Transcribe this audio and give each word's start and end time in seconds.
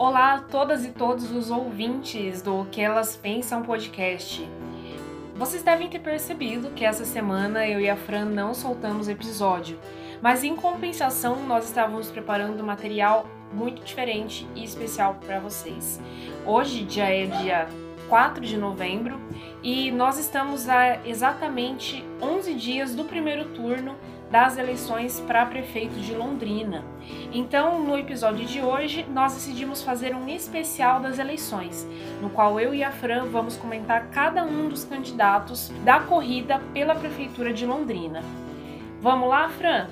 Olá 0.00 0.32
a 0.32 0.38
todas 0.38 0.82
e 0.86 0.92
todos 0.92 1.30
os 1.30 1.50
ouvintes 1.50 2.40
do 2.40 2.64
Que 2.72 2.80
Elas 2.80 3.16
Pensam 3.16 3.62
podcast. 3.62 4.48
Vocês 5.36 5.62
devem 5.62 5.90
ter 5.90 5.98
percebido 5.98 6.70
que 6.70 6.86
essa 6.86 7.04
semana 7.04 7.68
eu 7.68 7.78
e 7.78 7.90
a 7.90 7.94
Fran 7.94 8.24
não 8.24 8.54
soltamos 8.54 9.10
episódio, 9.10 9.78
mas 10.22 10.42
em 10.42 10.56
compensação 10.56 11.46
nós 11.46 11.66
estávamos 11.66 12.08
preparando 12.08 12.64
material 12.64 13.26
muito 13.52 13.84
diferente 13.84 14.48
e 14.54 14.64
especial 14.64 15.18
para 15.22 15.38
vocês. 15.38 16.00
Hoje 16.46 16.86
já 16.88 17.04
é 17.04 17.26
dia 17.26 17.68
4 18.08 18.42
de 18.42 18.56
novembro 18.56 19.20
e 19.62 19.90
nós 19.90 20.18
estamos 20.18 20.66
a 20.66 21.06
exatamente 21.06 22.02
11 22.22 22.54
dias 22.54 22.94
do 22.94 23.04
primeiro 23.04 23.50
turno 23.50 23.96
das 24.30 24.56
eleições 24.56 25.20
para 25.20 25.44
prefeito 25.44 25.94
de 25.94 26.14
Londrina. 26.14 26.84
Então, 27.32 27.82
no 27.82 27.98
episódio 27.98 28.46
de 28.46 28.62
hoje, 28.62 29.04
nós 29.10 29.34
decidimos 29.34 29.82
fazer 29.82 30.14
um 30.14 30.28
especial 30.28 31.00
das 31.00 31.18
eleições, 31.18 31.86
no 32.22 32.30
qual 32.30 32.60
eu 32.60 32.72
e 32.72 32.84
a 32.84 32.92
Fran 32.92 33.26
vamos 33.26 33.56
comentar 33.56 34.08
cada 34.10 34.44
um 34.44 34.68
dos 34.68 34.84
candidatos 34.84 35.70
da 35.84 36.00
corrida 36.00 36.60
pela 36.72 36.94
prefeitura 36.94 37.52
de 37.52 37.66
Londrina. 37.66 38.22
Vamos 39.00 39.28
lá, 39.28 39.48
Fran? 39.48 39.88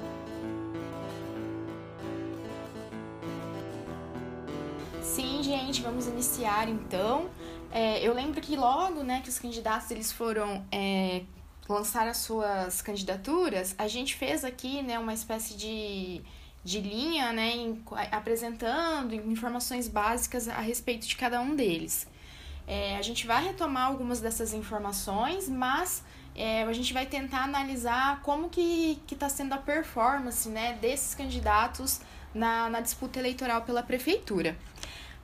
Sim, 5.02 5.42
gente, 5.42 5.82
vamos 5.82 6.06
iniciar 6.06 6.68
então. 6.68 7.26
É, 7.72 8.00
eu 8.06 8.14
lembro 8.14 8.40
que 8.40 8.56
logo, 8.56 9.02
né, 9.02 9.20
que 9.20 9.28
os 9.28 9.38
candidatos 9.38 9.90
eles 9.90 10.12
foram 10.12 10.64
é, 10.70 11.22
lançar 11.68 12.08
as 12.08 12.18
suas 12.18 12.80
candidaturas, 12.80 13.74
a 13.76 13.86
gente 13.86 14.14
fez 14.14 14.44
aqui, 14.44 14.82
né, 14.82 14.98
uma 14.98 15.12
espécie 15.12 15.54
de, 15.54 16.22
de 16.64 16.80
linha, 16.80 17.32
né, 17.32 17.50
em, 17.56 17.82
apresentando 18.10 19.14
informações 19.14 19.86
básicas 19.86 20.48
a 20.48 20.60
respeito 20.60 21.06
de 21.06 21.16
cada 21.16 21.40
um 21.40 21.54
deles. 21.54 22.06
É, 22.66 22.96
a 22.96 23.02
gente 23.02 23.26
vai 23.26 23.44
retomar 23.44 23.86
algumas 23.86 24.20
dessas 24.20 24.52
informações, 24.52 25.48
mas 25.48 26.02
é, 26.34 26.62
a 26.62 26.72
gente 26.72 26.92
vai 26.92 27.06
tentar 27.06 27.42
analisar 27.42 28.20
como 28.22 28.48
que 28.48 29.00
está 29.10 29.28
sendo 29.28 29.54
a 29.54 29.58
performance 29.58 30.48
né, 30.48 30.78
desses 30.80 31.14
candidatos 31.14 32.00
na, 32.34 32.68
na 32.70 32.80
disputa 32.80 33.18
eleitoral 33.18 33.62
pela 33.62 33.82
prefeitura. 33.82 34.56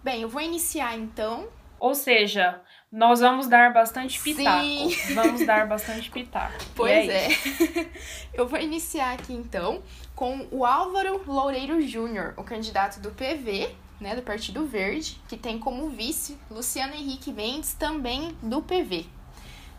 Bem, 0.02 0.22
eu 0.22 0.28
vou 0.28 0.40
iniciar 0.40 0.96
então. 0.96 1.48
Ou 1.84 1.94
seja, 1.94 2.62
nós 2.90 3.20
vamos 3.20 3.46
dar 3.46 3.70
bastante 3.70 4.18
pitaco. 4.18 4.64
Sim. 4.64 5.14
Vamos 5.14 5.44
dar 5.44 5.66
bastante 5.68 6.10
pitaco. 6.10 6.54
Pois 6.74 7.10
é. 7.10 7.26
é. 7.26 7.90
Eu 8.32 8.48
vou 8.48 8.58
iniciar 8.58 9.12
aqui 9.12 9.34
então 9.34 9.82
com 10.14 10.48
o 10.50 10.64
Álvaro 10.64 11.20
Loureiro 11.26 11.82
Júnior, 11.82 12.32
o 12.38 12.42
candidato 12.42 13.00
do 13.00 13.10
PV, 13.10 13.68
né, 14.00 14.16
do 14.16 14.22
Partido 14.22 14.64
Verde, 14.64 15.20
que 15.28 15.36
tem 15.36 15.58
como 15.58 15.90
vice 15.90 16.38
Luciano 16.50 16.94
Henrique 16.94 17.30
Mendes, 17.30 17.74
também 17.74 18.34
do 18.42 18.62
PV. 18.62 19.04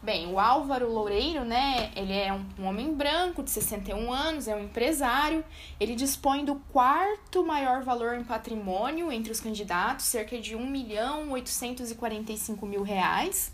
Bem, 0.01 0.31
o 0.31 0.39
Álvaro 0.39 0.91
Loureiro, 0.91 1.43
né, 1.43 1.91
ele 1.95 2.13
é 2.13 2.31
um, 2.31 2.45
um, 2.59 2.65
homem 2.67 2.93
branco 2.93 3.41
de 3.41 3.49
61 3.49 4.13
anos, 4.13 4.47
é 4.47 4.55
um 4.55 4.63
empresário, 4.63 5.43
ele 5.79 5.95
dispõe 5.95 6.45
do 6.45 6.55
quarto 6.71 7.43
maior 7.43 7.81
valor 7.81 8.13
em 8.13 8.23
patrimônio 8.23 9.11
entre 9.11 9.31
os 9.31 9.39
candidatos, 9.39 10.05
cerca 10.05 10.39
de 10.39 10.55
1 10.55 10.63
milhão 10.63 11.31
845 11.31 12.65
mil 12.67 12.83
reais. 12.83 13.52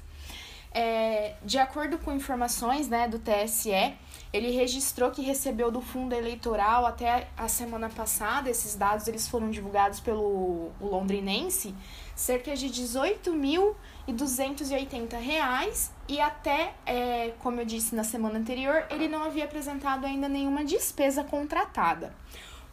É, 0.73 1.35
de 1.43 1.57
acordo 1.57 1.97
com 1.97 2.13
informações 2.13 2.87
né, 2.87 3.07
do 3.07 3.19
TSE, 3.19 3.93
ele 4.31 4.51
registrou 4.51 5.11
que 5.11 5.21
recebeu 5.21 5.69
do 5.69 5.81
fundo 5.81 6.13
eleitoral 6.13 6.85
até 6.85 7.27
a 7.37 7.49
semana 7.49 7.89
passada, 7.89 8.49
esses 8.49 8.75
dados 8.75 9.07
eles 9.07 9.27
foram 9.27 9.49
divulgados 9.49 9.99
pelo 9.99 10.71
londrinense, 10.79 11.75
cerca 12.15 12.55
de 12.55 12.69
18 12.69 13.33
mil 13.33 13.75
e 14.07 14.13
280 14.13 15.17
reais 15.17 15.91
e 16.07 16.19
até, 16.19 16.73
é, 16.85 17.33
como 17.39 17.61
eu 17.61 17.65
disse 17.65 17.95
na 17.95 18.03
semana 18.03 18.39
anterior, 18.39 18.85
ele 18.89 19.07
não 19.07 19.23
havia 19.23 19.45
apresentado 19.45 20.05
ainda 20.05 20.27
nenhuma 20.27 20.63
despesa 20.63 21.23
contratada. 21.23 22.13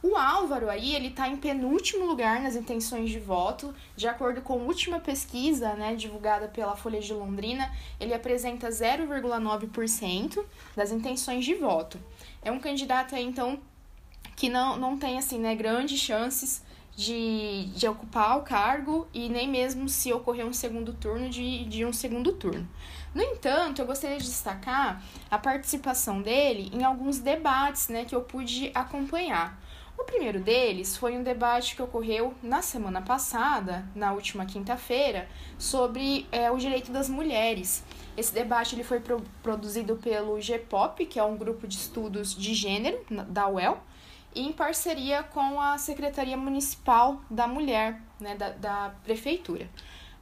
O 0.01 0.17
Álvaro 0.17 0.71
aí, 0.71 0.95
ele 0.95 1.09
está 1.09 1.29
em 1.29 1.37
penúltimo 1.37 2.07
lugar 2.07 2.41
nas 2.41 2.55
intenções 2.55 3.11
de 3.11 3.19
voto. 3.19 3.75
De 3.97 4.07
acordo 4.07 4.41
com 4.41 4.53
a 4.53 4.57
última 4.57 5.01
pesquisa, 5.01 5.75
né, 5.75 5.97
divulgada 5.97 6.47
pela 6.47 6.77
Folha 6.77 7.01
de 7.01 7.13
Londrina, 7.13 7.69
ele 7.99 8.15
apresenta 8.15 8.69
0,9% 8.69 10.45
das 10.77 10.93
intenções 10.93 11.45
de 11.45 11.55
voto. 11.55 11.99
É 12.43 12.53
um 12.53 12.61
candidato 12.61 13.17
aí, 13.17 13.25
então, 13.25 13.59
que 14.37 14.49
não, 14.49 14.77
não 14.77 14.97
tem, 14.97 15.19
assim, 15.19 15.41
né, 15.41 15.57
grandes 15.57 15.99
chances 15.99 16.63
de, 16.99 17.67
de 17.77 17.87
ocupar 17.87 18.37
o 18.39 18.43
cargo 18.43 19.07
e 19.15 19.29
nem 19.29 19.49
mesmo 19.49 19.89
se 19.89 20.13
ocorrer 20.13 20.45
um 20.45 20.53
segundo 20.53 20.93
turno 20.93 21.29
de, 21.31 21.65
de 21.67 21.85
um 21.85 21.93
segundo 21.93 22.33
turno. 22.33 22.69
No 23.15 23.23
entanto, 23.23 23.81
eu 23.81 23.87
gostaria 23.87 24.19
de 24.19 24.25
destacar 24.25 25.01
a 25.31 25.39
participação 25.39 26.21
dele 26.21 26.69
em 26.75 26.83
alguns 26.83 27.21
debates 27.21 27.89
né, 27.89 28.05
que 28.05 28.17
eu 28.17 28.23
pude 28.23 28.73
acompanhar. 28.75 29.57
O 29.97 30.03
primeiro 30.03 30.41
deles 30.41 30.97
foi 30.97 31.17
um 31.17 31.23
debate 31.23 31.77
que 31.77 31.83
ocorreu 31.83 32.35
na 32.43 32.63
semana 32.63 33.01
passada, 33.01 33.87
na 33.95 34.13
última 34.13 34.45
quinta-feira, 34.45 35.29
sobre 35.57 36.27
é, 36.33 36.51
o 36.51 36.59
direito 36.59 36.91
das 36.91 37.09
mulheres. 37.09 37.85
Esse 38.17 38.35
debate 38.35 38.75
ele 38.75 38.83
foi 38.83 38.99
pro, 38.99 39.23
produzido 39.41 39.95
pelo 39.95 40.37
GPOP, 40.41 41.07
que 41.07 41.21
é 41.21 41.23
um 41.23 41.37
grupo 41.37 41.65
de 41.69 41.77
estudos 41.77 42.35
de 42.35 42.55
gênero 42.55 42.99
da 43.29 43.47
UEL, 43.47 43.81
em 44.41 44.53
parceria 44.53 45.23
com 45.23 45.61
a 45.61 45.79
Secretaria 45.79 46.37
Municipal 46.37 47.21
da 47.31 47.47
Mulher, 47.47 48.01
né, 48.21 48.35
da, 48.35 48.51
da 48.51 48.95
Prefeitura. 49.05 49.69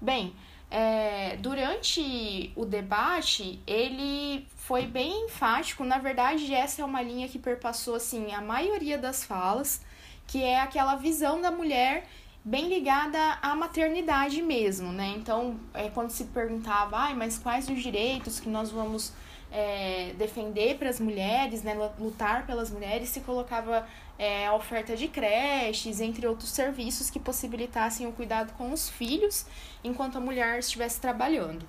Bem, 0.01 0.35
é, 0.71 1.37
durante 1.37 2.53
o 2.57 2.65
debate, 2.65 3.61
ele 3.67 4.47
foi 4.57 4.87
bem 4.87 5.27
enfático. 5.27 5.85
Na 5.85 5.99
verdade, 5.99 6.53
essa 6.55 6.83
é 6.83 6.85
uma 6.85 7.03
linha 7.03 7.29
que 7.29 7.39
perpassou 7.39 7.95
assim, 7.95 8.33
a 8.33 8.41
maioria 8.41 8.99
das 8.99 9.25
falas, 9.25 9.81
que 10.27 10.43
é 10.43 10.61
aquela 10.61 10.97
visão 10.97 11.41
da 11.41 11.51
mulher 11.51 12.07
bem 12.45 12.69
ligada 12.69 13.19
à 13.43 13.55
maternidade 13.57 14.41
mesmo, 14.41 14.93
né? 14.93 15.15
Então, 15.17 15.59
é, 15.75 15.89
quando 15.89 16.11
se 16.11 16.25
perguntava, 16.25 16.97
ah, 16.97 17.15
mas 17.15 17.39
quais 17.39 17.69
os 17.69 17.83
direitos 17.83 18.39
que 18.39 18.49
nós 18.49 18.71
vamos 18.71 19.13
é, 19.51 20.13
defender 20.17 20.77
para 20.79 20.89
as 20.89 21.01
mulheres, 21.01 21.63
né, 21.63 21.75
lutar 21.99 22.47
pelas 22.47 22.71
mulheres, 22.71 23.09
se 23.09 23.21
colocava 23.21 23.87
é, 24.19 24.51
oferta 24.51 24.97
de 24.97 25.09
creches, 25.09 26.01
entre 26.01 26.27
outros 26.27 26.51
serviços 26.51 27.11
que 27.11 27.21
possibilitassem 27.21 28.07
o 28.07 28.13
cuidado 28.13 28.53
com 28.55 28.73
os 28.73 28.89
filhos 28.89 29.47
enquanto 29.85 30.17
a 30.17 30.21
mulher 30.21 30.59
estivesse 30.59 31.01
trabalhando. 31.01 31.67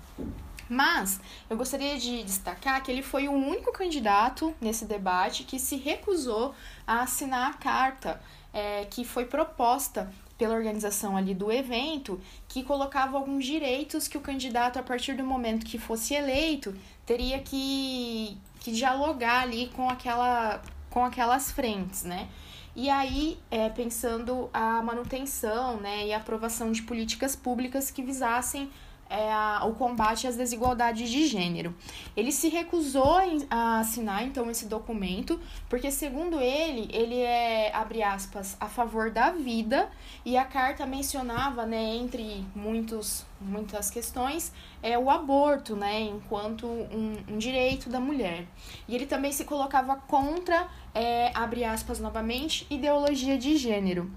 Mas 0.69 1.19
eu 1.50 1.56
gostaria 1.56 1.97
de 1.97 2.24
destacar 2.24 2.84
que 2.84 2.91
ele 2.91 3.02
foi 3.02 3.28
o 3.28 3.31
único 3.31 3.72
candidato 3.72 4.53
nesse 4.59 4.85
debate 4.85 5.44
que 5.44 5.59
se 5.59 5.78
recusou 5.78 6.53
a 6.85 7.02
assinar 7.02 7.52
a 7.52 7.53
carta 7.53 8.22
é, 8.53 8.85
que 8.85 9.06
foi 9.06 9.25
proposta 9.25 10.12
pela 10.38 10.53
organização 10.53 11.18
ali 11.18 11.34
do 11.34 11.52
evento, 11.52 12.22
que 12.47 12.64
colocava 12.64 13.18
alguns 13.18 13.46
direitos 13.46 14.08
que 14.08 14.18
o 14.18 14.22
candidato, 14.22 14.78
a 14.78 14.84
partir 14.84 15.16
do 15.16 15.24
momento 15.24 15.66
que 15.66 15.79
fosse 15.79 16.14
eleito, 16.14 16.75
teria 17.06 17.40
que, 17.40 18.38
que 18.59 18.72
dialogar 18.72 19.41
ali 19.41 19.68
com, 19.69 19.90
aquela, 19.90 20.62
com 20.97 21.06
aquelas 21.06 21.52
frentes, 21.52 22.03
né? 22.03 22.28
E 22.75 22.90
aí, 22.90 23.38
é, 23.52 23.69
pensando 23.69 24.50
a 24.52 24.81
manutenção 24.81 25.78
né, 25.78 26.08
e 26.08 26.12
a 26.13 26.18
aprovação 26.18 26.72
de 26.72 26.81
políticas 26.81 27.35
públicas 27.35 27.91
que 27.91 28.02
visassem 28.02 28.72
é, 29.09 29.66
o 29.66 29.74
combate 29.74 30.28
às 30.28 30.36
desigualdades 30.36 31.09
de 31.09 31.28
gênero. 31.28 31.76
Ele 32.16 32.32
se 32.32 32.50
recusou 32.50 33.18
a 33.50 33.80
assinar, 33.80 34.24
então, 34.24 34.50
esse 34.50 34.66
documento, 34.66 35.40
porque, 35.70 35.92
segundo 35.92 36.40
ele, 36.40 36.90
ele 36.92 37.20
é, 37.20 37.74
abre 37.76 38.04
aspas, 38.04 38.58
a 38.59 38.68
favor 38.68 39.09
da 39.09 39.32
vida, 39.32 39.90
e 40.26 40.38
a 40.38 40.46
carta 40.46 40.86
mencionava, 40.86 41.66
né, 41.66 41.96
entre 41.96 42.46
muitos, 42.56 43.26
muitas 43.40 43.90
questões, 43.90 44.52
é 44.82 44.98
o 44.98 45.09
aborto, 45.09 45.76
né, 45.76 46.02
enquanto 46.02 46.68
um, 46.68 47.16
um 47.30 47.38
direito 47.38 47.90
da 47.90 48.00
mulher. 48.00 48.46
E 48.88 48.96
ele 48.96 49.06
também 49.06 49.32
se 49.32 49.46
colocava 49.46 49.96
contra, 49.96 50.68
é, 50.94 51.32
abre 51.34 51.64
aspas 51.64 52.00
novamente, 52.00 52.66
ideologia 52.70 53.38
de 53.38 53.58
gênero 53.58 54.12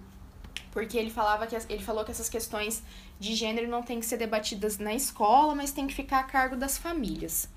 porque 0.71 0.97
ele 0.97 1.11
falava 1.11 1.47
que 1.47 1.57
ele 1.69 1.83
falou 1.83 2.05
que 2.05 2.11
essas 2.11 2.29
questões 2.29 2.83
de 3.19 3.35
gênero 3.35 3.69
não 3.69 3.83
têm 3.83 4.01
que 4.01 4.07
ser 4.07 4.17
debatidas 4.17 4.79
na 4.79 4.95
escola, 4.95 5.55
mas 5.55 5.73
tem 5.73 5.87
que 5.87 5.95
ficar 5.95 6.21
a 6.21 6.25
cargo 6.25 6.57
das 6.57 6.79
famílias. 6.79 7.49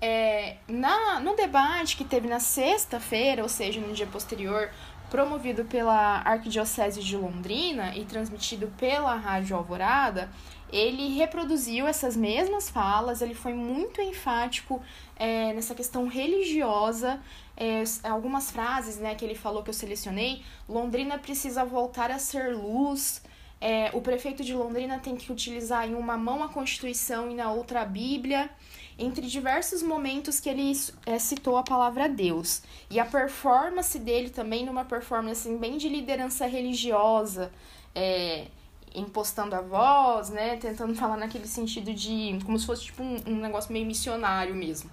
É, 0.00 0.56
na, 0.68 1.18
no 1.20 1.34
debate 1.34 1.96
que 1.96 2.04
teve 2.04 2.28
na 2.28 2.38
sexta-feira, 2.38 3.42
ou 3.42 3.48
seja, 3.48 3.80
no 3.80 3.92
dia 3.92 4.06
posterior, 4.06 4.70
promovido 5.10 5.64
pela 5.64 6.20
Arquidiocese 6.24 7.02
de 7.02 7.16
Londrina 7.16 7.96
e 7.96 8.04
transmitido 8.04 8.72
pela 8.76 9.14
Rádio 9.14 9.56
Alvorada, 9.56 10.30
ele 10.70 11.16
reproduziu 11.16 11.86
essas 11.86 12.14
mesmas 12.14 12.68
falas, 12.68 13.22
ele 13.22 13.34
foi 13.34 13.54
muito 13.54 14.02
enfático 14.02 14.82
é, 15.16 15.52
nessa 15.54 15.74
questão 15.74 16.06
religiosa, 16.06 17.20
é, 17.58 17.82
algumas 18.08 18.50
frases 18.52 18.98
né, 18.98 19.16
que 19.16 19.24
ele 19.24 19.34
falou 19.34 19.64
que 19.64 19.70
eu 19.70 19.74
selecionei. 19.74 20.44
Londrina 20.68 21.18
precisa 21.18 21.64
voltar 21.64 22.10
a 22.10 22.18
ser 22.18 22.54
luz, 22.54 23.20
é, 23.60 23.90
o 23.92 24.00
prefeito 24.00 24.44
de 24.44 24.54
Londrina 24.54 24.98
tem 25.00 25.16
que 25.16 25.32
utilizar 25.32 25.88
em 25.88 25.94
uma 25.94 26.16
mão 26.16 26.44
a 26.44 26.48
Constituição 26.48 27.28
e 27.28 27.34
na 27.34 27.50
outra 27.50 27.82
a 27.82 27.84
Bíblia, 27.84 28.48
entre 28.96 29.26
diversos 29.26 29.82
momentos 29.82 30.38
que 30.38 30.48
ele 30.48 30.72
é, 31.04 31.18
citou 31.18 31.56
a 31.56 31.62
palavra 31.62 32.08
Deus. 32.08 32.62
E 32.88 33.00
a 33.00 33.04
performance 33.04 33.98
dele 33.98 34.30
também, 34.30 34.64
numa 34.64 34.84
performance 34.84 35.48
assim, 35.48 35.58
bem 35.58 35.76
de 35.76 35.88
liderança 35.88 36.46
religiosa, 36.46 37.50
é, 37.94 38.46
impostando 38.94 39.54
a 39.54 39.60
voz, 39.60 40.30
né? 40.30 40.56
Tentando 40.56 40.94
falar 40.96 41.16
naquele 41.16 41.46
sentido 41.46 41.92
de. 41.92 42.38
como 42.44 42.58
se 42.58 42.66
fosse 42.66 42.84
tipo 42.84 43.02
um, 43.02 43.16
um 43.26 43.36
negócio 43.36 43.72
meio 43.72 43.86
missionário 43.86 44.54
mesmo. 44.54 44.90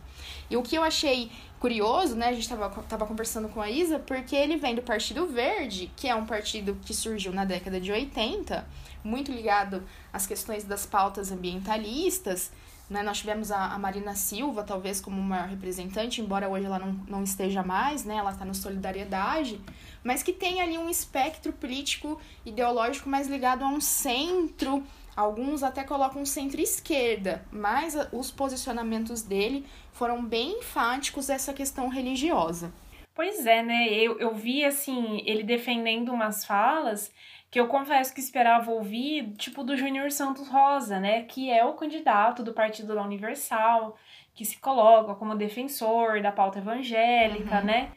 E 0.49 0.57
o 0.57 0.63
que 0.63 0.75
eu 0.75 0.83
achei 0.83 1.31
curioso, 1.65 2.15
né? 2.15 2.27
A 2.27 2.33
gente 2.33 2.47
tava, 2.47 2.69
tava 2.83 3.07
conversando 3.07 3.49
com 3.49 3.59
a 3.59 3.67
Isa, 3.67 3.97
porque 3.97 4.35
ele 4.35 4.55
vem 4.55 4.75
do 4.75 4.83
Partido 4.83 5.25
Verde, 5.25 5.91
que 5.95 6.07
é 6.07 6.13
um 6.13 6.23
partido 6.23 6.77
que 6.85 6.93
surgiu 6.93 7.33
na 7.33 7.43
década 7.43 7.81
de 7.81 7.91
80, 7.91 8.63
muito 9.03 9.31
ligado 9.31 9.81
às 10.13 10.27
questões 10.27 10.63
das 10.63 10.85
pautas 10.85 11.31
ambientalistas. 11.31 12.51
Né? 12.87 13.01
Nós 13.01 13.17
tivemos 13.17 13.51
a, 13.51 13.73
a 13.73 13.79
Marina 13.79 14.13
Silva, 14.13 14.61
talvez, 14.61 15.01
como 15.01 15.19
maior 15.19 15.47
representante, 15.47 16.21
embora 16.21 16.47
hoje 16.47 16.67
ela 16.67 16.77
não, 16.77 16.93
não 17.07 17.23
esteja 17.23 17.63
mais, 17.63 18.05
né? 18.05 18.17
Ela 18.17 18.33
está 18.33 18.45
no 18.45 18.53
Solidariedade, 18.53 19.59
mas 20.03 20.21
que 20.21 20.31
tem 20.31 20.61
ali 20.61 20.77
um 20.77 20.87
espectro 20.87 21.51
político 21.51 22.21
ideológico 22.45 23.09
mais 23.09 23.27
ligado 23.27 23.63
a 23.63 23.67
um 23.67 23.81
centro 23.81 24.83
Alguns 25.15 25.63
até 25.63 25.85
colocam 25.85 26.25
centro-esquerda, 26.25 27.45
mas 27.49 27.95
os 28.11 28.29
posicionamentos 28.29 29.21
dele 29.21 29.65
foram 29.95 30.23
bem 30.23 30.59
enfáticos 30.59 31.29
essa 31.29 31.53
questão 31.53 31.87
religiosa. 31.89 32.71
Pois 33.13 33.45
é, 33.45 33.63
né? 33.63 33.87
Eu, 33.93 34.19
eu 34.19 34.35
vi, 34.35 34.63
assim, 34.63 35.23
ele 35.25 35.41
defendendo 35.41 36.11
umas 36.11 36.45
falas 36.45 37.13
que 37.49 37.59
eu 37.59 37.67
confesso 37.67 38.13
que 38.13 38.19
esperava 38.19 38.69
ouvir, 38.71 39.33
tipo 39.37 39.63
do 39.63 39.77
Júnior 39.77 40.11
Santos 40.11 40.47
Rosa, 40.49 40.99
né? 40.99 41.23
Que 41.23 41.49
é 41.49 41.63
o 41.63 41.73
candidato 41.73 42.43
do 42.43 42.53
Partido 42.53 42.93
da 42.93 43.01
Universal, 43.01 43.97
que 44.33 44.43
se 44.43 44.59
coloca 44.59 45.15
como 45.15 45.33
defensor 45.33 46.21
da 46.21 46.31
pauta 46.31 46.59
evangélica, 46.59 47.59
uhum. 47.59 47.65
né? 47.65 47.91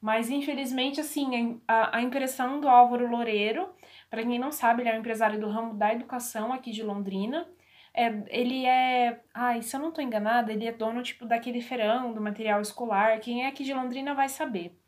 Mas, 0.00 0.30
infelizmente, 0.30 1.00
assim, 1.00 1.60
a, 1.68 1.98
a 1.98 2.02
impressão 2.02 2.58
do 2.58 2.68
Álvaro 2.68 3.08
Loureiro 3.08 3.68
para 4.12 4.22
quem 4.22 4.38
não 4.38 4.52
sabe, 4.52 4.82
ele 4.82 4.90
é 4.90 4.94
um 4.94 4.98
empresário 4.98 5.40
do 5.40 5.48
ramo 5.48 5.72
da 5.72 5.90
educação 5.90 6.52
aqui 6.52 6.70
de 6.70 6.82
Londrina. 6.82 7.48
É, 7.94 8.10
ele 8.28 8.64
é. 8.64 9.20
Ai, 9.34 9.62
se 9.62 9.76
eu 9.76 9.80
não 9.80 9.90
estou 9.90 10.02
enganada, 10.02 10.52
ele 10.52 10.66
é 10.66 10.72
dono 10.72 11.02
tipo 11.02 11.26
daquele 11.26 11.60
feirão 11.60 12.12
do 12.12 12.20
material 12.20 12.60
escolar. 12.60 13.20
Quem 13.20 13.44
é 13.44 13.48
aqui 13.48 13.64
de 13.64 13.74
Londrina 13.74 14.14
vai 14.14 14.28
saber. 14.28 14.78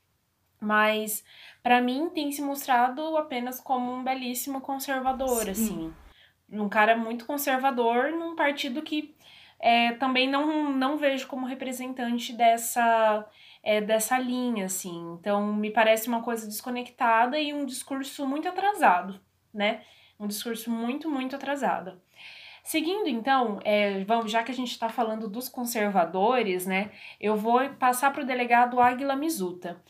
Mas 0.60 1.24
para 1.62 1.80
mim 1.80 2.08
tem 2.10 2.32
se 2.32 2.40
mostrado 2.40 3.16
apenas 3.16 3.60
como 3.60 3.92
um 3.92 4.02
belíssimo 4.02 4.60
conservador, 4.60 5.44
Sim. 5.44 5.50
assim. 5.50 5.94
Um 6.50 6.68
cara 6.68 6.96
muito 6.96 7.26
conservador 7.26 8.10
num 8.12 8.34
partido 8.34 8.80
que 8.82 9.14
é, 9.60 9.92
também 9.94 10.28
não, 10.28 10.72
não 10.72 10.96
vejo 10.96 11.26
como 11.26 11.46
representante 11.46 12.32
dessa 12.32 13.26
é, 13.64 13.80
dessa 13.80 14.18
linha, 14.18 14.66
assim. 14.66 15.16
Então, 15.18 15.52
me 15.54 15.70
parece 15.70 16.06
uma 16.06 16.22
coisa 16.22 16.46
desconectada 16.46 17.38
e 17.38 17.52
um 17.52 17.64
discurso 17.64 18.26
muito 18.26 18.46
atrasado, 18.46 19.18
né? 19.52 19.82
Um 20.20 20.26
discurso 20.26 20.70
muito, 20.70 21.10
muito 21.10 21.34
atrasado. 21.34 22.00
Seguindo, 22.64 23.06
então, 23.08 23.60
é, 23.62 24.02
vamos, 24.04 24.32
já 24.32 24.42
que 24.42 24.50
a 24.50 24.54
gente 24.54 24.70
está 24.70 24.88
falando 24.88 25.28
dos 25.28 25.50
conservadores, 25.50 26.64
né? 26.66 26.90
Eu 27.20 27.36
vou 27.36 27.60
passar 27.78 28.10
para 28.10 28.22
o 28.22 28.26
delegado 28.26 28.80
Águila 28.80 29.14
Mizuta. 29.14 29.82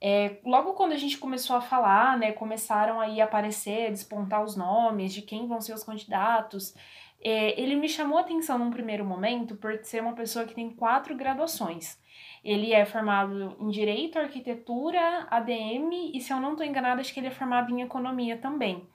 É, 0.00 0.38
logo 0.44 0.72
quando 0.72 0.92
a 0.92 0.96
gente 0.96 1.18
começou 1.18 1.54
a 1.54 1.60
falar, 1.60 2.18
né, 2.18 2.32
começaram 2.32 3.00
aí 3.00 3.20
a 3.20 3.24
aparecer, 3.24 3.86
a 3.86 3.90
despontar 3.90 4.42
os 4.42 4.56
nomes 4.56 5.12
de 5.12 5.22
quem 5.22 5.46
vão 5.46 5.60
ser 5.60 5.74
os 5.74 5.84
candidatos, 5.84 6.74
é, 7.22 7.60
ele 7.60 7.76
me 7.76 7.88
chamou 7.88 8.18
a 8.18 8.22
atenção 8.22 8.58
num 8.58 8.70
primeiro 8.70 9.04
momento 9.04 9.54
por 9.54 9.78
ser 9.84 10.02
uma 10.02 10.14
pessoa 10.14 10.46
que 10.46 10.54
tem 10.54 10.70
quatro 10.70 11.14
graduações. 11.14 12.00
Ele 12.44 12.72
é 12.72 12.84
formado 12.84 13.56
em 13.60 13.68
Direito, 13.68 14.18
Arquitetura, 14.18 15.26
ADM 15.30 16.10
e, 16.12 16.20
se 16.20 16.32
eu 16.32 16.40
não 16.40 16.52
estou 16.52 16.66
enganada, 16.66 17.00
acho 17.00 17.14
que 17.14 17.20
ele 17.20 17.28
é 17.28 17.30
formado 17.30 17.70
em 17.70 17.82
Economia 17.82 18.36
também. 18.36 18.86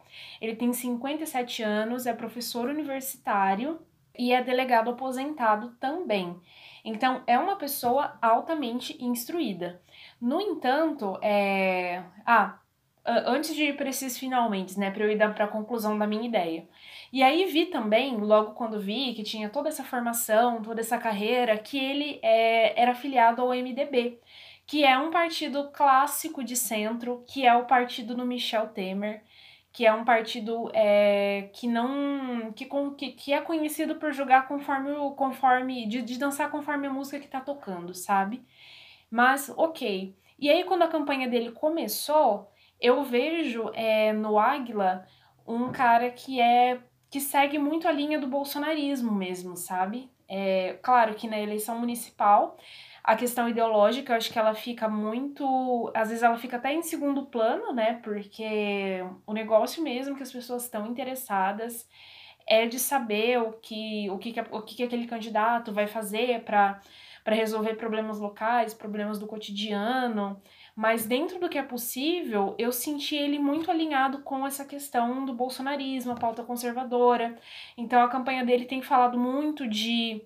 Ele 0.41 0.55
tem 0.55 0.73
57 0.73 1.63
anos, 1.63 2.05
é 2.05 2.13
professor 2.13 2.67
universitário 2.69 3.79
e 4.17 4.33
é 4.33 4.44
delegado 4.44 4.89
aposentado 4.89 5.75
também. 5.79 6.35
Então, 6.83 7.21
é 7.27 7.38
uma 7.38 7.55
pessoa 7.55 8.17
altamente 8.21 8.97
instruída. 9.03 9.81
No 10.19 10.41
entanto, 10.41 11.17
é. 11.21 12.03
Ah, 12.25 12.59
antes 13.07 13.56
de 13.56 13.63
ir 13.63 13.77
para 13.77 13.89
esses 13.89 14.18
finalmente, 14.18 14.77
né, 14.80 14.92
para 14.92 15.04
eu 15.04 15.12
ir 15.12 15.18
para 15.18 15.45
a 15.45 15.48
conclusão 15.48 15.98
da 15.98 16.06
minha 16.06 16.27
ideia. 16.27 16.68
E 17.12 17.24
aí 17.24 17.45
vi 17.45 17.68
também, 17.68 18.18
logo 18.18 18.51
quando 18.51 18.80
vi 18.80 19.13
que 19.13 19.24
tinha 19.24 19.50
toda 19.50 19.69
essa 19.69 19.83
formação, 19.83 20.62
toda 20.62 20.81
essa 20.81 20.98
carreira, 20.98 21.57
que 21.57 21.77
ele 21.80 22.19
é, 22.21 22.80
era 22.80 22.92
afiliado 22.92 23.42
ao 23.42 23.54
MDB, 23.54 24.19
que 24.65 24.83
é 24.83 24.98
um 24.98 25.09
partido 25.09 25.69
clássico 25.71 26.44
de 26.44 26.56
centro, 26.57 27.24
que 27.25 27.45
é 27.45 27.56
o 27.56 27.65
partido 27.65 28.13
do 28.15 28.25
Michel 28.25 28.68
Temer, 28.68 29.24
que 29.71 29.86
é 29.86 29.94
um 29.94 30.04
partido 30.04 30.69
é, 30.74 31.50
que 31.54 31.68
não 31.68 32.51
que, 32.54 32.65
que, 32.98 33.12
que 33.12 33.33
é 33.33 33.39
conhecido 33.42 33.95
por 33.95 34.12
jogar 34.12 34.48
conforme 34.48 34.92
conforme 35.15 35.88
de, 35.88 36.01
de 36.01 36.18
dançar 36.18 36.50
conforme 36.51 36.88
a 36.88 36.89
música 36.89 37.19
que 37.19 37.27
tá 37.27 37.39
tocando, 37.39 37.94
sabe? 37.94 38.44
Mas 39.09 39.50
ok. 39.56 40.15
E 40.39 40.50
aí 40.50 40.63
quando 40.63 40.83
a 40.83 40.88
campanha 40.88 41.27
dele 41.27 41.51
começou, 41.51 42.51
eu 42.79 43.03
vejo 43.03 43.71
é, 43.74 44.13
no 44.13 44.38
Águila 44.38 45.06
um 45.45 45.71
cara 45.71 46.09
que 46.09 46.41
é 46.41 46.79
que 47.09 47.21
segue 47.21 47.57
muito 47.57 47.88
a 47.88 47.91
linha 47.91 48.19
do 48.19 48.27
bolsonarismo 48.27 49.12
mesmo, 49.13 49.56
sabe? 49.56 50.12
É, 50.27 50.77
claro 50.81 51.15
que 51.15 51.27
na 51.27 51.39
eleição 51.39 51.79
municipal 51.79 52.57
a 53.07 53.15
questão 53.15 53.47
ideológica, 53.47 54.12
eu 54.12 54.18
acho 54.18 54.29
que 54.29 54.38
ela 54.38 54.53
fica 54.53 54.89
muito. 54.89 55.89
Às 55.95 56.09
vezes 56.09 56.24
ela 56.24 56.38
fica 56.38 56.57
até 56.57 56.74
em 56.74 56.81
segundo 56.81 57.25
plano, 57.27 57.71
né? 57.71 58.01
Porque 58.03 59.01
o 59.25 59.31
negócio 59.31 59.81
mesmo 59.81 60.13
que 60.13 60.23
as 60.23 60.31
pessoas 60.31 60.63
estão 60.63 60.85
interessadas 60.85 61.88
é 62.45 62.65
de 62.65 62.77
saber 62.77 63.42
o 63.42 63.54
que, 63.54 64.09
o 64.09 64.18
que, 64.18 64.35
o 64.52 64.61
que 64.61 64.83
aquele 64.83 65.07
candidato 65.07 65.71
vai 65.71 65.87
fazer 65.87 66.44
para 66.44 66.81
resolver 67.25 67.75
problemas 67.75 68.19
locais, 68.19 68.73
problemas 68.73 69.18
do 69.18 69.25
cotidiano. 69.25 70.42
Mas 70.78 71.07
dentro 71.07 71.40
do 71.40 71.50
que 71.50 71.57
é 71.57 71.64
possível, 71.64 72.54
eu 72.56 72.72
senti 72.72 73.16
ele 73.16 73.40
muito 73.40 73.72
alinhado 73.72 74.19
com 74.19 74.46
essa 74.46 74.64
questão 74.64 75.26
do 75.26 75.34
bolsonarismo, 75.34 76.12
a 76.12 76.16
pauta 76.16 76.44
conservadora. 76.44 77.36
Então 77.76 78.00
a 78.04 78.07
campanha 78.07 78.46
dele 78.46 78.64
tem 78.66 78.80
falado 78.84 79.18
muito 79.18 79.68
de 79.68 80.22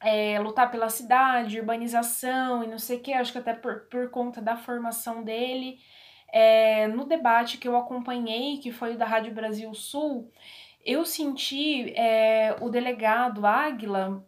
é, 0.00 0.40
lutar 0.40 0.70
pela 0.70 0.88
cidade, 0.88 1.60
urbanização 1.60 2.64
e 2.64 2.66
não 2.66 2.78
sei 2.78 2.96
o 2.96 3.00
que, 3.02 3.12
acho 3.12 3.30
que 3.30 3.36
até 3.36 3.52
por, 3.52 3.80
por 3.90 4.08
conta 4.08 4.40
da 4.40 4.56
formação 4.56 5.22
dele. 5.22 5.78
É, 6.32 6.88
no 6.88 7.04
debate 7.04 7.58
que 7.58 7.68
eu 7.68 7.76
acompanhei, 7.76 8.56
que 8.56 8.72
foi 8.72 8.94
o 8.94 8.98
da 8.98 9.04
Rádio 9.04 9.34
Brasil 9.34 9.74
Sul, 9.74 10.32
eu 10.82 11.04
senti 11.04 11.92
é, 11.94 12.56
o 12.58 12.70
delegado 12.70 13.44
Águila 13.44 14.24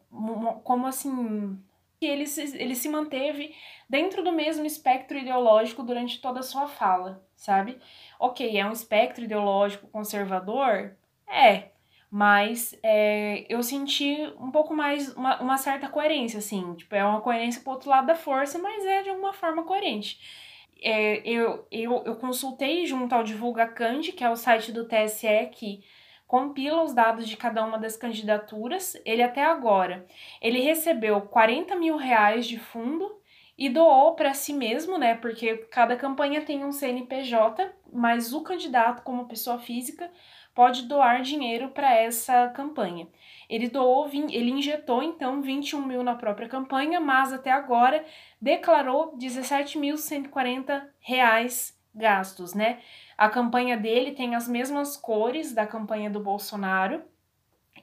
como 0.62 0.86
assim 0.86 1.58
ele 2.00 2.24
ele 2.54 2.74
se 2.74 2.88
manteve 2.88 3.54
dentro 3.88 4.22
do 4.22 4.32
mesmo 4.32 4.66
espectro 4.66 5.18
ideológico 5.18 5.82
durante 5.82 6.20
toda 6.20 6.40
a 6.40 6.42
sua 6.42 6.66
fala, 6.66 7.24
sabe? 7.36 7.78
Ok, 8.18 8.56
é 8.58 8.66
um 8.66 8.72
espectro 8.72 9.24
ideológico 9.24 9.88
conservador? 9.88 10.96
É, 11.28 11.70
mas 12.10 12.78
é, 12.82 13.44
eu 13.48 13.62
senti 13.62 14.16
um 14.40 14.50
pouco 14.50 14.74
mais, 14.74 15.14
uma, 15.14 15.40
uma 15.40 15.56
certa 15.56 15.88
coerência, 15.88 16.38
assim, 16.38 16.74
tipo, 16.74 16.94
é 16.94 17.04
uma 17.04 17.20
coerência 17.20 17.62
pro 17.62 17.72
outro 17.72 17.90
lado 17.90 18.06
da 18.06 18.14
força, 18.14 18.58
mas 18.58 18.84
é 18.84 19.02
de 19.02 19.10
alguma 19.10 19.32
forma 19.32 19.64
coerente. 19.64 20.18
É, 20.82 21.22
eu, 21.28 21.66
eu, 21.70 22.02
eu 22.04 22.16
consultei 22.16 22.86
junto 22.86 23.14
ao 23.14 23.24
Divulga 23.24 23.66
Cand, 23.66 24.12
que 24.12 24.22
é 24.22 24.30
o 24.30 24.36
site 24.36 24.72
do 24.72 24.86
TSE 24.86 25.50
que 25.52 25.82
compila 26.26 26.82
os 26.82 26.92
dados 26.92 27.26
de 27.28 27.36
cada 27.36 27.64
uma 27.64 27.78
das 27.78 27.96
candidaturas. 27.96 28.94
Ele 29.04 29.22
até 29.22 29.42
agora, 29.44 30.06
ele 30.40 30.60
recebeu 30.60 31.20
40 31.22 31.74
mil 31.76 31.96
reais 31.96 32.46
de 32.46 32.58
fundo 32.58 33.16
e 33.58 33.68
doou 33.70 34.14
para 34.14 34.34
si 34.34 34.52
mesmo, 34.52 34.98
né? 34.98 35.14
Porque 35.14 35.56
cada 35.70 35.96
campanha 35.96 36.42
tem 36.42 36.64
um 36.64 36.72
CNPJ, 36.72 37.72
mas 37.92 38.32
o 38.32 38.42
candidato, 38.42 39.02
como 39.02 39.28
pessoa 39.28 39.58
física, 39.58 40.10
pode 40.54 40.82
doar 40.82 41.22
dinheiro 41.22 41.68
para 41.68 41.94
essa 41.94 42.48
campanha. 42.48 43.08
Ele 43.48 43.68
doou, 43.68 44.08
ele 44.08 44.50
injetou 44.50 45.02
então 45.02 45.40
21 45.40 45.86
mil 45.86 46.02
na 46.02 46.14
própria 46.14 46.48
campanha, 46.48 47.00
mas 47.00 47.32
até 47.32 47.50
agora 47.50 48.04
declarou 48.40 49.16
17.140 49.16 50.82
reais 50.98 51.78
gastos, 51.94 52.52
né? 52.52 52.80
A 53.16 53.30
campanha 53.30 53.76
dele 53.76 54.12
tem 54.12 54.34
as 54.34 54.46
mesmas 54.46 54.96
cores 54.96 55.54
da 55.54 55.66
campanha 55.66 56.10
do 56.10 56.20
Bolsonaro. 56.20 57.02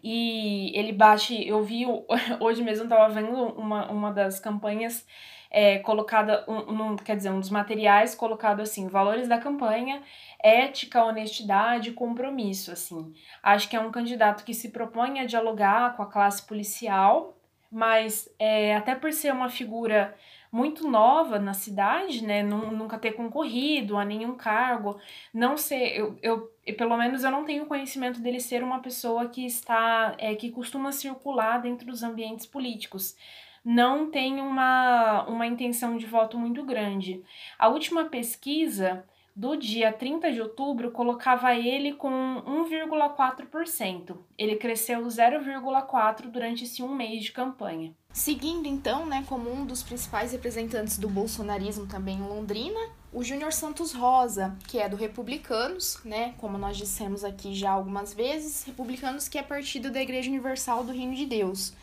e 0.04 0.72
ele 0.78 0.92
bate. 0.92 1.48
Eu 1.48 1.64
vi 1.64 1.86
hoje 2.40 2.62
mesmo, 2.64 2.84
estava 2.86 3.14
vendo 3.14 3.30
uma, 3.32 3.90
uma 3.92 4.12
das 4.12 4.40
campanhas 4.40 5.06
é, 5.54 5.78
colocada, 5.78 6.44
um, 6.48 6.94
um, 6.94 6.96
quer 6.96 7.16
dizer, 7.16 7.30
um 7.30 7.40
dos 7.40 7.52
materiais 7.52 8.16
colocado 8.16 8.60
assim: 8.60 8.88
valores 8.88 9.28
da 9.28 9.38
campanha, 9.38 10.02
ética, 10.44 11.06
honestidade, 11.06 11.92
compromisso. 11.92 12.72
Assim, 12.72 13.14
acho 13.44 13.70
que 13.70 13.76
é 13.76 13.80
um 13.80 13.92
candidato 13.92 14.44
que 14.44 14.54
se 14.54 14.70
propõe 14.70 15.20
a 15.20 15.26
dialogar 15.26 15.96
com 15.96 16.02
a 16.02 16.08
classe 16.08 16.42
policial, 16.48 17.38
mas 17.72 18.28
é, 18.40 18.76
até 18.76 18.96
por 18.96 19.14
ser 19.14 19.32
uma 19.32 19.48
figura 19.48 20.16
muito 20.52 20.88
nova 20.88 21.40
na 21.40 21.54
cidade, 21.54 22.24
né? 22.24 22.44
Nunca 22.44 22.98
ter 22.98 23.14
concorrido 23.14 23.98
a 23.98 24.06
nenhum 24.06 24.36
cargo, 24.36 25.00
não 25.34 25.56
ser. 25.56 25.98
Eu, 25.98 26.18
eu, 26.22 26.52
pelo 26.78 26.98
menos 26.98 27.24
eu 27.24 27.32
não 27.32 27.46
tenho 27.46 27.66
conhecimento 27.66 28.20
dele 28.20 28.40
ser 28.40 28.64
uma 28.64 28.80
pessoa 28.80 29.30
que 29.30 29.46
está. 29.46 30.16
É, 30.18 30.34
que 30.36 30.50
costuma 30.50 30.92
circular 30.92 31.60
dentro 31.60 31.86
dos 31.88 32.02
ambientes 32.04 32.46
políticos. 32.48 33.16
Não 33.64 34.12
tem 34.12 34.42
uma, 34.42 35.24
uma 35.28 35.48
intenção 35.48 35.98
de 35.98 36.06
voto 36.06 36.38
muito 36.38 36.64
grande. 36.64 37.24
A 37.58 37.70
última 37.70 38.06
pesquisa 38.06 39.06
do 39.36 39.56
dia 39.56 39.92
30 39.92 40.32
de 40.32 40.42
outubro 40.42 40.92
colocava 40.92 41.56
ele 41.56 41.94
com 41.94 42.12
1,4%. 42.12 44.16
Ele 44.38 44.58
cresceu 44.58 45.02
0,4% 45.02 46.30
durante 46.30 46.66
esse 46.66 46.84
um 46.84 46.94
mês 46.94 47.24
de 47.24 47.32
campanha. 47.32 47.96
Seguindo 48.12 48.68
então, 48.68 49.08
né, 49.08 49.26
como 49.28 49.52
um 49.52 49.66
dos 49.66 49.82
principais 49.82 50.32
representantes 50.32 51.00
do 51.00 51.10
bolsonarismo 51.10 51.88
também 51.88 52.18
em 52.18 52.28
Londrina, 52.28 52.80
o 53.12 53.24
Júnior 53.24 53.52
Santos 53.52 53.92
Rosa, 53.92 54.56
que 54.68 54.78
é 54.78 54.88
do 54.88 54.96
Republicanos, 54.96 56.00
né, 56.06 56.36
como 56.38 56.60
nós 56.60 56.78
dissemos 56.78 57.24
aqui 57.24 57.56
já 57.56 57.72
algumas 57.72 58.14
vezes, 58.14 58.64
Republicanos 58.64 59.28
que 59.28 59.40
é 59.40 59.42
partido 59.42 59.90
da 59.90 60.02
Igreja 60.02 60.30
Universal 60.30 60.84
do 60.84 60.92
Reino 60.92 61.16
de 61.16 61.26
Deus. 61.26 61.74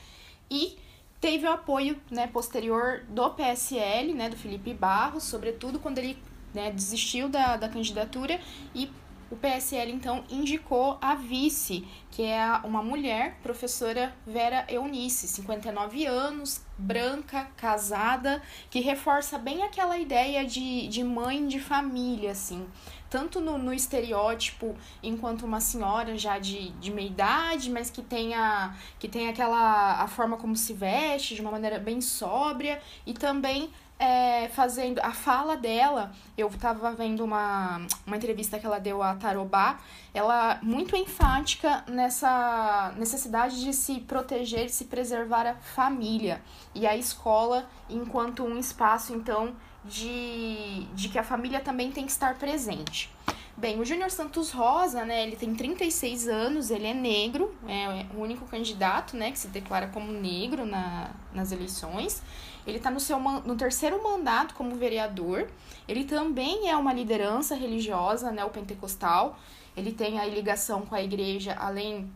E 0.49 0.79
teve 1.21 1.47
o 1.47 1.53
apoio, 1.53 2.01
né, 2.11 2.27
posterior 2.27 3.03
do 3.09 3.31
PSL, 3.31 4.15
né, 4.15 4.29
do 4.29 4.37
Felipe 4.37 4.73
Barros, 4.73 5.25
sobretudo 5.25 5.79
quando 5.79 5.99
ele 5.99 6.17
né, 6.55 6.71
desistiu 6.71 7.29
da, 7.29 7.57
da 7.57 7.69
candidatura 7.69 8.41
e 8.75 8.91
o 9.31 9.37
PSL 9.37 9.93
então 9.93 10.25
indicou 10.29 10.99
a 11.01 11.15
vice, 11.15 11.87
que 12.11 12.23
é 12.23 12.45
uma 12.65 12.83
mulher, 12.83 13.39
professora 13.43 14.13
Vera 14.27 14.67
Eunice, 14.69 15.29
59 15.29 16.05
anos, 16.05 16.61
branca, 16.77 17.49
casada, 17.57 18.43
que 18.69 18.81
reforça 18.81 19.39
bem 19.39 19.63
aquela 19.63 19.97
ideia 19.97 20.45
de, 20.45 20.89
de 20.89 21.05
mãe 21.05 21.47
de 21.47 21.61
família, 21.61 22.33
assim. 22.33 22.67
Tanto 23.09 23.41
no, 23.41 23.59
no 23.59 23.73
estereótipo, 23.73 24.77
enquanto 25.03 25.45
uma 25.45 25.61
senhora 25.61 26.17
já 26.19 26.39
de, 26.39 26.71
de 26.73 26.91
meia 26.91 27.09
idade, 27.09 27.71
mas 27.71 27.91
que 27.91 28.03
tenha, 28.03 28.77
que 28.99 29.09
tenha 29.09 29.31
aquela 29.31 30.03
a 30.03 30.09
forma 30.09 30.37
como 30.37 30.57
se 30.57 30.73
veste, 30.73 31.35
de 31.35 31.41
uma 31.41 31.51
maneira 31.51 31.79
bem 31.79 32.01
sóbria, 32.01 32.81
e 33.07 33.13
também 33.13 33.71
é, 34.01 34.49
fazendo 34.49 34.99
a 35.01 35.13
fala 35.13 35.59
dela. 35.59 36.11
Eu 36.37 36.49
estava 36.49 36.91
vendo 36.93 37.23
uma, 37.23 37.83
uma 38.07 38.17
entrevista 38.17 38.59
que 38.59 38.65
ela 38.65 38.81
deu 38.81 39.03
a 39.03 39.15
Tarobá, 39.15 39.79
ela 40.15 40.59
muito 40.63 40.97
enfática 40.97 41.85
nessa 41.87 42.95
necessidade 42.97 43.63
de 43.63 43.75
se 43.75 44.01
proteger, 44.01 44.67
de 44.67 44.73
se 44.73 44.87
preservar 44.87 45.47
a 45.47 45.55
família 45.55 46.41
e 46.75 46.87
a 46.87 46.97
escola 46.97 47.69
enquanto 47.91 48.43
um 48.43 48.59
espaço, 48.59 49.15
então, 49.15 49.55
de, 49.85 50.87
de 50.95 51.11
que 51.11 51.19
a 51.19 51.23
família 51.23 51.61
também 51.61 51.93
tem 51.93 52.07
que 52.07 52.13
estar 52.13 52.37
presente. 52.37 53.11
Bem, 53.55 53.79
o 53.79 53.85
Júnior 53.85 54.11
Santos 54.11 54.51
Rosa, 54.53 55.05
né, 55.05 55.23
ele 55.23 55.37
tem 55.37 55.55
36 55.55 56.29
anos, 56.29 56.71
ele 56.71 56.87
é 56.87 56.95
negro, 56.95 57.55
é 57.69 58.07
o 58.17 58.21
único 58.23 58.47
candidato, 58.47 59.15
né, 59.15 59.31
que 59.31 59.39
se 59.39 59.49
declara 59.49 59.89
como 59.89 60.11
negro 60.11 60.65
na, 60.65 61.11
nas 61.35 61.53
eleições. 61.53 62.23
Ele 62.67 62.77
está 62.79 62.91
no 62.91 63.01
seu 63.01 63.19
no 63.19 63.57
terceiro 63.57 64.03
mandato 64.03 64.55
como 64.55 64.75
vereador. 64.75 65.49
Ele 65.89 66.05
também 66.05 66.69
é 66.69 66.77
uma 66.77 66.93
liderança 66.93 67.55
religiosa, 67.55 68.31
né, 68.31 68.45
o 68.45 68.51
pentecostal. 68.51 69.39
Ele 69.77 69.93
tem 69.93 70.19
a 70.19 70.27
ligação 70.27 70.83
com 70.83 70.95
a 70.95 71.03
igreja, 71.03 71.55
além 71.59 72.11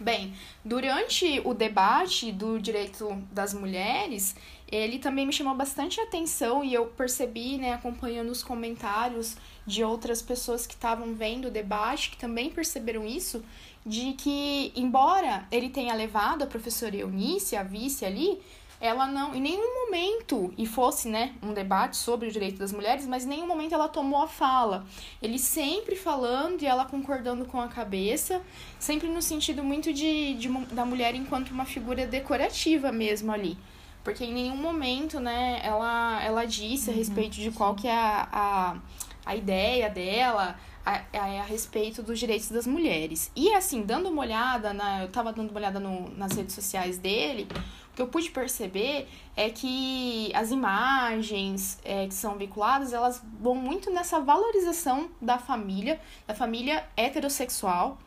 Bem, 0.01 0.35
durante 0.65 1.41
o 1.45 1.55
debate 1.55 2.33
do 2.33 2.59
direito 2.59 3.23
das 3.31 3.55
mulheres, 3.55 4.35
ele 4.67 4.99
também 4.99 5.25
me 5.25 5.33
chamou 5.33 5.55
bastante 5.55 6.01
atenção 6.01 6.65
e 6.65 6.75
eu 6.75 6.87
percebi, 6.87 7.57
né, 7.57 7.75
acompanhando 7.75 8.31
os 8.31 8.43
comentários 8.43 9.37
de 9.65 9.85
outras 9.85 10.21
pessoas 10.21 10.67
que 10.67 10.75
estavam 10.75 11.15
vendo 11.15 11.47
o 11.47 11.53
debate, 11.53 12.11
que 12.11 12.17
também 12.17 12.51
perceberam 12.51 13.07
isso, 13.07 13.45
de 13.87 14.13
que, 14.15 14.73
embora 14.75 15.47
ele 15.53 15.69
tenha 15.69 15.95
levado 15.95 16.43
a 16.43 16.47
professora 16.49 16.97
Eunice, 16.97 17.55
a 17.55 17.63
vice 17.63 18.05
ali, 18.05 18.41
ela 18.81 19.07
não, 19.07 19.35
em 19.35 19.41
nenhum 19.41 19.87
momento, 19.87 20.53
e 20.57 20.67
fosse, 20.67 21.09
né, 21.09 21.35
um 21.43 21.53
debate 21.53 21.97
sobre 21.97 22.29
o 22.29 22.31
direito 22.31 22.59
das 22.59 22.73
mulheres, 22.73 23.07
mas 23.07 23.25
em 23.25 23.29
nenhum 23.29 23.47
momento 23.47 23.75
ela 23.75 23.89
tomou 23.89 24.23
a 24.23 24.29
fala. 24.29 24.85
Ele 25.23 25.39
sempre 25.39 25.97
falando 25.97 26.63
e 26.63 26.67
ela 26.67 26.85
concordando 26.85 27.45
com 27.45 27.61
a 27.61 27.69
cabeça, 27.69 28.43
sempre 28.79 29.09
no 29.09 29.23
sentido 29.23 29.65
muito 29.65 29.93
de, 29.93 30.35
de 30.35 30.49
da 30.73 30.85
mulher 30.85 31.15
enquanto 31.15 31.51
uma 31.51 31.65
figura 31.65 32.07
decorativa 32.07 32.93
mesmo 32.93 33.33
ali. 33.33 33.57
Porque 34.05 34.25
em 34.25 34.33
nenhum 34.33 34.57
momento, 34.57 35.19
né, 35.19 35.61
ela, 35.65 36.23
ela 36.23 36.45
disse 36.45 36.91
a 36.91 36.93
uhum. 36.93 36.99
respeito 36.99 37.35
de 37.35 37.51
qual 37.51 37.75
que 37.75 37.89
é 37.89 37.93
a, 37.93 38.29
a, 38.31 38.77
a 39.25 39.35
ideia 39.35 39.91
dela, 39.91 40.57
a, 40.85 41.01
a, 41.13 41.41
a, 41.41 41.43
respeito 41.43 42.05
dos 42.05 42.17
direitos 42.17 42.49
das 42.49 42.69
mulheres. 42.69 43.33
E 43.35 43.53
assim, 43.53 43.83
dando 43.83 44.09
uma 44.09 44.23
olhada, 44.23 44.73
na, 44.73 45.03
eu 45.03 45.09
tava 45.09 45.33
dando 45.33 45.51
uma 45.51 45.59
olhada 45.59 45.81
no, 45.81 46.09
nas 46.11 46.31
redes 46.37 46.55
sociais 46.55 46.99
dele, 46.99 47.49
que 47.97 48.03
eu 48.03 48.09
pude 48.09 48.31
perceber 48.31 49.09
é 49.35 49.49
que 49.49 50.31
as 50.35 50.51
imagens 50.51 51.79
é, 51.83 52.07
que 52.07 52.13
são 52.13 52.37
veiculadas, 52.37 52.93
elas 52.93 53.23
vão 53.41 53.55
muito 53.55 53.91
nessa 53.91 54.21
valorização 54.21 55.09
da 55.21 55.39
família, 55.39 55.99
da 56.27 56.35
família 56.35 56.87
heterossexual. 56.95 57.99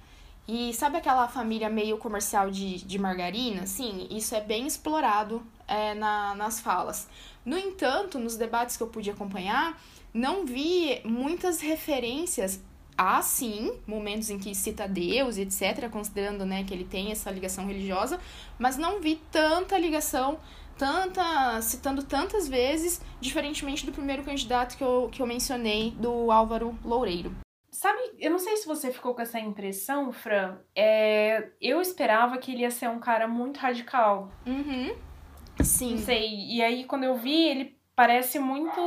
E 0.48 0.74
sabe 0.74 0.98
aquela 0.98 1.28
família 1.28 1.70
meio 1.70 1.98
comercial 1.98 2.52
de, 2.52 2.78
de 2.86 3.00
margarina? 3.00 3.66
Sim, 3.66 4.08
isso 4.12 4.36
é 4.36 4.42
bem 4.42 4.68
explorado 4.68 5.44
é, 5.68 5.96
na, 5.96 6.36
nas 6.36 6.60
falas. 6.60 7.08
No 7.44 7.58
entanto, 7.58 8.20
nos 8.20 8.36
debates 8.36 8.78
que 8.78 8.84
eu 8.84 8.88
pude 8.88 9.10
acompanhar, 9.10 9.80
não 10.14 10.46
vi 10.46 11.02
muitas 11.04 11.62
referências 11.62 12.62
há 13.00 13.22
sim 13.22 13.80
momentos 13.88 14.30
em 14.30 14.38
que 14.38 14.54
cita 14.54 14.86
Deus 14.86 15.38
e 15.38 15.44
etc, 15.44 15.90
considerando 15.90 16.46
né, 16.46 16.66
que 16.66 16.74
ele 16.74 16.84
tem 16.84 17.14
essa 17.14 17.32
ligação 17.32 17.66
religiosa, 17.66 18.20
mas 18.60 18.76
não 18.76 19.00
vi 19.00 19.16
tanta 19.32 19.78
ligação, 19.78 20.38
tanta 20.78 21.62
citando 21.62 22.04
tantas 22.04 22.50
vezes, 22.50 23.02
diferentemente 23.22 23.86
do 23.86 23.94
primeiro 23.94 24.24
candidato 24.24 24.76
que 24.76 24.84
eu, 24.84 25.08
que 25.10 25.22
eu 25.22 25.26
mencionei, 25.26 25.92
do 25.92 26.30
Álvaro 26.30 26.78
Loureiro. 26.84 27.32
Sabe, 27.72 28.00
eu 28.20 28.32
não 28.32 28.40
sei 28.40 28.58
se 28.58 28.68
você 28.68 28.92
ficou 28.92 29.16
com 29.16 29.22
essa 29.22 29.40
impressão, 29.40 30.12
Fran. 30.12 30.58
É, 30.76 31.52
eu 31.62 31.80
esperava 31.80 32.38
que 32.38 32.52
ele 32.52 32.64
ia 32.64 32.72
ser 32.72 32.90
um 32.90 33.00
cara 33.00 33.26
muito 33.30 33.58
radical. 33.60 34.30
Uhum. 34.46 34.94
Sim. 35.64 35.92
Não 35.92 36.00
sei. 36.00 36.28
E 36.50 36.62
aí, 36.62 36.84
quando 36.84 37.06
eu 37.06 37.16
vi, 37.16 37.48
ele 37.48 37.78
parece 37.96 38.40
muito. 38.40 38.82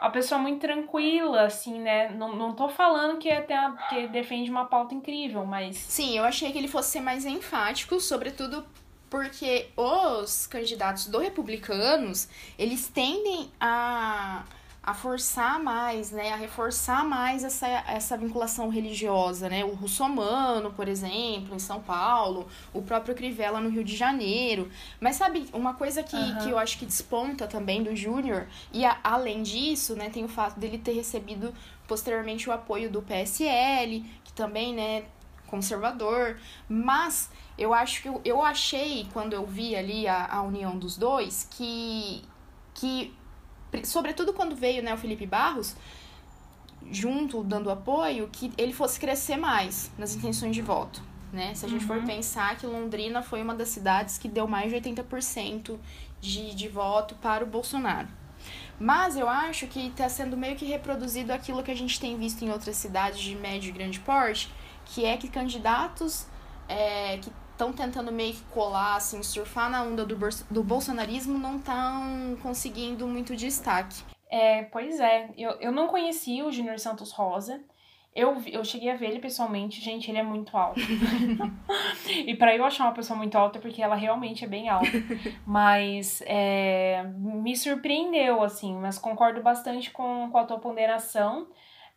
A 0.00 0.10
pessoa 0.10 0.38
muito 0.38 0.60
tranquila, 0.60 1.42
assim, 1.42 1.80
né? 1.80 2.10
Não, 2.10 2.34
não 2.36 2.52
tô 2.52 2.68
falando 2.68 3.18
que, 3.18 3.30
até 3.30 3.56
que 3.88 4.08
defende 4.08 4.50
uma 4.50 4.66
pauta 4.66 4.94
incrível, 4.94 5.44
mas. 5.44 5.76
Sim, 5.76 6.16
eu 6.16 6.24
achei 6.24 6.52
que 6.52 6.58
ele 6.58 6.68
fosse 6.68 6.90
ser 6.90 7.00
mais 7.00 7.24
enfático, 7.24 7.98
sobretudo 8.00 8.64
porque 9.08 9.68
os 9.76 10.46
candidatos 10.46 11.06
do 11.06 11.18
republicanos, 11.18 12.28
eles 12.58 12.88
tendem 12.88 13.50
a 13.60 14.44
a 14.86 14.94
forçar 14.94 15.58
mais, 15.60 16.12
né, 16.12 16.32
a 16.32 16.36
reforçar 16.36 17.04
mais 17.04 17.42
essa, 17.42 17.66
essa 17.66 18.16
vinculação 18.16 18.68
religiosa, 18.68 19.48
né, 19.48 19.64
o 19.64 19.74
russomano, 19.74 20.72
por 20.72 20.86
exemplo, 20.86 21.56
em 21.56 21.58
São 21.58 21.80
Paulo, 21.80 22.46
o 22.72 22.80
próprio 22.80 23.12
Crivella 23.12 23.60
no 23.60 23.68
Rio 23.68 23.82
de 23.82 23.96
Janeiro, 23.96 24.70
mas 25.00 25.16
sabe, 25.16 25.48
uma 25.52 25.74
coisa 25.74 26.04
que, 26.04 26.14
uhum. 26.14 26.38
que 26.38 26.50
eu 26.50 26.58
acho 26.58 26.78
que 26.78 26.86
desponta 26.86 27.48
também 27.48 27.82
do 27.82 27.96
Júnior, 27.96 28.46
e 28.72 28.84
a, 28.84 28.96
além 29.02 29.42
disso, 29.42 29.96
né, 29.96 30.08
tem 30.08 30.24
o 30.24 30.28
fato 30.28 30.60
dele 30.60 30.78
ter 30.78 30.92
recebido 30.92 31.52
posteriormente 31.88 32.48
o 32.48 32.52
apoio 32.52 32.88
do 32.88 33.02
PSL, 33.02 34.04
que 34.22 34.32
também, 34.32 34.72
né, 34.72 35.02
conservador, 35.48 36.38
mas 36.68 37.28
eu 37.58 37.74
acho 37.74 38.02
que 38.02 38.08
eu, 38.08 38.20
eu 38.24 38.40
achei, 38.40 39.08
quando 39.12 39.32
eu 39.32 39.44
vi 39.44 39.74
ali 39.74 40.06
a, 40.06 40.26
a 40.26 40.42
união 40.42 40.78
dos 40.78 40.96
dois, 40.96 41.48
que, 41.50 42.22
que 42.72 43.12
sobretudo 43.84 44.32
quando 44.32 44.54
veio 44.54 44.82
né, 44.82 44.94
o 44.94 44.96
Felipe 44.96 45.26
Barros, 45.26 45.76
junto, 46.90 47.42
dando 47.42 47.70
apoio, 47.70 48.28
que 48.30 48.52
ele 48.56 48.72
fosse 48.72 48.98
crescer 48.98 49.36
mais 49.36 49.90
nas 49.98 50.14
intenções 50.14 50.54
de 50.54 50.62
voto. 50.62 51.02
Né? 51.32 51.54
Se 51.54 51.66
a 51.66 51.68
gente 51.68 51.82
uhum. 51.82 51.88
for 51.88 52.02
pensar 52.04 52.56
que 52.56 52.66
Londrina 52.66 53.22
foi 53.22 53.42
uma 53.42 53.54
das 53.54 53.68
cidades 53.68 54.16
que 54.16 54.28
deu 54.28 54.46
mais 54.46 54.70
de 54.70 54.76
80% 54.76 55.76
de, 56.20 56.54
de 56.54 56.68
voto 56.68 57.14
para 57.16 57.44
o 57.44 57.46
Bolsonaro. 57.46 58.08
Mas 58.78 59.16
eu 59.16 59.28
acho 59.28 59.66
que 59.66 59.88
está 59.88 60.08
sendo 60.08 60.36
meio 60.36 60.54
que 60.54 60.64
reproduzido 60.64 61.32
aquilo 61.32 61.62
que 61.62 61.70
a 61.70 61.76
gente 61.76 61.98
tem 61.98 62.16
visto 62.16 62.44
em 62.44 62.50
outras 62.50 62.76
cidades 62.76 63.20
de 63.20 63.34
médio 63.34 63.70
e 63.70 63.72
grande 63.72 63.98
porte, 64.00 64.50
que 64.84 65.04
é 65.04 65.16
que 65.16 65.28
candidatos 65.28 66.26
é, 66.68 67.18
que 67.18 67.30
estão 67.56 67.72
tentando 67.72 68.12
meio 68.12 68.34
que 68.34 68.42
colar, 68.52 68.96
assim, 68.96 69.22
surfar 69.22 69.70
na 69.70 69.82
onda 69.82 70.04
do, 70.04 70.16
do 70.50 70.62
bolsonarismo, 70.62 71.38
não 71.38 71.56
estão 71.56 72.36
conseguindo 72.42 73.06
muito 73.06 73.34
destaque. 73.34 74.04
É, 74.30 74.64
pois 74.64 75.00
é. 75.00 75.30
Eu, 75.36 75.52
eu 75.52 75.72
não 75.72 75.88
conhecia 75.88 76.44
o 76.44 76.52
Júnior 76.52 76.78
Santos 76.78 77.10
Rosa. 77.12 77.60
Eu, 78.14 78.42
eu 78.46 78.64
cheguei 78.64 78.90
a 78.90 78.96
ver 78.96 79.10
ele 79.10 79.18
pessoalmente, 79.18 79.80
gente, 79.80 80.10
ele 80.10 80.18
é 80.18 80.22
muito 80.22 80.56
alto. 80.56 80.80
e 82.08 82.34
para 82.34 82.56
eu 82.56 82.64
achar 82.64 82.84
uma 82.84 82.94
pessoa 82.94 83.16
muito 83.16 83.36
alta, 83.36 83.58
é 83.58 83.60
porque 83.60 83.82
ela 83.82 83.94
realmente 83.94 84.44
é 84.44 84.48
bem 84.48 84.68
alta. 84.68 84.88
Mas 85.46 86.22
é, 86.26 87.04
me 87.14 87.54
surpreendeu, 87.56 88.42
assim, 88.42 88.74
mas 88.74 88.98
concordo 88.98 89.42
bastante 89.42 89.90
com, 89.90 90.30
com 90.30 90.38
a 90.38 90.44
tua 90.44 90.58
ponderação. 90.58 91.46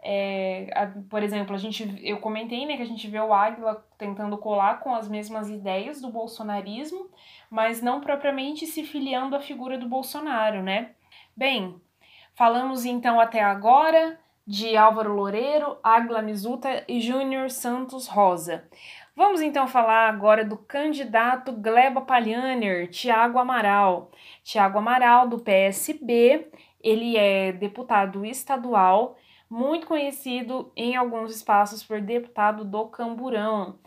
É, 0.01 0.69
a, 0.73 0.87
por 1.09 1.21
exemplo, 1.21 1.53
a 1.53 1.57
gente, 1.57 1.99
eu 2.01 2.19
comentei 2.19 2.65
né, 2.65 2.77
que 2.77 2.81
a 2.81 2.87
gente 2.87 3.07
vê 3.07 3.19
o 3.19 3.33
Águila 3.33 3.85
tentando 3.97 4.37
colar 4.37 4.79
com 4.79 4.95
as 4.95 5.09
mesmas 5.09 5.49
ideias 5.49 6.01
do 6.01 6.09
bolsonarismo, 6.09 7.09
mas 7.49 7.81
não 7.81 7.99
propriamente 7.99 8.65
se 8.65 8.83
filiando 8.83 9.35
à 9.35 9.41
figura 9.41 9.77
do 9.77 9.89
Bolsonaro, 9.89 10.63
né? 10.63 10.91
Bem, 11.35 11.81
falamos 12.33 12.85
então 12.85 13.19
até 13.19 13.41
agora 13.43 14.17
de 14.47 14.75
Álvaro 14.75 15.13
Loureiro, 15.13 15.77
Águila 15.83 16.21
Mizuta 16.21 16.83
e 16.87 16.99
Júnior 16.99 17.51
Santos 17.51 18.07
Rosa. 18.07 18.67
Vamos 19.15 19.41
então 19.41 19.67
falar 19.67 20.07
agora 20.07 20.45
do 20.45 20.55
candidato 20.55 21.51
Gleba 21.51 22.01
Palhaner, 22.01 22.89
Tiago 22.89 23.37
Amaral. 23.37 24.09
Tiago 24.43 24.77
Amaral, 24.79 25.27
do 25.27 25.39
PSB, 25.39 26.47
ele 26.81 27.17
é 27.17 27.51
deputado 27.51 28.25
estadual 28.25 29.17
muito 29.49 29.87
conhecido 29.87 30.71
em 30.75 30.95
alguns 30.95 31.35
espaços 31.35 31.83
por 31.83 31.99
deputado 32.01 32.63
do 32.63 32.85
Camburão, 32.87 33.79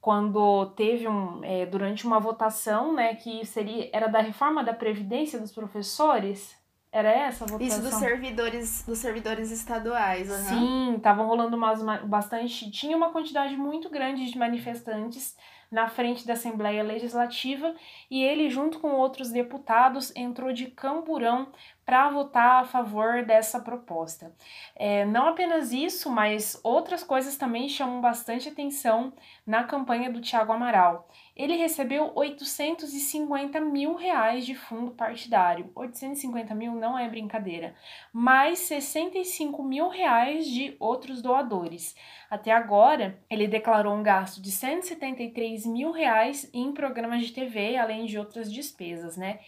quando 0.00 0.66
teve 0.70 1.06
um 1.06 1.44
é, 1.44 1.66
durante 1.66 2.06
uma 2.06 2.18
votação, 2.18 2.94
né, 2.94 3.14
que 3.14 3.44
seria 3.44 3.90
era 3.92 4.06
da 4.08 4.20
reforma 4.20 4.64
da 4.64 4.72
previdência 4.72 5.38
dos 5.38 5.52
professores. 5.52 6.58
Era 6.92 7.10
essa 7.10 7.44
a 7.44 7.46
votação? 7.46 7.66
Isso 7.66 7.82
dos 7.82 7.94
servidores, 8.00 8.84
dos 8.84 8.98
servidores 8.98 9.52
estaduais, 9.52 10.28
uhum. 10.28 10.36
Sim, 10.48 10.94
estavam 10.96 11.24
rolando 11.24 11.56
umas, 11.56 11.80
bastante. 12.04 12.68
Tinha 12.70 12.96
uma 12.96 13.10
quantidade 13.10 13.56
muito 13.56 13.88
grande 13.88 14.28
de 14.28 14.36
manifestantes 14.36 15.36
na 15.70 15.88
frente 15.88 16.26
da 16.26 16.32
Assembleia 16.32 16.82
Legislativa 16.82 17.74
e 18.10 18.22
ele, 18.22 18.50
junto 18.50 18.80
com 18.80 18.92
outros 18.92 19.30
deputados, 19.30 20.14
entrou 20.16 20.52
de 20.52 20.66
camburão 20.66 21.52
para 21.84 22.08
votar 22.10 22.62
a 22.62 22.64
favor 22.64 23.24
dessa 23.24 23.60
proposta. 23.60 24.34
É, 24.76 25.04
não 25.04 25.28
apenas 25.28 25.72
isso, 25.72 26.10
mas 26.10 26.60
outras 26.62 27.02
coisas 27.02 27.36
também 27.36 27.68
chamam 27.68 28.00
bastante 28.00 28.48
atenção 28.48 29.12
na 29.46 29.64
campanha 29.64 30.10
do 30.10 30.20
Tiago 30.20 30.52
Amaral. 30.52 31.08
Ele 31.40 31.56
recebeu 31.56 32.12
850 32.14 33.58
mil 33.62 33.94
reais 33.94 34.44
de 34.44 34.54
fundo 34.54 34.90
partidário. 34.90 35.70
850 35.74 36.54
mil 36.54 36.74
não 36.74 36.98
é 36.98 37.08
brincadeira. 37.08 37.74
Mais 38.12 38.58
65 38.58 39.62
mil 39.62 39.88
reais 39.88 40.46
de 40.46 40.76
outros 40.78 41.22
doadores. 41.22 41.96
Até 42.28 42.52
agora, 42.52 43.18
ele 43.30 43.48
declarou 43.48 43.94
um 43.94 44.02
gasto 44.02 44.42
de 44.42 44.50
173 44.50 45.64
mil 45.64 45.92
reais 45.92 46.50
em 46.52 46.72
programas 46.72 47.24
de 47.24 47.32
TV, 47.32 47.74
além 47.74 48.04
de 48.04 48.18
outras 48.18 48.52
despesas, 48.52 49.16
né? 49.16 49.40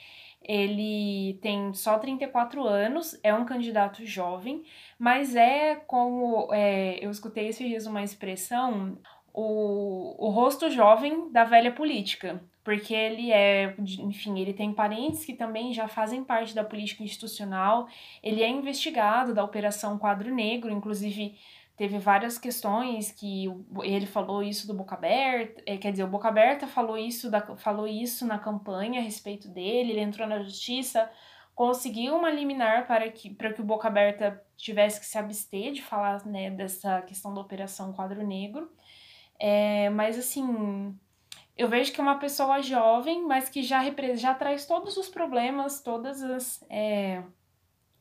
Ele 0.42 1.38
tem 1.42 1.74
só 1.74 1.98
34 1.98 2.66
anos, 2.66 3.20
é 3.22 3.35
um 3.35 3.44
candidato 3.44 4.05
jovem, 4.07 4.64
mas 4.98 5.37
é 5.37 5.76
como 5.76 6.48
é, 6.52 6.98
eu 7.05 7.11
escutei 7.11 7.48
esse 7.48 7.64
dias 7.68 7.87
uma 7.87 8.02
expressão, 8.02 8.98
o, 9.33 10.27
o 10.27 10.31
rosto 10.31 10.71
jovem 10.71 11.31
da 11.31 11.45
velha 11.45 11.73
política, 11.73 12.42
porque 12.62 12.95
ele 12.95 13.33
é, 13.33 13.75
enfim, 13.79 14.38
ele 14.38 14.53
tem 14.53 14.73
parentes 14.73 15.25
que 15.25 15.33
também 15.33 15.73
já 15.73 15.88
fazem 15.88 16.23
parte 16.23 16.55
da 16.55 16.62
política 16.62 17.03
institucional, 17.03 17.88
ele 18.23 18.42
é 18.42 18.49
investigado 18.49 19.35
da 19.35 19.42
Operação 19.42 19.99
Quadro 19.99 20.35
Negro, 20.35 20.71
inclusive 20.71 21.37
teve 21.77 21.99
várias 21.99 22.38
questões 22.38 23.11
que 23.11 23.47
ele 23.83 24.07
falou 24.07 24.42
isso 24.42 24.66
do 24.66 24.75
Boca 24.75 24.95
Aberta, 24.95 25.62
é, 25.64 25.77
quer 25.79 25.90
dizer, 25.90 26.05
o 26.05 26.09
Boca 26.09 26.29
Aberta 26.29 26.66
falou 26.66 26.99
isso, 26.99 27.31
da, 27.31 27.40
falou 27.57 27.88
isso 27.88 28.27
na 28.27 28.38
campanha 28.38 29.01
a 29.01 29.03
respeito 29.03 29.49
dele, 29.49 29.92
ele 29.92 30.01
entrou 30.01 30.29
na 30.29 30.40
justiça, 30.42 31.11
conseguiu 31.55 32.14
uma 32.16 32.31
liminar 32.31 32.87
para 32.87 33.11
que, 33.11 33.31
para 33.31 33.53
que 33.53 33.61
o 33.61 33.64
Boca 33.64 33.88
Aberta 33.88 34.42
tivesse 34.57 35.01
que 35.01 35.07
se 35.07 35.18
abster 35.18 35.73
de 35.73 35.83
falar 35.83 36.25
né, 36.27 36.51
dessa 36.51 37.03
questão 37.03 37.33
da 37.35 37.40
Operação 37.40 37.92
Quadro 37.92 38.25
Negro. 38.25 38.71
É, 39.44 39.90
mas 39.90 40.16
assim, 40.16 40.96
eu 41.57 41.68
vejo 41.68 41.92
que 41.92 42.00
é 42.00 42.05
uma 42.05 42.20
pessoa 42.20 42.62
jovem, 42.62 43.26
mas 43.26 43.48
que 43.48 43.61
já, 43.61 43.83
já 44.14 44.33
traz 44.35 44.66
todos 44.66 44.96
os 44.96 45.09
problemas, 45.09 45.81
todas 45.83 46.22
as. 46.22 46.64
É, 46.70 47.24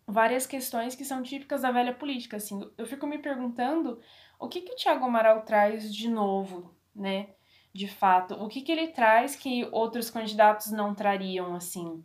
várias 0.06 0.46
questões 0.46 0.94
que 0.94 1.04
são 1.04 1.24
típicas 1.24 1.64
da 1.64 1.72
velha 1.72 1.96
política, 1.96 2.38
assim. 2.38 2.70
Eu 2.78 2.86
fico 2.86 3.08
me 3.08 3.18
perguntando 3.18 4.00
o 4.40 4.48
que 4.48 4.62
que 4.62 4.74
o 4.74 4.76
Tiago 4.76 5.06
Amaral 5.06 5.42
traz 5.42 5.92
de 5.92 6.08
novo, 6.08 6.76
né? 6.96 7.30
De 7.74 7.88
fato, 7.88 8.36
o 8.36 8.48
que 8.48 8.62
que 8.62 8.72
ele 8.72 8.90
traz 8.90 9.36
que 9.36 9.68
outros 9.72 10.12
candidatos 10.12 10.72
não 10.72 10.94
trariam, 10.94 11.56
assim. 11.56 12.04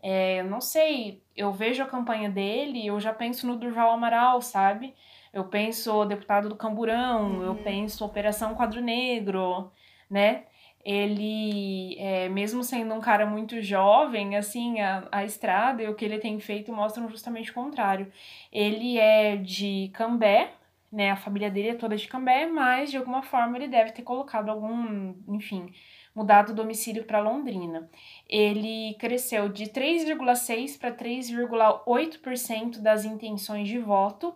É, 0.00 0.44
não 0.44 0.60
sei, 0.60 1.24
eu 1.34 1.52
vejo 1.52 1.82
a 1.82 1.86
campanha 1.86 2.30
dele 2.30 2.86
eu 2.86 3.00
já 3.00 3.12
penso 3.12 3.46
no 3.48 3.56
Durval 3.56 3.90
Amaral, 3.90 4.40
sabe? 4.40 4.94
Eu 5.36 5.44
penso 5.44 6.04
deputado 6.06 6.48
do 6.48 6.56
Camburão, 6.56 7.36
uhum. 7.36 7.42
eu 7.42 7.54
penso 7.56 8.04
Operação 8.04 8.54
Quadro 8.54 8.80
Negro, 8.80 9.70
né? 10.08 10.44
ele, 10.86 11.96
é, 11.98 12.28
mesmo 12.28 12.62
sendo 12.62 12.94
um 12.94 13.00
cara 13.00 13.26
muito 13.26 13.60
jovem, 13.60 14.36
assim, 14.36 14.80
a, 14.80 15.08
a 15.10 15.24
estrada 15.24 15.82
e 15.82 15.88
o 15.88 15.96
que 15.96 16.04
ele 16.04 16.18
tem 16.18 16.38
feito 16.38 16.72
mostram 16.72 17.08
justamente 17.10 17.50
o 17.50 17.54
contrário. 17.54 18.10
Ele 18.52 18.96
é 18.96 19.36
de 19.36 19.90
Cambé, 19.92 20.52
né, 20.92 21.10
a 21.10 21.16
família 21.16 21.50
dele 21.50 21.70
é 21.70 21.74
toda 21.74 21.96
de 21.96 22.06
Cambé, 22.06 22.46
mas 22.46 22.92
de 22.92 22.96
alguma 22.96 23.20
forma 23.20 23.58
ele 23.58 23.66
deve 23.66 23.90
ter 23.90 24.02
colocado 24.02 24.48
algum, 24.48 25.12
enfim, 25.28 25.72
mudado 26.14 26.50
o 26.50 26.54
domicílio 26.54 27.02
para 27.04 27.18
Londrina. 27.18 27.90
Ele 28.28 28.94
cresceu 28.94 29.48
de 29.48 29.66
3,6 29.66 30.78
para 30.78 30.92
3,8% 30.92 32.78
das 32.78 33.04
intenções 33.04 33.66
de 33.66 33.80
voto 33.80 34.34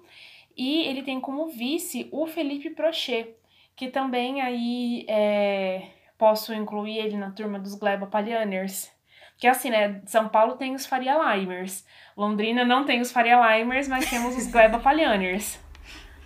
e 0.60 0.82
ele 0.82 1.02
tem 1.02 1.18
como 1.18 1.48
vice 1.48 2.06
o 2.12 2.26
Felipe 2.26 2.68
Prochet, 2.68 3.34
que 3.74 3.88
também 3.88 4.42
aí 4.42 5.06
é, 5.08 5.88
posso 6.18 6.52
incluir 6.52 6.98
ele 6.98 7.16
na 7.16 7.30
turma 7.30 7.58
dos 7.58 7.74
Gleba 7.74 8.06
Palhaners. 8.06 8.92
Que 9.38 9.46
assim, 9.46 9.70
né? 9.70 10.02
São 10.04 10.28
Paulo 10.28 10.56
tem 10.56 10.74
os 10.74 10.84
Faria 10.84 11.16
Limers. 11.34 11.82
Londrina 12.14 12.62
não 12.62 12.84
tem 12.84 13.00
os 13.00 13.10
Faria 13.10 13.40
Limers, 13.56 13.88
mas 13.88 14.10
temos 14.10 14.36
os 14.36 14.48
Gleba 14.48 14.78
Palhaners. 14.78 15.58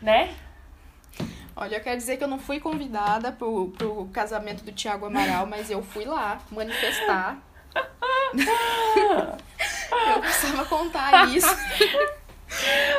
Né? 0.02 0.34
Olha, 1.54 1.76
eu 1.76 1.80
quero 1.80 1.96
dizer 1.96 2.16
que 2.16 2.24
eu 2.24 2.28
não 2.28 2.40
fui 2.40 2.58
convidada 2.58 3.30
pro, 3.30 3.68
pro 3.78 4.06
casamento 4.12 4.64
do 4.64 4.72
Tiago 4.72 5.06
Amaral, 5.06 5.46
mas 5.46 5.70
eu 5.70 5.80
fui 5.80 6.04
lá 6.04 6.40
manifestar. 6.50 7.38
Eu 10.12 10.20
precisava 10.20 10.64
contar 10.64 11.28
isso. 11.28 11.46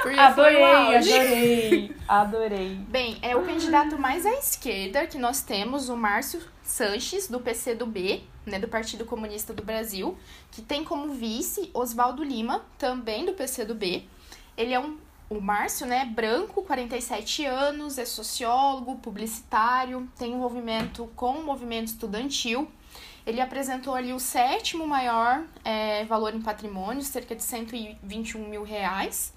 Porque 0.01 0.19
adorei, 0.19 0.95
adorei, 0.97 1.95
adorei. 2.07 2.75
Bem, 2.87 3.17
é 3.21 3.35
o 3.35 3.43
candidato 3.43 3.97
mais 3.97 4.25
à 4.25 4.33
esquerda 4.33 5.07
que 5.07 5.17
nós 5.17 5.41
temos, 5.41 5.89
o 5.89 5.95
Márcio 5.95 6.41
Sanches, 6.63 7.27
do 7.27 7.39
PCdoB, 7.39 8.23
né, 8.45 8.59
do 8.59 8.67
Partido 8.67 9.05
Comunista 9.05 9.53
do 9.53 9.63
Brasil, 9.63 10.17
que 10.51 10.61
tem 10.61 10.83
como 10.83 11.13
vice 11.13 11.69
Oswaldo 11.73 12.23
Lima, 12.23 12.65
também 12.77 13.25
do 13.25 13.33
PCdoB. 13.33 14.07
Ele 14.57 14.73
é 14.73 14.79
um 14.79 14.97
o 15.27 15.41
Márcio, 15.41 15.87
né, 15.87 16.05
branco, 16.05 16.61
47 16.61 17.45
anos, 17.45 17.97
é 17.97 18.05
sociólogo, 18.05 18.97
publicitário, 18.97 20.07
tem 20.17 20.33
envolvimento 20.33 21.09
com 21.15 21.31
o 21.31 21.43
movimento 21.43 21.87
estudantil. 21.87 22.69
Ele 23.25 23.41
apresentou 23.41 23.95
ali 23.95 24.13
o 24.13 24.19
sétimo 24.19 24.85
maior 24.85 25.43
é, 25.63 26.05
valor 26.05 26.35
em 26.35 26.41
patrimônio, 26.41 27.01
cerca 27.01 27.35
de 27.35 27.41
121 27.43 28.47
mil 28.47 28.63
reais. 28.63 29.33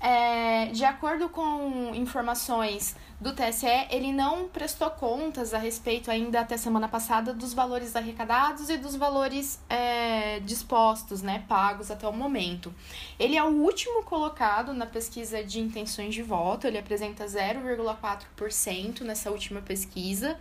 É, 0.00 0.66
de 0.66 0.84
acordo 0.84 1.28
com 1.28 1.92
informações 1.94 2.94
do 3.20 3.32
TSE, 3.32 3.66
ele 3.90 4.12
não 4.12 4.48
prestou 4.48 4.90
contas 4.90 5.54
a 5.54 5.58
respeito 5.58 6.10
ainda 6.10 6.40
até 6.40 6.56
semana 6.56 6.86
passada 6.88 7.32
dos 7.32 7.54
valores 7.54 7.96
arrecadados 7.96 8.68
e 8.68 8.76
dos 8.76 8.96
valores 8.96 9.58
é, 9.68 10.40
dispostos, 10.40 11.22
né, 11.22 11.44
pagos 11.48 11.90
até 11.90 12.06
o 12.06 12.12
momento. 12.12 12.74
Ele 13.18 13.36
é 13.36 13.42
o 13.42 13.62
último 13.62 14.02
colocado 14.02 14.74
na 14.74 14.84
pesquisa 14.84 15.42
de 15.42 15.58
intenções 15.60 16.14
de 16.14 16.22
voto, 16.22 16.66
ele 16.66 16.76
apresenta 16.76 17.24
0,4% 17.24 19.00
nessa 19.02 19.30
última 19.30 19.62
pesquisa. 19.62 20.38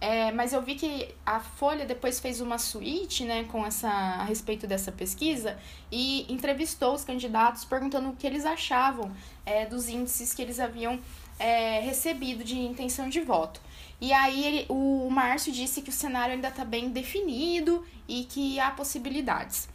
É, 0.00 0.32
mas 0.32 0.54
eu 0.54 0.62
vi 0.62 0.76
que 0.76 1.14
a 1.26 1.40
Folha 1.40 1.84
depois 1.84 2.18
fez 2.18 2.40
uma 2.40 2.56
suíte 2.56 3.24
né, 3.24 3.44
com 3.44 3.66
essa, 3.66 3.88
a 3.88 4.24
respeito 4.24 4.66
dessa 4.66 4.90
pesquisa 4.90 5.58
e 5.92 6.24
entrevistou 6.32 6.94
os 6.94 7.04
candidatos 7.04 7.66
perguntando 7.66 8.08
o 8.08 8.16
que 8.16 8.26
eles 8.26 8.46
achavam 8.46 9.12
é, 9.44 9.66
dos 9.66 9.90
índices 9.90 10.32
que 10.32 10.40
eles 10.40 10.58
haviam 10.58 10.98
é, 11.38 11.80
recebido 11.80 12.42
de 12.42 12.58
intenção 12.58 13.10
de 13.10 13.20
voto. 13.20 13.60
E 14.00 14.12
aí 14.14 14.42
ele, 14.42 14.66
o 14.70 15.10
Márcio 15.10 15.52
disse 15.52 15.82
que 15.82 15.90
o 15.90 15.92
cenário 15.92 16.34
ainda 16.34 16.48
está 16.48 16.64
bem 16.64 16.88
definido 16.88 17.84
e 18.08 18.24
que 18.24 18.58
há 18.58 18.70
possibilidades. 18.70 19.68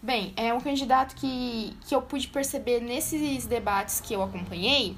Bem, 0.00 0.32
é 0.36 0.54
um 0.54 0.60
candidato 0.60 1.16
que, 1.16 1.76
que 1.86 1.94
eu 1.94 2.02
pude 2.02 2.28
perceber 2.28 2.80
nesses 2.80 3.46
debates 3.46 4.00
que 4.00 4.14
eu 4.14 4.22
acompanhei, 4.22 4.96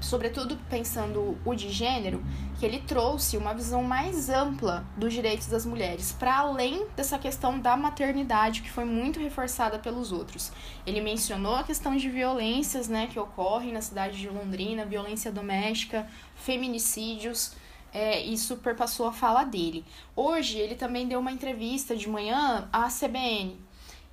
sobretudo 0.00 0.56
pensando 0.68 1.36
o 1.44 1.54
de 1.54 1.70
gênero, 1.70 2.22
que 2.62 2.66
ele 2.66 2.78
trouxe 2.78 3.36
uma 3.36 3.52
visão 3.52 3.82
mais 3.82 4.28
ampla 4.28 4.86
dos 4.96 5.12
direitos 5.12 5.48
das 5.48 5.66
mulheres, 5.66 6.12
para 6.12 6.36
além 6.36 6.86
dessa 6.94 7.18
questão 7.18 7.58
da 7.58 7.76
maternidade 7.76 8.62
que 8.62 8.70
foi 8.70 8.84
muito 8.84 9.18
reforçada 9.18 9.80
pelos 9.80 10.12
outros. 10.12 10.52
Ele 10.86 11.00
mencionou 11.00 11.56
a 11.56 11.64
questão 11.64 11.96
de 11.96 12.08
violências, 12.08 12.86
né, 12.86 13.08
que 13.08 13.18
ocorrem 13.18 13.72
na 13.72 13.80
cidade 13.80 14.16
de 14.16 14.28
Londrina, 14.28 14.86
violência 14.86 15.32
doméstica, 15.32 16.08
feminicídios, 16.36 17.56
é, 17.92 18.20
isso 18.20 18.56
perpassou 18.58 19.08
a 19.08 19.12
fala 19.12 19.42
dele. 19.42 19.84
Hoje 20.14 20.56
ele 20.56 20.76
também 20.76 21.08
deu 21.08 21.18
uma 21.18 21.32
entrevista 21.32 21.96
de 21.96 22.08
manhã 22.08 22.68
à 22.72 22.86
CBN, 22.86 23.58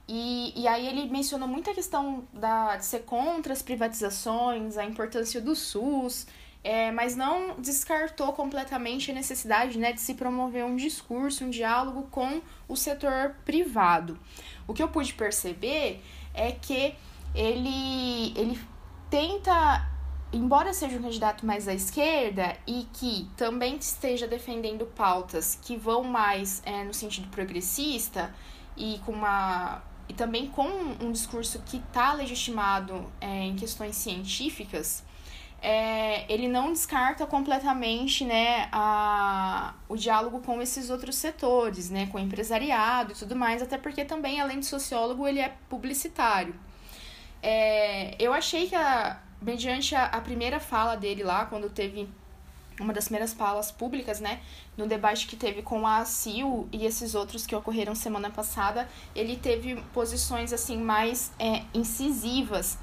e, 0.08 0.60
e 0.60 0.68
aí 0.68 0.88
ele 0.88 1.08
mencionou 1.08 1.48
muito 1.48 1.70
a 1.70 1.74
questão 1.76 2.28
da, 2.34 2.78
de 2.78 2.86
ser 2.86 3.02
contra 3.02 3.54
as 3.54 3.62
privatizações, 3.62 4.76
a 4.76 4.84
importância 4.84 5.40
do 5.40 5.56
SUS, 5.56 6.26
é, 6.64 6.92
mas 6.92 7.16
não 7.16 7.56
descartou 7.60 8.34
completamente 8.34 9.12
a 9.12 9.14
necessidade 9.14 9.78
né, 9.78 9.94
de 9.94 10.02
se 10.02 10.14
promover 10.14 10.66
um 10.66 10.76
discurso, 10.76 11.46
um 11.46 11.50
diálogo 11.50 12.08
com 12.12 12.42
o 12.68 12.76
setor 12.76 13.36
privado. 13.46 14.20
O 14.68 14.74
que 14.74 14.84
eu 14.84 14.90
pude 14.90 15.14
perceber 15.14 16.04
é 16.34 16.52
que 16.52 16.94
ele, 17.34 18.34
ele 18.38 18.60
tenta, 19.10 19.88
embora 20.34 20.74
seja 20.74 20.98
um 20.98 21.02
candidato 21.02 21.46
mais 21.46 21.68
à 21.68 21.74
esquerda 21.74 22.56
e 22.68 22.88
que 22.94 23.30
também 23.38 23.78
esteja 23.78 24.28
defendendo 24.28 24.86
pautas 24.86 25.58
que 25.62 25.78
vão 25.78 26.04
mais 26.04 26.62
é, 26.66 26.84
no 26.84 26.94
sentido 26.94 27.28
progressista 27.30 28.34
e 28.76 29.00
com 29.06 29.12
uma 29.12 29.82
e 30.08 30.14
também 30.14 30.48
com 30.48 30.68
um 31.00 31.12
discurso 31.12 31.62
que 31.68 31.78
está 31.78 32.14
legitimado 32.14 33.06
é, 33.22 33.44
em 33.44 33.56
questões 33.56 33.96
científicas, 33.96 35.04
é, 35.62 36.32
ele 36.32 36.48
não 36.48 36.72
descarta 36.72 37.26
completamente 37.26 38.24
né, 38.24 38.70
a, 38.72 39.74
o 39.88 39.96
diálogo 39.96 40.40
com 40.40 40.62
esses 40.62 40.90
outros 40.90 41.16
setores, 41.16 41.90
né, 41.90 42.08
com 42.08 42.18
o 42.18 42.22
empresariado 42.22 43.12
e 43.12 43.16
tudo 43.16 43.36
mais, 43.36 43.62
até 43.62 43.78
porque 43.78 44.06
também, 44.06 44.40
além 44.40 44.60
de 44.60 44.66
sociólogo, 44.66 45.28
ele 45.28 45.40
é 45.40 45.54
publicitário. 45.70 46.56
É, 47.42 48.16
eu 48.20 48.34
achei 48.34 48.68
que, 48.68 48.76
a, 48.76 49.20
mediante 49.42 49.96
a, 49.96 50.06
a 50.06 50.22
primeira 50.22 50.60
fala 50.60 50.96
dele 50.96 51.24
lá, 51.24 51.46
quando 51.46 51.70
teve 51.70 52.08
uma 52.80 52.94
das 52.94 53.06
primeiras 53.06 53.34
falas 53.34 53.72
públicas, 53.72 54.20
né, 54.20 54.40
no 54.78 54.88
debate 54.88 55.28
que 55.28 55.36
teve 55.36 55.62
com 55.62 55.86
a 55.86 56.06
CIO 56.06 56.70
e 56.72 56.86
esses 56.86 57.14
outros 57.14 57.46
que 57.46 57.54
ocorreram 57.54 57.94
semana 57.94 58.30
passada, 58.30 58.88
ele 59.14 59.36
teve 59.36 59.76
posições 59.94 60.54
assim 60.54 60.78
mais 60.78 61.32
é, 61.38 61.64
incisivas. 61.74 62.78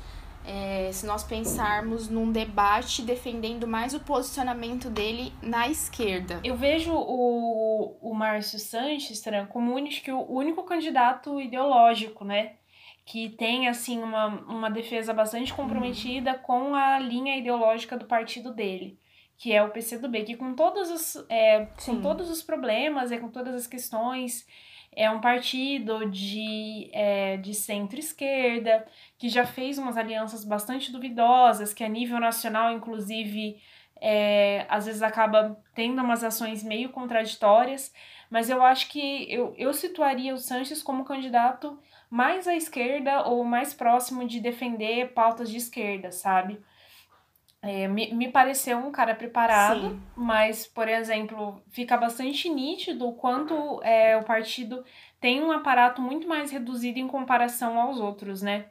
É, 0.46 0.90
se 0.92 1.04
nós 1.06 1.24
pensarmos 1.24 2.08
num 2.08 2.30
debate 2.30 3.02
defendendo 3.02 3.66
mais 3.66 3.94
o 3.94 4.00
posicionamento 4.00 4.88
dele 4.88 5.32
na 5.42 5.68
esquerda. 5.68 6.40
Eu 6.44 6.56
vejo 6.56 6.92
o, 6.94 7.96
o 8.00 8.14
Márcio 8.14 8.58
Sanches 8.58 9.22
como 9.48 9.74
único, 9.74 10.12
o 10.12 10.38
único 10.38 10.62
candidato 10.62 11.40
ideológico, 11.40 12.24
né? 12.24 12.52
Que 13.04 13.28
tem, 13.28 13.68
assim, 13.68 14.00
uma, 14.02 14.26
uma 14.26 14.70
defesa 14.70 15.12
bastante 15.12 15.52
comprometida 15.52 16.32
uhum. 16.32 16.38
com 16.38 16.74
a 16.74 16.98
linha 16.98 17.36
ideológica 17.36 17.96
do 17.96 18.04
partido 18.04 18.54
dele 18.54 18.98
que 19.38 19.52
é 19.52 19.62
o 19.62 19.70
PCdoB, 19.70 20.24
que 20.24 20.36
com 20.36 20.54
todos 20.54 20.90
os, 20.90 21.26
é, 21.28 21.66
com 21.84 22.00
todos 22.00 22.30
os 22.30 22.42
problemas 22.42 23.10
e 23.10 23.18
com 23.18 23.28
todas 23.28 23.54
as 23.54 23.66
questões, 23.66 24.46
é 24.96 25.10
um 25.10 25.20
partido 25.20 26.08
de, 26.10 26.88
é, 26.92 27.36
de 27.36 27.52
centro-esquerda, 27.52 28.86
que 29.18 29.28
já 29.28 29.44
fez 29.44 29.76
umas 29.76 29.98
alianças 29.98 30.42
bastante 30.42 30.90
duvidosas, 30.90 31.74
que 31.74 31.84
a 31.84 31.88
nível 31.88 32.18
nacional, 32.18 32.72
inclusive, 32.72 33.60
é, 34.00 34.64
às 34.70 34.86
vezes 34.86 35.02
acaba 35.02 35.62
tendo 35.74 36.02
umas 36.02 36.24
ações 36.24 36.64
meio 36.64 36.88
contraditórias, 36.88 37.92
mas 38.30 38.48
eu 38.48 38.62
acho 38.62 38.88
que 38.88 39.30
eu, 39.30 39.54
eu 39.58 39.72
situaria 39.74 40.34
o 40.34 40.38
Sanches 40.38 40.82
como 40.82 41.04
candidato 41.04 41.78
mais 42.08 42.48
à 42.48 42.54
esquerda 42.54 43.22
ou 43.22 43.44
mais 43.44 43.74
próximo 43.74 44.26
de 44.26 44.40
defender 44.40 45.12
pautas 45.12 45.50
de 45.50 45.58
esquerda, 45.58 46.10
sabe? 46.10 46.58
É, 47.66 47.88
me, 47.88 48.14
me 48.14 48.28
pareceu 48.28 48.78
um 48.78 48.92
cara 48.92 49.12
preparado, 49.12 49.90
Sim. 49.90 50.00
mas, 50.14 50.66
por 50.68 50.88
exemplo, 50.88 51.60
fica 51.68 51.96
bastante 51.96 52.48
nítido 52.48 53.08
o 53.08 53.14
quanto 53.14 53.82
é, 53.82 54.16
o 54.16 54.22
partido 54.22 54.84
tem 55.20 55.42
um 55.42 55.50
aparato 55.50 56.00
muito 56.00 56.28
mais 56.28 56.52
reduzido 56.52 57.00
em 57.00 57.08
comparação 57.08 57.80
aos 57.80 57.98
outros, 57.98 58.40
né? 58.40 58.66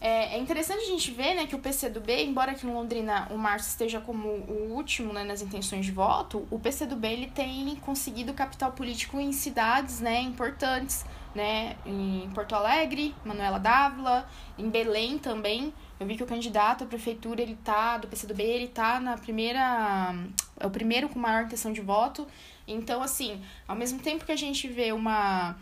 É, 0.00 0.36
é 0.36 0.38
interessante 0.38 0.82
a 0.82 0.86
gente 0.86 1.10
ver 1.10 1.34
né, 1.34 1.46
que 1.46 1.56
o 1.56 1.58
PCdoB, 1.58 2.22
embora 2.22 2.52
aqui 2.52 2.66
em 2.66 2.70
Londrina 2.70 3.26
o 3.30 3.38
Márcio 3.38 3.70
esteja 3.70 4.00
como 4.00 4.28
o 4.28 4.72
último 4.74 5.12
né, 5.12 5.24
nas 5.24 5.42
intenções 5.42 5.84
de 5.86 5.90
voto, 5.90 6.46
o 6.50 6.58
PCdoB 6.58 7.04
ele 7.04 7.30
tem 7.30 7.74
conseguido 7.76 8.32
capital 8.32 8.72
político 8.72 9.18
em 9.18 9.32
cidades 9.32 10.00
né, 10.00 10.20
importantes, 10.20 11.04
né, 11.34 11.76
em 11.84 12.30
Porto 12.32 12.54
Alegre, 12.54 13.14
Manuela 13.24 13.58
Dávila, 13.58 14.28
em 14.56 14.68
Belém 14.68 15.18
também. 15.18 15.72
Eu 16.00 16.06
vi 16.06 16.16
que 16.16 16.22
o 16.22 16.26
candidato 16.26 16.84
à 16.84 16.86
prefeitura, 16.86 17.42
ele 17.42 17.56
tá, 17.64 17.98
do 17.98 18.06
PCdoB, 18.06 18.42
ele 18.42 18.68
tá 18.68 19.00
na 19.00 19.16
primeira. 19.18 20.14
É 20.58 20.66
o 20.66 20.70
primeiro 20.70 21.08
com 21.08 21.18
maior 21.18 21.44
intenção 21.44 21.72
de 21.72 21.80
voto. 21.80 22.26
Então, 22.66 23.02
assim, 23.02 23.40
ao 23.66 23.74
mesmo 23.74 23.98
tempo 23.98 24.24
que 24.24 24.30
a 24.30 24.36
gente 24.36 24.68
vê 24.68 24.92
uma, 24.92 25.56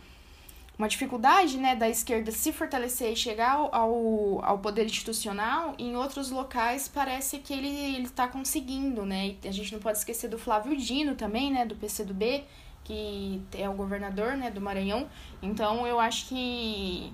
uma 0.78 0.88
dificuldade 0.88 1.56
né, 1.56 1.74
da 1.74 1.88
esquerda 1.88 2.30
se 2.30 2.52
fortalecer 2.52 3.12
e 3.12 3.16
chegar 3.16 3.52
ao, 3.52 4.44
ao 4.44 4.58
poder 4.58 4.84
institucional, 4.84 5.74
em 5.78 5.96
outros 5.96 6.30
locais 6.30 6.86
parece 6.86 7.38
que 7.38 7.54
ele 7.54 8.02
está 8.02 8.28
conseguindo, 8.28 9.06
né? 9.06 9.36
E 9.42 9.48
a 9.48 9.52
gente 9.52 9.72
não 9.72 9.80
pode 9.80 9.98
esquecer 9.98 10.28
do 10.28 10.38
Flávio 10.38 10.76
Dino 10.76 11.14
também, 11.14 11.50
né, 11.50 11.64
do 11.64 11.76
PCdoB, 11.76 12.44
que 12.84 13.40
é 13.52 13.68
o 13.68 13.72
governador 13.72 14.36
né, 14.36 14.50
do 14.50 14.60
Maranhão. 14.60 15.08
Então, 15.42 15.86
eu 15.86 15.98
acho 15.98 16.28
que 16.28 17.12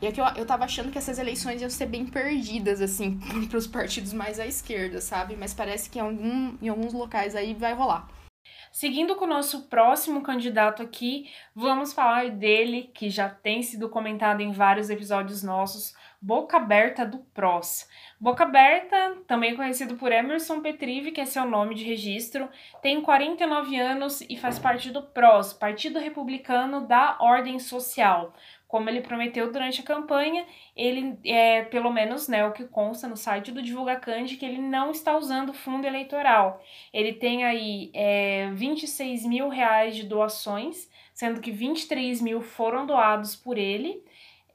e 0.00 0.06
é 0.06 0.12
que 0.12 0.20
eu, 0.20 0.24
eu 0.36 0.46
tava 0.46 0.64
achando 0.64 0.90
que 0.90 0.98
essas 0.98 1.18
eleições 1.18 1.60
iam 1.60 1.70
ser 1.70 1.86
bem 1.86 2.06
perdidas, 2.06 2.80
assim, 2.80 3.18
para 3.48 3.58
os 3.58 3.66
partidos 3.66 4.12
mais 4.12 4.38
à 4.38 4.46
esquerda, 4.46 5.00
sabe? 5.00 5.36
Mas 5.36 5.54
parece 5.54 5.88
que 5.88 5.98
em, 5.98 6.02
algum, 6.02 6.56
em 6.60 6.68
alguns 6.68 6.92
locais 6.92 7.34
aí 7.34 7.54
vai 7.54 7.72
rolar. 7.72 8.08
Seguindo 8.70 9.16
com 9.16 9.24
o 9.24 9.28
nosso 9.28 9.68
próximo 9.68 10.20
candidato 10.20 10.82
aqui, 10.82 11.30
vamos 11.54 11.94
falar 11.94 12.30
dele, 12.30 12.90
que 12.92 13.08
já 13.08 13.26
tem 13.28 13.62
sido 13.62 13.88
comentado 13.88 14.42
em 14.42 14.52
vários 14.52 14.90
episódios 14.90 15.42
nossos, 15.42 15.94
Boca 16.20 16.56
Aberta 16.56 17.06
do 17.06 17.18
PROS. 17.18 17.88
Boca 18.18 18.44
Aberta, 18.44 19.16
também 19.26 19.54
conhecido 19.54 19.96
por 19.96 20.10
Emerson 20.10 20.60
Petrive, 20.60 21.12
que 21.12 21.20
é 21.20 21.24
seu 21.24 21.46
nome 21.46 21.74
de 21.74 21.84
registro, 21.84 22.48
tem 22.82 23.00
49 23.00 23.76
anos 23.78 24.20
e 24.22 24.36
faz 24.36 24.58
parte 24.58 24.90
do 24.90 25.02
PROS, 25.02 25.52
Partido 25.52 25.98
Republicano 25.98 26.86
da 26.86 27.16
Ordem 27.20 27.58
Social. 27.58 28.34
Como 28.68 28.90
ele 28.90 29.00
prometeu 29.00 29.52
durante 29.52 29.80
a 29.80 29.84
campanha, 29.84 30.44
ele, 30.74 31.16
é, 31.24 31.62
pelo 31.62 31.90
menos 31.92 32.26
né, 32.26 32.44
o 32.44 32.52
que 32.52 32.64
consta 32.64 33.06
no 33.06 33.16
site 33.16 33.52
do 33.52 33.62
Divulgacande, 33.62 34.36
que 34.36 34.44
ele 34.44 34.58
não 34.58 34.90
está 34.90 35.16
usando 35.16 35.54
fundo 35.54 35.86
eleitoral. 35.86 36.60
Ele 36.92 37.12
tem 37.12 37.44
aí 37.44 37.90
é, 37.94 38.50
26 38.54 39.24
mil 39.24 39.48
reais 39.48 39.94
de 39.94 40.02
doações, 40.02 40.90
sendo 41.14 41.40
que 41.40 41.52
23 41.52 42.20
mil 42.20 42.40
foram 42.40 42.86
doados 42.86 43.36
por 43.36 43.56
ele. 43.56 44.02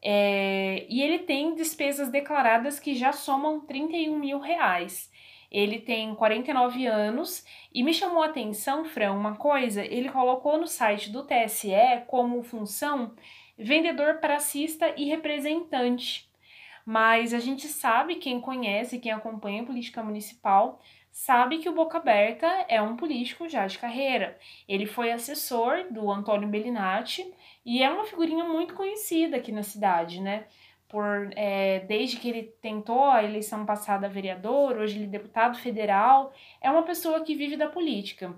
É, 0.04 0.86
e 0.90 1.02
ele 1.02 1.20
tem 1.20 1.56
despesas 1.56 2.10
declaradas 2.10 2.80
que 2.80 2.96
já 2.96 3.14
somam 3.14 3.62
31 3.62 4.20
mil 4.20 4.40
reais. 4.40 5.10
Ele 5.52 5.80
tem 5.80 6.16
49 6.16 6.88
anos 6.88 7.46
e 7.74 7.84
me 7.84 7.94
chamou 7.94 8.24
a 8.24 8.28
atenção, 8.28 8.86
Fran, 8.86 9.12
uma 9.12 9.36
coisa, 9.36 9.84
ele 9.84 10.10
colocou 10.10 10.58
no 10.58 10.66
site 10.66 11.10
do 11.10 11.24
TSE 11.24 11.74
como 12.08 12.42
função 12.42 13.14
vendedor 13.62 14.16
pracista 14.16 14.94
e 14.98 15.06
representante. 15.06 16.30
Mas 16.86 17.34
a 17.34 17.40
gente 17.40 17.68
sabe, 17.68 18.16
quem 18.16 18.42
conhece, 18.42 19.00
quem 19.00 19.12
acompanha 19.12 19.62
a 19.62 19.66
política 19.66 20.04
municipal, 20.04 20.82
sabe 21.12 21.60
que 21.60 21.70
o 21.70 21.76
Boca 21.76 21.98
Aberta 21.98 22.48
é 22.68 22.82
um 22.82 22.96
político 22.96 23.48
já 23.48 23.68
de 23.68 23.78
carreira. 23.78 24.38
Ele 24.68 24.86
foi 24.86 25.12
assessor 25.12 25.92
do 25.92 26.10
Antônio 26.10 26.48
Bellinati 26.48 27.32
e 27.66 27.84
é 27.84 27.90
uma 27.90 28.06
figurinha 28.06 28.44
muito 28.44 28.74
conhecida 28.74 29.38
aqui 29.38 29.52
na 29.52 29.64
cidade, 29.64 30.20
né? 30.20 30.46
Por, 30.88 31.32
é, 31.38 31.80
desde 31.82 32.18
que 32.18 32.28
ele 32.28 32.44
tentou 32.62 33.06
a 33.06 33.24
eleição 33.24 33.66
passada 33.66 34.10
vereador, 34.10 34.78
hoje 34.78 34.98
ele 34.98 35.06
é 35.06 35.08
deputado 35.08 35.58
federal, 35.58 36.34
é 36.60 36.70
uma 36.70 36.84
pessoa 36.84 37.22
que 37.22 37.36
vive 37.36 37.56
da 37.56 37.68
política. 37.68 38.34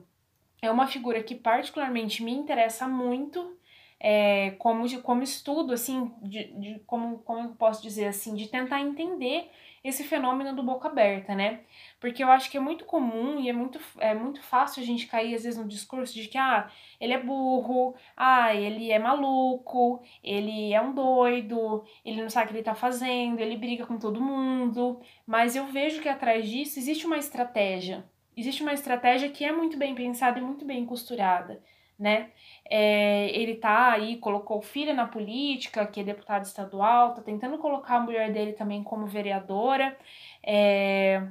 É 0.62 0.70
uma 0.70 0.88
figura 0.88 1.24
que 1.24 1.36
particularmente 1.36 2.24
me 2.24 2.32
interessa 2.32 2.88
muito 2.88 3.58
é, 4.06 4.52
como, 4.60 4.86
de, 4.86 4.98
como 4.98 5.24
estudo, 5.24 5.72
assim, 5.72 6.12
de, 6.22 6.44
de, 6.60 6.80
como, 6.86 7.20
como 7.20 7.40
eu 7.40 7.56
posso 7.56 7.82
dizer 7.82 8.08
assim, 8.08 8.36
de 8.36 8.50
tentar 8.50 8.82
entender 8.82 9.50
esse 9.82 10.04
fenômeno 10.04 10.54
do 10.54 10.62
boca 10.62 10.90
aberta, 10.90 11.34
né? 11.34 11.62
Porque 12.02 12.22
eu 12.22 12.30
acho 12.30 12.52
que 12.52 12.58
é 12.58 12.60
muito 12.60 12.84
comum 12.84 13.40
e 13.40 13.50
é 13.50 13.54
muito, 13.54 13.80
é 14.00 14.14
muito 14.14 14.42
fácil 14.44 14.84
a 14.84 14.86
gente 14.86 15.08
cair, 15.08 15.34
às 15.36 15.44
vezes, 15.44 15.58
no 15.58 15.68
discurso 15.68 16.14
de 16.14 16.28
que, 16.28 16.38
ah, 16.38 16.70
ele 17.00 17.14
é 17.14 17.22
burro, 17.22 17.96
ah, 18.16 18.54
ele 18.54 18.92
é 18.92 19.00
maluco, 19.00 20.02
ele 20.22 20.74
é 20.74 20.82
um 20.82 20.94
doido, 20.94 21.86
ele 22.04 22.22
não 22.22 22.30
sabe 22.30 22.48
o 22.48 22.50
que 22.50 22.56
ele 22.56 22.64
tá 22.64 22.76
fazendo, 22.76 23.40
ele 23.40 23.56
briga 23.56 23.86
com 23.86 23.98
todo 23.98 24.22
mundo. 24.22 25.00
Mas 25.26 25.56
eu 25.56 25.66
vejo 25.68 26.02
que 26.02 26.10
atrás 26.10 26.48
disso 26.50 26.78
existe 26.78 27.06
uma 27.06 27.18
estratégia. 27.18 28.06
Existe 28.36 28.64
uma 28.64 28.74
estratégia 28.74 29.30
que 29.30 29.46
é 29.46 29.52
muito 29.52 29.78
bem 29.78 29.96
pensada 29.96 30.40
e 30.40 30.42
muito 30.42 30.66
bem 30.66 30.86
costurada 30.86 31.62
né? 31.98 32.32
É, 32.70 33.30
ele 33.30 33.56
tá 33.56 33.92
aí, 33.92 34.18
colocou 34.18 34.62
filha 34.62 34.94
na 34.94 35.08
política, 35.08 35.86
que 35.86 36.00
é 36.02 36.04
deputada 36.04 36.44
estadual, 36.44 37.14
tá 37.14 37.22
tentando 37.22 37.58
colocar 37.58 37.98
a 37.98 38.00
mulher 38.02 38.32
dele 38.32 38.54
também 38.54 38.84
como 38.84 39.06
vereadora. 39.06 39.98
É, 40.46 41.22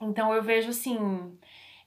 então 0.00 0.32
eu 0.34 0.42
vejo 0.42 0.70
assim, 0.70 1.38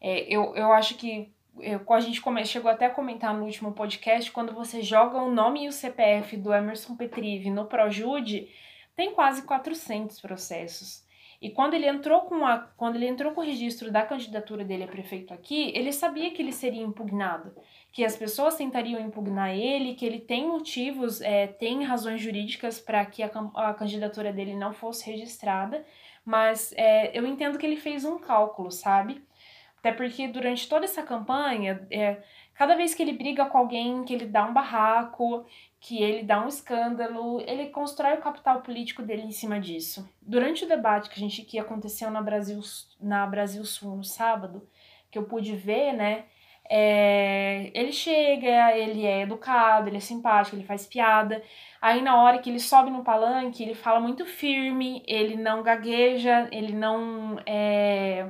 é, 0.02 0.22
eu, 0.34 0.56
eu 0.56 0.72
acho 0.72 0.96
que 0.96 1.32
eu, 1.60 1.82
a 1.94 2.00
gente 2.00 2.22
come, 2.22 2.46
chegou 2.46 2.72
até 2.72 2.86
a 2.86 2.90
comentar 2.90 3.34
no 3.34 3.46
último 3.46 3.74
podcast, 3.74 4.32
quando 4.32 4.54
você 4.54 4.82
joga 4.82 5.18
o 5.18 5.32
nome 5.32 5.66
e 5.66 5.68
o 5.68 5.74
CPF 5.74 6.38
do 6.38 6.54
Emerson 6.54 6.96
Petrive 6.96 7.50
no 7.50 7.66
Projude, 7.66 8.50
tem 8.96 9.14
quase 9.14 9.44
400 9.44 10.20
processos. 10.22 11.06
E 11.42 11.50
quando 11.50 11.74
ele 11.74 11.88
entrou 11.88 12.22
com 12.22 12.46
a, 12.46 12.58
quando 12.76 12.98
ele 12.98 13.08
entrou 13.08 13.32
com 13.32 13.40
o 13.40 13.44
registro 13.44 13.90
da 13.90 14.02
candidatura 14.04 14.66
dele 14.66 14.84
a 14.84 14.88
prefeito 14.88 15.34
aqui, 15.34 15.72
ele 15.74 15.94
sabia 15.94 16.32
que 16.32 16.42
ele 16.42 16.52
seria 16.52 16.84
impugnado, 16.84 17.54
que 17.94 18.04
as 18.04 18.18
pessoas 18.18 18.56
tentariam 18.56 19.00
impugnar 19.00 19.56
ele, 19.56 19.96
que 19.96 20.06
ele 20.06 20.20
tem 20.20 20.46
motivos, 20.46 21.22
é, 21.22 21.48
tem 21.48 21.84
razões 21.84 22.22
jurídicas 22.22 22.80
para 22.80 23.06
que 23.06 23.24
a, 23.24 23.32
a, 23.56 23.74
candidatura 23.74 24.34
dele 24.34 24.54
não 24.54 24.74
fosse 24.74 25.10
registrada, 25.10 25.86
mas 26.26 26.74
é, 26.76 27.18
eu 27.18 27.26
entendo 27.26 27.58
que 27.58 27.66
ele 27.66 27.78
fez 27.78 28.04
um 28.04 28.18
cálculo, 28.18 28.70
sabe? 28.70 29.24
Até 29.80 29.94
porque 29.94 30.28
durante 30.28 30.68
toda 30.68 30.84
essa 30.84 31.02
campanha, 31.02 31.88
é, 31.90 32.22
cada 32.54 32.76
vez 32.76 32.94
que 32.94 33.02
ele 33.02 33.14
briga 33.14 33.46
com 33.46 33.58
alguém, 33.58 34.04
que 34.04 34.14
ele 34.14 34.26
dá 34.26 34.46
um 34.46 34.54
barraco, 34.54 35.46
que 35.80 36.04
ele 36.04 36.24
dá 36.24 36.44
um 36.44 36.48
escândalo, 36.48 37.42
ele 37.42 37.68
constrói 37.70 38.16
o 38.16 38.22
capital 38.22 38.62
político 38.62 39.02
dele 39.02 39.24
em 39.24 39.32
cima 39.32 39.60
disso. 39.60 40.08
Durante 40.22 40.66
o 40.66 40.68
debate 40.68 41.10
que 41.10 41.16
a 41.16 41.20
gente 41.20 41.44
que 41.44 41.58
aconteceu 41.58 42.12
na 42.12 42.22
Brasil 42.22 42.60
na 43.00 43.26
Brasil 43.26 43.64
Sul 43.64 43.96
no 43.96 44.04
sábado, 44.04 44.68
que 45.10 45.18
eu 45.18 45.24
pude 45.24 45.56
ver, 45.56 45.94
né? 45.94 46.26
É, 46.72 47.72
ele 47.74 47.92
chega, 47.92 48.78
ele 48.78 49.06
é 49.06 49.22
educado, 49.22 49.90
ele 49.90 49.98
é 49.98 50.02
simpático, 50.02 50.56
ele 50.56 50.66
faz 50.66 50.86
piada. 50.86 51.42
Aí 51.82 52.02
na 52.02 52.22
hora 52.22 52.40
que 52.40 52.50
ele 52.50 52.60
sobe 52.60 52.92
no 52.92 53.04
palanque, 53.04 53.64
ele 53.64 53.74
fala 53.74 54.00
muito 54.00 54.26
firme, 54.26 55.02
ele 55.08 55.36
não 55.36 55.64
gagueja, 55.64 56.48
ele 56.52 56.74
não 56.74 57.40
é, 57.46 58.30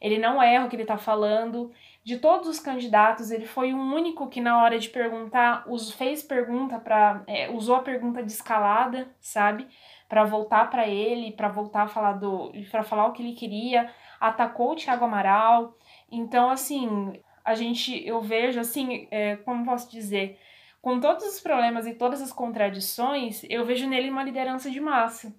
ele 0.00 0.18
não 0.18 0.42
erra 0.42 0.66
o 0.66 0.68
que 0.68 0.76
ele 0.76 0.84
tá 0.84 0.98
falando 0.98 1.72
de 2.08 2.16
todos 2.16 2.48
os 2.48 2.58
candidatos, 2.58 3.30
ele 3.30 3.44
foi 3.44 3.74
o 3.74 3.76
único 3.76 4.28
que 4.28 4.40
na 4.40 4.62
hora 4.62 4.78
de 4.78 4.88
perguntar 4.88 5.62
us, 5.68 5.92
fez 5.92 6.22
pergunta 6.22 6.78
para 6.78 7.22
é, 7.26 7.50
usou 7.50 7.76
a 7.76 7.82
pergunta 7.82 8.22
de 8.22 8.32
escalada, 8.32 9.14
sabe? 9.20 9.68
Para 10.08 10.24
voltar 10.24 10.70
para 10.70 10.88
ele, 10.88 11.32
para 11.32 11.48
voltar 11.48 11.82
a 11.82 11.86
falar 11.86 12.14
do 12.14 12.50
para 12.70 12.82
falar 12.82 13.08
o 13.08 13.12
que 13.12 13.22
ele 13.22 13.34
queria, 13.34 13.92
atacou 14.18 14.72
o 14.72 14.74
Thiago 14.74 15.04
Amaral. 15.04 15.76
Então, 16.10 16.48
assim, 16.48 17.20
a 17.44 17.54
gente 17.54 18.02
eu 18.08 18.22
vejo 18.22 18.58
assim, 18.58 19.06
é, 19.10 19.36
como 19.36 19.66
posso 19.66 19.90
dizer, 19.90 20.38
com 20.80 20.98
todos 21.00 21.26
os 21.26 21.40
problemas 21.40 21.86
e 21.86 21.92
todas 21.92 22.22
as 22.22 22.32
contradições, 22.32 23.44
eu 23.50 23.66
vejo 23.66 23.86
nele 23.86 24.08
uma 24.08 24.24
liderança 24.24 24.70
de 24.70 24.80
massa. 24.80 25.30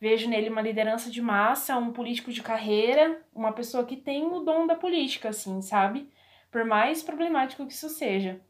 Vejo 0.00 0.28
nele 0.28 0.48
uma 0.48 0.62
liderança 0.62 1.10
de 1.10 1.20
massa, 1.20 1.76
um 1.76 1.92
político 1.92 2.30
de 2.30 2.42
carreira, 2.42 3.20
uma 3.34 3.52
pessoa 3.52 3.84
que 3.84 3.96
tem 3.96 4.24
o 4.26 4.40
dom 4.40 4.66
da 4.66 4.74
política, 4.74 5.30
assim, 5.30 5.60
sabe? 5.60 6.08
Por 6.50 6.64
mais 6.64 7.02
problemático 7.02 7.66
que 7.66 7.72
isso 7.72 7.88
seja. 7.88 8.40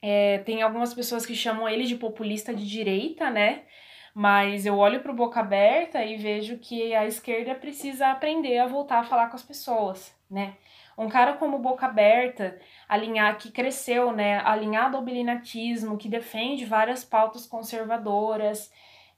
É, 0.00 0.38
tem 0.38 0.62
algumas 0.62 0.94
pessoas 0.94 1.26
que 1.26 1.34
chamam 1.34 1.68
ele 1.68 1.84
de 1.84 1.96
populista 1.96 2.54
de 2.54 2.66
direita, 2.66 3.30
né? 3.30 3.62
Mas 4.14 4.64
eu 4.64 4.78
olho 4.78 5.00
para 5.00 5.12
o 5.12 5.14
boca 5.14 5.40
aberta 5.40 6.02
e 6.02 6.16
vejo 6.16 6.56
que 6.56 6.94
a 6.94 7.06
esquerda 7.06 7.54
precisa 7.54 8.08
aprender 8.08 8.58
a 8.58 8.66
voltar 8.66 9.00
a 9.00 9.04
falar 9.04 9.28
com 9.28 9.36
as 9.36 9.42
pessoas, 9.42 10.16
né? 10.30 10.54
Um 10.98 11.08
cara 11.08 11.34
como 11.34 11.58
Boca 11.58 11.84
Aberta, 11.84 12.58
alinhar 12.88 13.36
que 13.36 13.50
cresceu, 13.50 14.12
né, 14.12 14.40
alinhado 14.40 14.96
ao 14.96 15.02
bilinatismo, 15.02 15.98
que 15.98 16.08
defende 16.08 16.64
várias 16.64 17.04
pautas 17.04 17.46
conservadoras, 17.46 18.72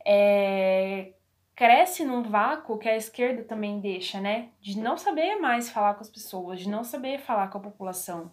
é, 0.05 1.13
cresce 1.59 2.05
num 2.05 2.23
vácuo 2.23 2.79
que 2.79 2.89
a 2.89 2.97
esquerda 2.97 3.43
também 3.43 3.81
deixa, 3.81 4.21
né? 4.21 4.51
De 4.61 4.79
não 4.79 4.97
saber 4.97 5.41
mais 5.41 5.69
falar 5.69 5.95
com 5.95 6.03
as 6.03 6.09
pessoas, 6.09 6.61
de 6.61 6.69
não 6.69 6.85
saber 6.85 7.19
falar 7.19 7.49
com 7.49 7.59
a 7.59 7.61
população. 7.61 8.31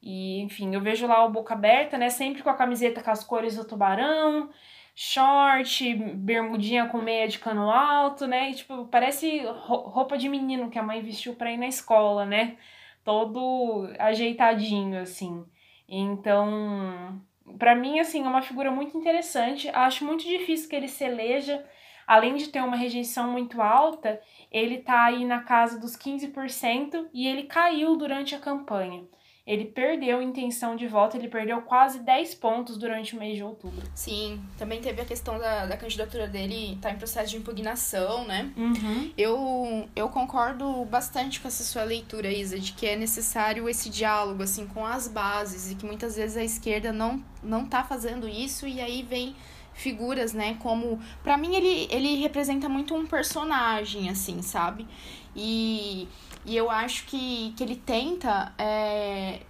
E, 0.00 0.40
enfim, 0.42 0.72
eu 0.72 0.80
vejo 0.80 1.04
lá 1.08 1.24
o 1.24 1.32
boca 1.32 1.52
aberta, 1.52 1.98
né? 1.98 2.08
Sempre 2.10 2.44
com 2.44 2.48
a 2.48 2.54
camiseta 2.54 3.02
com 3.02 3.10
as 3.10 3.24
cores 3.24 3.56
do 3.56 3.64
tubarão, 3.64 4.50
short, 4.94 5.94
bermudinha 6.14 6.86
com 6.86 6.98
meia 6.98 7.26
de 7.26 7.40
cano 7.40 7.68
alto, 7.68 8.28
né? 8.28 8.50
E, 8.50 8.54
tipo, 8.54 8.84
parece 8.86 9.40
roupa 9.48 10.16
de 10.16 10.28
menino 10.28 10.70
que 10.70 10.78
a 10.78 10.82
mãe 10.84 11.02
vestiu 11.02 11.34
pra 11.34 11.50
ir 11.50 11.58
na 11.58 11.66
escola, 11.66 12.24
né? 12.24 12.56
Todo 13.02 13.92
ajeitadinho, 13.98 15.00
assim. 15.00 15.44
Então, 15.88 17.20
para 17.58 17.74
mim, 17.74 17.98
assim, 17.98 18.24
é 18.24 18.28
uma 18.28 18.42
figura 18.42 18.70
muito 18.70 18.96
interessante. 18.96 19.68
Acho 19.70 20.04
muito 20.04 20.22
difícil 20.22 20.68
que 20.70 20.76
ele 20.76 20.86
se 20.86 21.02
eleja 21.02 21.66
além 22.10 22.34
de 22.34 22.48
ter 22.48 22.60
uma 22.60 22.74
rejeição 22.74 23.30
muito 23.30 23.62
alta, 23.62 24.20
ele 24.50 24.78
está 24.78 25.04
aí 25.04 25.24
na 25.24 25.42
casa 25.42 25.78
dos 25.78 25.96
15% 25.96 27.06
e 27.14 27.28
ele 27.28 27.44
caiu 27.44 27.96
durante 27.96 28.34
a 28.34 28.38
campanha. 28.40 29.04
Ele 29.46 29.66
perdeu 29.66 30.18
a 30.18 30.22
intenção 30.22 30.74
de 30.74 30.88
voto, 30.88 31.16
ele 31.16 31.28
perdeu 31.28 31.62
quase 31.62 32.00
10 32.00 32.34
pontos 32.34 32.76
durante 32.76 33.14
o 33.14 33.18
mês 33.18 33.36
de 33.36 33.44
outubro. 33.44 33.86
Sim, 33.94 34.42
também 34.58 34.80
teve 34.80 35.00
a 35.00 35.04
questão 35.04 35.38
da, 35.38 35.66
da 35.66 35.76
candidatura 35.76 36.26
dele 36.26 36.72
estar 36.74 36.88
tá 36.88 36.94
em 36.94 36.98
processo 36.98 37.30
de 37.30 37.36
impugnação, 37.36 38.26
né? 38.26 38.52
Uhum. 38.56 39.12
Eu, 39.16 39.88
eu 39.94 40.08
concordo 40.08 40.84
bastante 40.86 41.38
com 41.38 41.46
essa 41.46 41.62
sua 41.62 41.84
leitura, 41.84 42.28
Isa, 42.28 42.58
de 42.58 42.72
que 42.72 42.86
é 42.86 42.96
necessário 42.96 43.68
esse 43.68 43.88
diálogo, 43.88 44.42
assim, 44.42 44.66
com 44.66 44.84
as 44.84 45.06
bases 45.06 45.70
e 45.70 45.76
que 45.76 45.86
muitas 45.86 46.16
vezes 46.16 46.36
a 46.36 46.42
esquerda 46.42 46.92
não, 46.92 47.24
não 47.40 47.64
tá 47.64 47.84
fazendo 47.84 48.28
isso 48.28 48.66
e 48.66 48.80
aí 48.80 49.04
vem 49.04 49.36
figuras, 49.74 50.32
né? 50.32 50.56
Como. 50.60 50.98
para 51.22 51.36
mim, 51.36 51.54
ele, 51.54 51.88
ele 51.90 52.16
representa 52.16 52.68
muito 52.68 52.94
um 52.94 53.06
personagem, 53.06 54.08
assim, 54.08 54.42
sabe? 54.42 54.86
E, 55.34 56.08
e 56.44 56.56
eu 56.56 56.70
acho 56.70 57.06
que, 57.06 57.52
que 57.56 57.62
ele 57.62 57.76
tenta 57.76 58.52
é, 58.58 59.40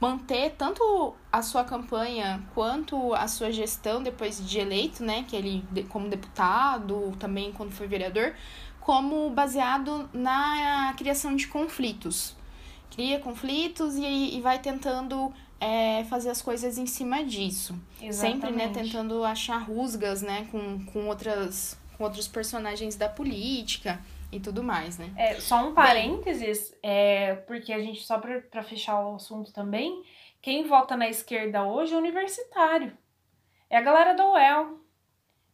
manter 0.00 0.54
tanto 0.58 1.14
a 1.32 1.40
sua 1.40 1.64
campanha 1.64 2.42
quanto 2.54 3.14
a 3.14 3.26
sua 3.26 3.50
gestão 3.50 4.02
depois 4.02 4.44
de 4.46 4.58
eleito, 4.58 5.02
né, 5.02 5.24
que 5.26 5.34
ele 5.34 5.64
como 5.88 6.08
deputado, 6.08 7.12
também 7.18 7.52
quando 7.52 7.72
foi 7.72 7.86
vereador, 7.86 8.34
como 8.80 9.30
baseado 9.30 10.08
na 10.12 10.92
criação 10.96 11.34
de 11.34 11.46
conflitos. 11.46 12.36
Cria 12.90 13.18
conflitos 13.18 13.96
e, 13.96 14.36
e 14.36 14.40
vai 14.40 14.58
tentando 14.58 15.32
é, 15.64 16.04
fazer 16.04 16.28
as 16.28 16.42
coisas 16.42 16.76
em 16.76 16.84
cima 16.84 17.24
disso. 17.24 17.74
Exatamente. 18.00 18.42
Sempre, 18.42 18.50
né, 18.52 18.68
tentando 18.68 19.24
achar 19.24 19.56
rusgas, 19.56 20.20
né, 20.20 20.46
com, 20.50 20.84
com, 20.84 21.08
outras, 21.08 21.78
com 21.96 22.04
outros 22.04 22.28
personagens 22.28 22.96
da 22.96 23.08
política 23.08 23.98
e 24.30 24.38
tudo 24.38 24.62
mais, 24.62 24.98
né? 24.98 25.10
É, 25.16 25.40
só 25.40 25.66
um 25.66 25.72
parênteses, 25.72 26.70
Bem, 26.70 26.78
é, 26.82 27.34
porque 27.46 27.72
a 27.72 27.78
gente, 27.78 28.04
só 28.04 28.18
para 28.18 28.62
fechar 28.62 29.00
o 29.06 29.14
assunto 29.14 29.54
também, 29.54 30.04
quem 30.42 30.66
vota 30.66 30.96
na 30.96 31.08
esquerda 31.08 31.64
hoje 31.64 31.94
é 31.94 31.96
universitário. 31.96 32.92
É 33.70 33.78
a 33.78 33.80
galera 33.80 34.12
da 34.12 34.30
UEL, 34.30 34.80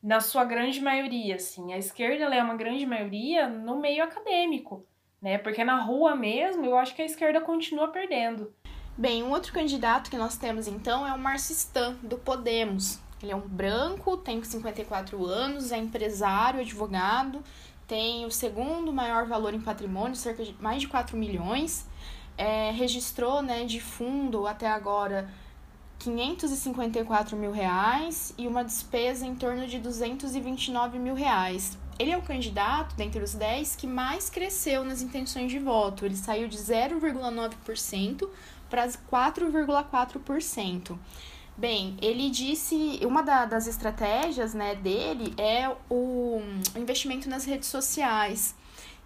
na 0.03 0.19
sua 0.19 0.45
grande 0.45 0.81
maioria, 0.81 1.37
assim. 1.37 1.73
A 1.73 1.79
esquerda 1.79 2.25
é 2.35 2.43
uma 2.43 2.57
grande 2.57 2.85
maioria 2.85 3.47
no 3.47 3.79
meio 3.79 4.03
acadêmico, 4.03 4.85
né? 5.23 5.39
Porque 5.39 5.63
na 5.63 5.81
rua 5.81 6.17
mesmo, 6.17 6.65
eu 6.65 6.77
acho 6.77 6.97
que 6.97 7.03
a 7.03 7.07
esquerda 7.07 7.41
continua 7.41 7.89
perdendo. 7.89 8.53
Bem, 8.97 9.23
um 9.23 9.31
outro 9.31 9.53
candidato 9.53 10.11
que 10.11 10.17
nós 10.17 10.37
temos 10.37 10.67
então 10.67 11.07
é 11.07 11.13
o 11.13 11.19
Marcistan, 11.19 11.97
do 12.03 12.19
Podemos. 12.19 12.99
Ele 13.23 13.33
é 13.33 13.37
um 13.37 13.41
branco, 13.41 14.17
tem 14.17 14.43
54 14.43 15.25
anos, 15.25 15.73
é 15.73 15.79
empresário, 15.79 16.61
advogado, 16.61 17.43
tem 17.87 18.25
o 18.25 18.31
segundo 18.31 18.93
maior 18.93 19.27
valor 19.27 19.55
em 19.55 19.61
patrimônio, 19.61 20.17
cerca 20.17 20.45
de 20.45 20.55
mais 20.61 20.83
de 20.83 20.89
4 20.89 21.17
milhões. 21.17 21.87
É, 22.37 22.71
registrou 22.71 23.43
né, 23.43 23.65
de 23.65 23.81
fundo 23.81 24.47
até 24.47 24.69
agora 24.69 25.29
554 25.99 27.37
mil 27.37 27.53
reais 27.53 28.33
e 28.39 28.47
uma 28.47 28.65
despesa 28.65 29.27
em 29.27 29.35
torno 29.35 29.67
de 29.67 29.79
229 29.79 30.99
mil 30.99 31.15
reais. 31.15 31.79
Ele 31.99 32.13
é 32.13 32.17
o 32.17 32.23
candidato, 32.23 32.97
dentre 32.97 33.23
os 33.23 33.35
10, 33.35 33.77
que 33.77 33.87
mais 33.87 34.31
cresceu 34.31 34.83
nas 34.85 35.03
intenções 35.03 35.51
de 35.51 35.59
voto. 35.59 36.07
Ele 36.07 36.17
saiu 36.17 36.49
de 36.49 36.57
0,9% 36.57 38.29
para 38.71 38.89
4,4%. 38.89 40.99
Bem, 41.57 41.97
ele 42.01 42.31
disse, 42.31 43.01
uma 43.03 43.23
da, 43.23 43.45
das 43.45 43.67
estratégias 43.67 44.55
né, 44.55 44.75
dele 44.75 45.35
é 45.37 45.69
o 45.91 46.41
investimento 46.75 47.29
nas 47.29 47.45
redes 47.45 47.69
sociais. 47.69 48.55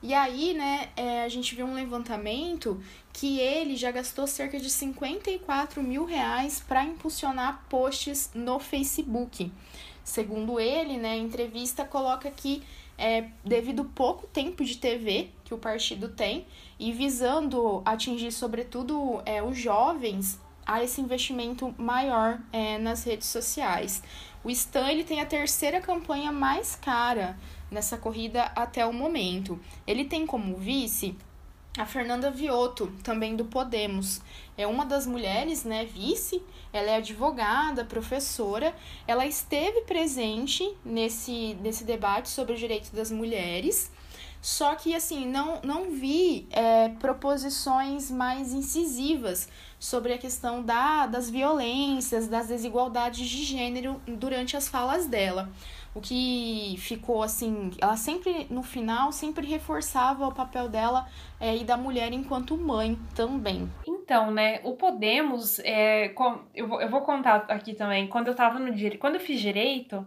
E 0.01 0.15
aí, 0.15 0.55
né, 0.55 0.91
é, 0.97 1.25
a 1.25 1.29
gente 1.29 1.55
viu 1.55 1.67
um 1.67 1.75
levantamento 1.75 2.81
que 3.13 3.41
ele 3.41 3.75
já 3.75 3.91
gastou 3.91 4.27
cerca 4.27 4.61
de 4.61 4.69
54 4.69 5.83
mil 5.83 6.05
reais 6.05 6.61
para 6.61 6.85
impulsionar 6.85 7.65
posts 7.69 8.31
no 8.35 8.61
Facebook. 8.61 9.51
Segundo 10.05 10.61
ele, 10.61 10.99
né, 10.99 11.13
a 11.13 11.17
entrevista 11.17 11.85
coloca 11.85 12.31
que 12.31 12.63
é, 12.97 13.29
devido 13.45 13.85
pouco 13.85 14.27
tempo 14.27 14.65
de 14.65 14.77
TV 14.77 15.31
que 15.45 15.55
o 15.55 15.59
partido 15.59 16.09
tem 16.09 16.47
e 16.79 16.93
visando 16.93 17.83
atingir, 17.85 18.33
sobretudo, 18.33 19.23
é, 19.25 19.43
os 19.43 19.59
jovens, 19.59 20.41
há 20.67 20.83
esse 20.83 21.01
investimento 21.01 21.75
maior 21.77 22.41
é, 22.53 22.79
nas 22.79 23.05
redes 23.05 23.29
sociais. 23.29 24.03
O 24.43 24.51
Stan 24.51 24.91
ele 24.91 25.05
tem 25.05 25.21
a 25.21 25.27
terceira 25.27 25.81
campanha 25.81 26.31
mais 26.31 26.77
cara 26.77 27.39
nessa 27.71 27.97
corrida 27.97 28.45
até 28.55 28.85
o 28.85 28.93
momento. 28.93 29.59
Ele 29.87 30.05
tem 30.05 30.27
como 30.27 30.57
vice 30.57 31.17
a 31.77 31.85
Fernanda 31.85 32.31
Vioto, 32.31 32.93
também 33.03 33.35
do 33.35 33.45
Podemos. 33.45 34.21
É 34.57 34.67
uma 34.67 34.87
das 34.87 35.07
mulheres, 35.07 35.65
né, 35.65 35.85
vice, 35.85 36.41
ela 36.73 36.91
é 36.91 36.97
advogada, 36.97 37.85
professora, 37.85 38.75
ela 39.07 39.27
esteve 39.27 39.81
presente 39.81 40.73
nesse, 40.85 41.55
nesse 41.61 41.85
debate 41.85 42.29
sobre 42.29 42.55
o 42.55 42.57
direito 42.57 42.95
das 42.95 43.11
mulheres, 43.11 43.91
só 44.41 44.75
que, 44.75 44.95
assim, 44.95 45.27
não, 45.27 45.61
não 45.63 45.91
vi 45.91 46.47
é, 46.51 46.91
proposições 47.01 48.11
mais 48.11 48.53
incisivas 48.53 49.49
sobre 49.79 50.13
a 50.13 50.19
questão 50.19 50.63
da, 50.63 51.07
das 51.07 51.31
violências, 51.31 52.29
das 52.29 52.49
desigualdades 52.49 53.27
de 53.27 53.43
gênero 53.43 54.01
durante 54.07 54.55
as 54.55 54.69
falas 54.69 55.07
dela 55.07 55.51
o 55.95 56.01
que 56.01 56.75
ficou 56.79 57.23
assim, 57.23 57.71
ela 57.81 57.97
sempre 57.97 58.47
no 58.51 58.63
final 58.63 59.13
sempre 59.13 59.47
reforçava 59.47 60.27
o 60.27 60.35
papel 60.35 60.69
dela 60.69 61.07
é, 61.41 61.57
e 61.57 61.65
da 61.65 61.77
mulher 61.77 62.13
enquanto 62.13 62.57
mãe 62.57 62.99
também. 63.15 63.71
Então, 63.87 64.31
né, 64.31 64.61
o 64.65 64.75
Podemos, 64.75 65.61
é, 65.61 66.09
com, 66.11 66.41
eu, 66.55 66.67
vou, 66.67 66.81
eu 66.81 66.89
vou 66.89 67.03
contar 67.03 67.47
aqui 67.49 67.75
também, 67.75 68.09
quando 68.09 68.29
eu 68.29 68.35
tava 68.35 68.59
no 68.59 68.75
direito, 68.75 69.01
quando 69.01 69.15
eu 69.15 69.21
fiz 69.21 69.41
direito, 69.41 70.05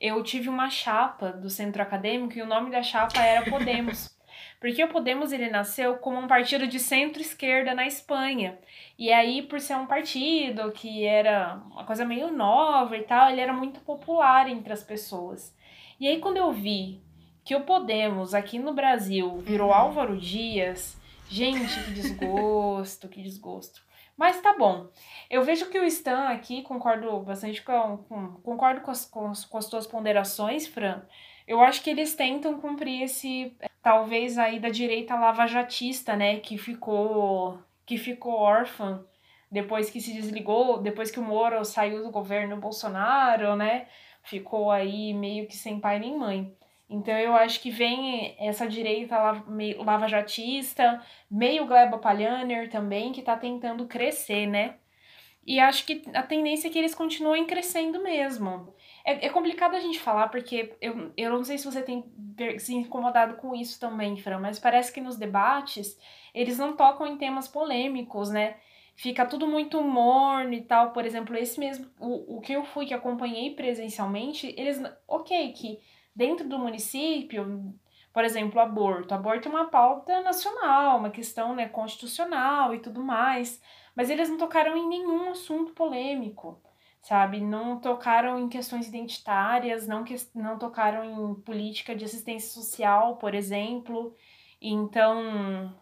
eu 0.00 0.22
tive 0.22 0.48
uma 0.48 0.68
chapa 0.70 1.32
do 1.32 1.48
centro 1.48 1.80
acadêmico 1.80 2.36
e 2.36 2.42
o 2.42 2.46
nome 2.46 2.70
da 2.70 2.82
chapa 2.82 3.20
era 3.20 3.48
Podemos. 3.48 4.10
Porque 4.60 4.82
o 4.82 4.88
Podemos 4.88 5.32
ele 5.32 5.50
nasceu 5.50 5.96
como 5.98 6.18
um 6.18 6.26
partido 6.26 6.66
de 6.66 6.80
centro-esquerda 6.80 7.74
na 7.74 7.86
Espanha. 7.86 8.58
E 8.98 9.12
aí, 9.12 9.42
por 9.42 9.60
ser 9.60 9.76
um 9.76 9.86
partido 9.86 10.72
que 10.72 11.04
era 11.04 11.60
uma 11.70 11.84
coisa 11.84 12.04
meio 12.04 12.32
nova 12.32 12.96
e 12.96 13.02
tal, 13.02 13.30
ele 13.30 13.40
era 13.40 13.52
muito 13.52 13.80
popular 13.80 14.48
entre 14.48 14.72
as 14.72 14.82
pessoas. 14.82 15.54
E 16.00 16.08
aí, 16.08 16.18
quando 16.18 16.38
eu 16.38 16.52
vi 16.52 17.00
que 17.48 17.56
o 17.56 17.62
Podemos 17.62 18.34
aqui 18.34 18.58
no 18.58 18.74
Brasil 18.74 19.38
virou. 19.38 19.72
Álvaro 19.72 20.18
Dias, 20.18 21.00
gente, 21.30 21.82
que 21.84 21.92
desgosto, 21.92 23.08
que 23.08 23.22
desgosto. 23.22 23.80
Mas 24.14 24.38
tá 24.42 24.54
bom. 24.58 24.88
Eu 25.30 25.42
vejo 25.42 25.70
que 25.70 25.78
o 25.78 25.84
Stan 25.84 26.28
aqui, 26.28 26.60
concordo 26.62 27.20
bastante 27.20 27.62
com, 27.62 27.98
com 28.06 28.32
concordo 28.42 28.82
com 28.82 28.90
as, 28.90 29.06
com, 29.06 29.28
as, 29.28 29.46
com 29.46 29.56
as 29.56 29.66
tuas 29.66 29.86
ponderações, 29.86 30.66
Fran. 30.66 31.00
Eu 31.46 31.62
acho 31.62 31.82
que 31.82 31.88
eles 31.88 32.14
tentam 32.14 32.60
cumprir 32.60 33.04
esse, 33.04 33.56
talvez 33.88 34.36
aí 34.36 34.60
da 34.60 34.68
direita 34.68 35.16
lavajatista, 35.16 36.14
né, 36.14 36.40
que 36.40 36.58
ficou 36.58 37.58
que 37.86 37.96
ficou 37.96 38.34
órfã 38.34 39.02
depois 39.50 39.88
que 39.88 39.98
se 39.98 40.12
desligou, 40.12 40.78
depois 40.78 41.10
que 41.10 41.18
o 41.18 41.22
Moro 41.22 41.64
saiu 41.64 42.02
do 42.04 42.10
governo 42.10 42.58
Bolsonaro, 42.58 43.56
né? 43.56 43.86
Ficou 44.22 44.70
aí 44.70 45.14
meio 45.14 45.46
que 45.48 45.56
sem 45.56 45.80
pai 45.80 45.98
nem 45.98 46.18
mãe. 46.18 46.54
Então 46.90 47.16
eu 47.16 47.34
acho 47.34 47.62
que 47.62 47.70
vem 47.70 48.36
essa 48.38 48.66
direita 48.68 49.16
lavajatista, 49.78 51.02
meio 51.30 51.64
Gleba 51.66 51.96
Palhaner 51.96 52.68
também, 52.68 53.10
que 53.10 53.22
tá 53.22 53.38
tentando 53.38 53.86
crescer, 53.86 54.46
né? 54.46 54.74
E 55.46 55.58
acho 55.58 55.86
que 55.86 56.02
a 56.12 56.22
tendência 56.22 56.68
é 56.68 56.70
que 56.70 56.78
eles 56.78 56.94
continuem 56.94 57.46
crescendo 57.46 58.02
mesmo. 58.02 58.74
É, 59.08 59.24
é 59.26 59.30
complicado 59.30 59.74
a 59.74 59.80
gente 59.80 59.98
falar, 59.98 60.28
porque 60.28 60.76
eu, 60.82 61.10
eu 61.16 61.30
não 61.30 61.42
sei 61.42 61.56
se 61.56 61.64
você 61.64 61.80
tem 61.80 62.04
se 62.58 62.74
incomodado 62.74 63.36
com 63.36 63.54
isso 63.54 63.80
também, 63.80 64.18
Fran, 64.18 64.38
mas 64.38 64.58
parece 64.58 64.92
que 64.92 65.00
nos 65.00 65.16
debates 65.16 65.98
eles 66.34 66.58
não 66.58 66.76
tocam 66.76 67.06
em 67.06 67.16
temas 67.16 67.48
polêmicos, 67.48 68.28
né? 68.28 68.58
Fica 68.94 69.24
tudo 69.24 69.46
muito 69.46 69.80
morno 69.80 70.52
e 70.52 70.60
tal. 70.60 70.92
Por 70.92 71.06
exemplo, 71.06 71.34
esse 71.36 71.58
mesmo, 71.58 71.86
o, 71.98 72.36
o 72.36 72.40
que 72.42 72.52
eu 72.52 72.64
fui, 72.64 72.84
que 72.84 72.92
acompanhei 72.92 73.54
presencialmente, 73.54 74.54
eles, 74.58 74.78
ok, 75.06 75.52
que 75.54 75.80
dentro 76.14 76.46
do 76.46 76.58
município, 76.58 77.74
por 78.12 78.24
exemplo, 78.24 78.60
aborto. 78.60 79.14
Aborto 79.14 79.48
é 79.48 79.50
uma 79.50 79.70
pauta 79.70 80.20
nacional, 80.20 80.98
uma 80.98 81.10
questão 81.10 81.54
né, 81.54 81.66
constitucional 81.66 82.74
e 82.74 82.78
tudo 82.80 83.02
mais. 83.02 83.62
Mas 83.96 84.10
eles 84.10 84.28
não 84.28 84.36
tocaram 84.36 84.76
em 84.76 84.86
nenhum 84.86 85.30
assunto 85.30 85.72
polêmico 85.72 86.60
sabe? 87.02 87.40
Não 87.40 87.78
tocaram 87.78 88.38
em 88.38 88.48
questões 88.48 88.88
identitárias, 88.88 89.86
não, 89.86 90.04
que, 90.04 90.14
não 90.34 90.58
tocaram 90.58 91.04
em 91.04 91.34
política 91.42 91.94
de 91.94 92.04
assistência 92.04 92.50
social, 92.50 93.16
por 93.16 93.34
exemplo. 93.34 94.14
Então, 94.60 95.74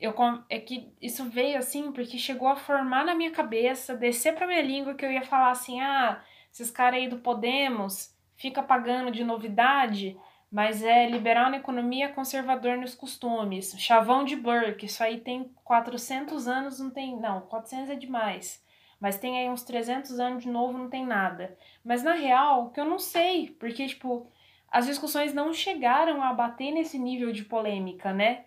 eu 0.00 0.14
é 0.48 0.58
que 0.58 0.92
isso 1.00 1.24
veio 1.30 1.58
assim 1.58 1.92
porque 1.92 2.18
chegou 2.18 2.48
a 2.48 2.56
formar 2.56 3.04
na 3.04 3.14
minha 3.14 3.30
cabeça, 3.30 3.96
descer 3.96 4.34
para 4.34 4.46
minha 4.46 4.62
língua 4.62 4.94
que 4.94 5.04
eu 5.04 5.12
ia 5.12 5.24
falar 5.24 5.50
assim: 5.50 5.80
"Ah, 5.80 6.22
esses 6.52 6.70
caras 6.70 7.00
aí 7.00 7.08
do 7.08 7.18
Podemos 7.18 8.16
fica 8.36 8.62
pagando 8.62 9.10
de 9.12 9.24
novidade, 9.24 10.16
mas 10.50 10.82
é 10.82 11.08
liberal 11.08 11.50
na 11.50 11.58
economia, 11.58 12.12
conservador 12.12 12.76
nos 12.76 12.94
costumes. 12.94 13.74
Chavão 13.78 14.24
de 14.24 14.36
Burke, 14.36 14.86
isso 14.86 15.02
aí 15.02 15.20
tem 15.20 15.44
400 15.64 16.48
anos, 16.48 16.78
não 16.80 16.90
tem, 16.90 17.16
não, 17.18 17.42
400 17.42 17.90
é 17.90 17.94
demais 17.94 18.62
mas 19.02 19.18
tem 19.18 19.36
aí 19.36 19.50
uns 19.50 19.64
300 19.64 20.20
anos 20.20 20.44
de 20.44 20.48
novo, 20.48 20.78
não 20.78 20.88
tem 20.88 21.04
nada. 21.04 21.58
Mas 21.84 22.04
na 22.04 22.12
real, 22.12 22.70
que 22.70 22.78
eu 22.78 22.84
não 22.84 23.00
sei, 23.00 23.50
porque, 23.58 23.84
tipo, 23.88 24.30
as 24.70 24.86
discussões 24.86 25.34
não 25.34 25.52
chegaram 25.52 26.22
a 26.22 26.32
bater 26.32 26.70
nesse 26.70 27.00
nível 27.00 27.32
de 27.32 27.44
polêmica, 27.44 28.12
né? 28.12 28.44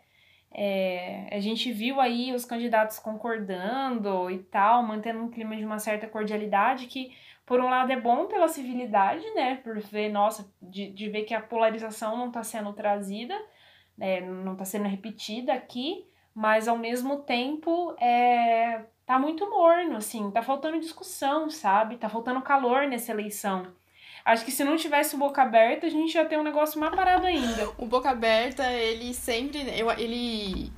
É, 0.53 1.27
a 1.29 1.41
gente 1.41 1.73
viu 1.73 1.99
aí 1.99 2.33
os 2.33 2.45
candidatos 2.45 2.97
concordando 2.99 4.31
e 4.31 4.39
tal, 4.43 4.81
mantendo 4.81 5.19
um 5.19 5.29
clima 5.29 5.57
de 5.57 5.65
uma 5.65 5.77
certa 5.77 6.07
cordialidade 6.07 6.87
que, 6.87 7.13
por 7.45 7.59
um 7.59 7.69
lado, 7.69 7.91
é 7.91 7.99
bom 7.99 8.27
pela 8.27 8.47
civilidade, 8.47 9.29
né? 9.33 9.55
Por 9.57 9.77
ver, 9.81 10.07
nossa, 10.07 10.49
de, 10.61 10.89
de 10.89 11.09
ver 11.09 11.23
que 11.23 11.33
a 11.33 11.41
polarização 11.41 12.15
não 12.15 12.27
está 12.27 12.43
sendo 12.43 12.71
trazida, 12.71 13.37
né? 13.97 14.21
não 14.21 14.53
está 14.53 14.63
sendo 14.63 14.87
repetida 14.87 15.51
aqui, 15.51 16.07
mas 16.33 16.69
ao 16.69 16.77
mesmo 16.77 17.23
tempo 17.23 17.93
é 17.99 18.85
tá 19.05 19.19
muito 19.19 19.49
morno, 19.49 19.97
assim, 19.97 20.31
tá 20.31 20.41
faltando 20.41 20.79
discussão, 20.79 21.49
sabe? 21.49 21.97
Tá 21.97 22.09
faltando 22.09 22.41
calor 22.41 22.87
nessa 22.87 23.11
eleição. 23.11 23.67
Acho 24.25 24.43
que 24.43 24.51
se 24.51 24.63
não 24.63 24.75
tivesse 24.75 25.15
o 25.15 25.19
boca 25.19 25.43
aberta, 25.43 25.85
a 25.85 25.89
gente 25.89 26.15
ia 26.15 26.25
ter 26.25 26.39
um 26.39 26.43
negócio 26.43 26.79
mais 26.79 26.95
parado 26.95 27.27
ainda. 27.27 27.69
O 27.77 27.85
boca 27.85 28.09
aberta, 28.09 28.67
ele 28.71 29.13
sempre. 29.13 29.59
Eu, 29.77 29.91
ele 29.91 30.71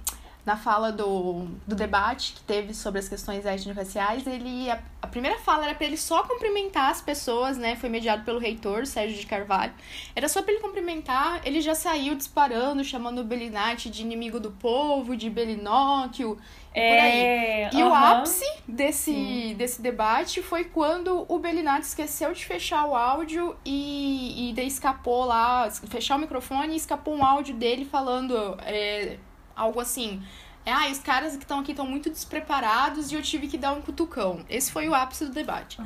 na 0.47 0.55
fala 0.55 0.93
do, 0.93 1.45
do 1.67 1.75
debate 1.75 2.31
que 2.31 2.39
teve 2.39 2.73
sobre 2.73 2.99
as 2.99 3.09
questões 3.09 3.45
étnico-raciais, 3.45 4.25
ele 4.25 4.71
a, 4.71 4.79
a, 5.01 5.07
primeira 5.07 5.37
fala 5.39 5.65
era 5.65 5.75
para 5.75 5.85
ele 5.85 5.97
só 5.97 6.23
cumprimentar 6.23 6.89
as 6.89 7.01
pessoas, 7.01 7.57
né? 7.57 7.75
Foi 7.75 7.89
mediado 7.89 8.23
pelo 8.23 8.39
reitor, 8.39 8.85
Sérgio 8.85 9.19
de 9.19 9.25
Carvalho. 9.25 9.73
Era 10.15 10.29
só 10.29 10.41
para 10.41 10.53
ele 10.53 10.61
cumprimentar, 10.61 11.41
ele 11.43 11.59
já 11.59 11.75
saiu 11.75 12.15
disparando, 12.15 12.81
chamando 12.81 13.19
o 13.19 13.23
Belinati 13.25 13.89
de 13.89 14.01
inimigo 14.01 14.39
do 14.39 14.51
povo, 14.51 15.17
de 15.17 15.29
Belinóquio, 15.29 16.37
é, 16.73 16.89
por 16.91 16.97
aí. 16.97 17.81
E 17.81 17.83
uh 17.83 17.87
-huh. 17.87 17.91
o 17.91 17.93
ápice 17.93 18.45
desse, 18.65 19.53
desse 19.57 19.81
debate 19.81 20.41
foi 20.41 20.63
quando 20.63 21.25
o 21.27 21.39
Belinati 21.39 21.87
esqueceu 21.87 22.31
de 22.31 22.45
fechar 22.45 22.85
o 22.85 22.95
áudio 22.95 23.53
e, 23.65 24.49
e 24.49 24.53
daí 24.53 24.67
escapou 24.67 25.25
lá, 25.25 25.69
fechar 25.89 26.15
o 26.15 26.19
microfone 26.19 26.71
e 26.71 26.77
escapou 26.77 27.13
um 27.13 27.25
áudio 27.25 27.53
dele 27.53 27.83
falando. 27.83 28.57
É, 28.61 29.17
algo 29.57 29.79
assim. 29.79 30.21
É, 30.65 30.71
ah, 30.71 30.89
os 30.91 30.99
caras 30.99 31.35
que 31.35 31.43
estão 31.43 31.59
aqui 31.59 31.71
estão 31.71 31.85
muito 31.85 32.09
despreparados 32.09 33.11
e 33.11 33.15
eu 33.15 33.21
tive 33.21 33.47
que 33.47 33.57
dar 33.57 33.73
um 33.73 33.81
cutucão. 33.81 34.45
Esse 34.49 34.71
foi 34.71 34.87
o 34.87 34.93
ápice 34.93 35.25
do 35.25 35.31
debate. 35.31 35.77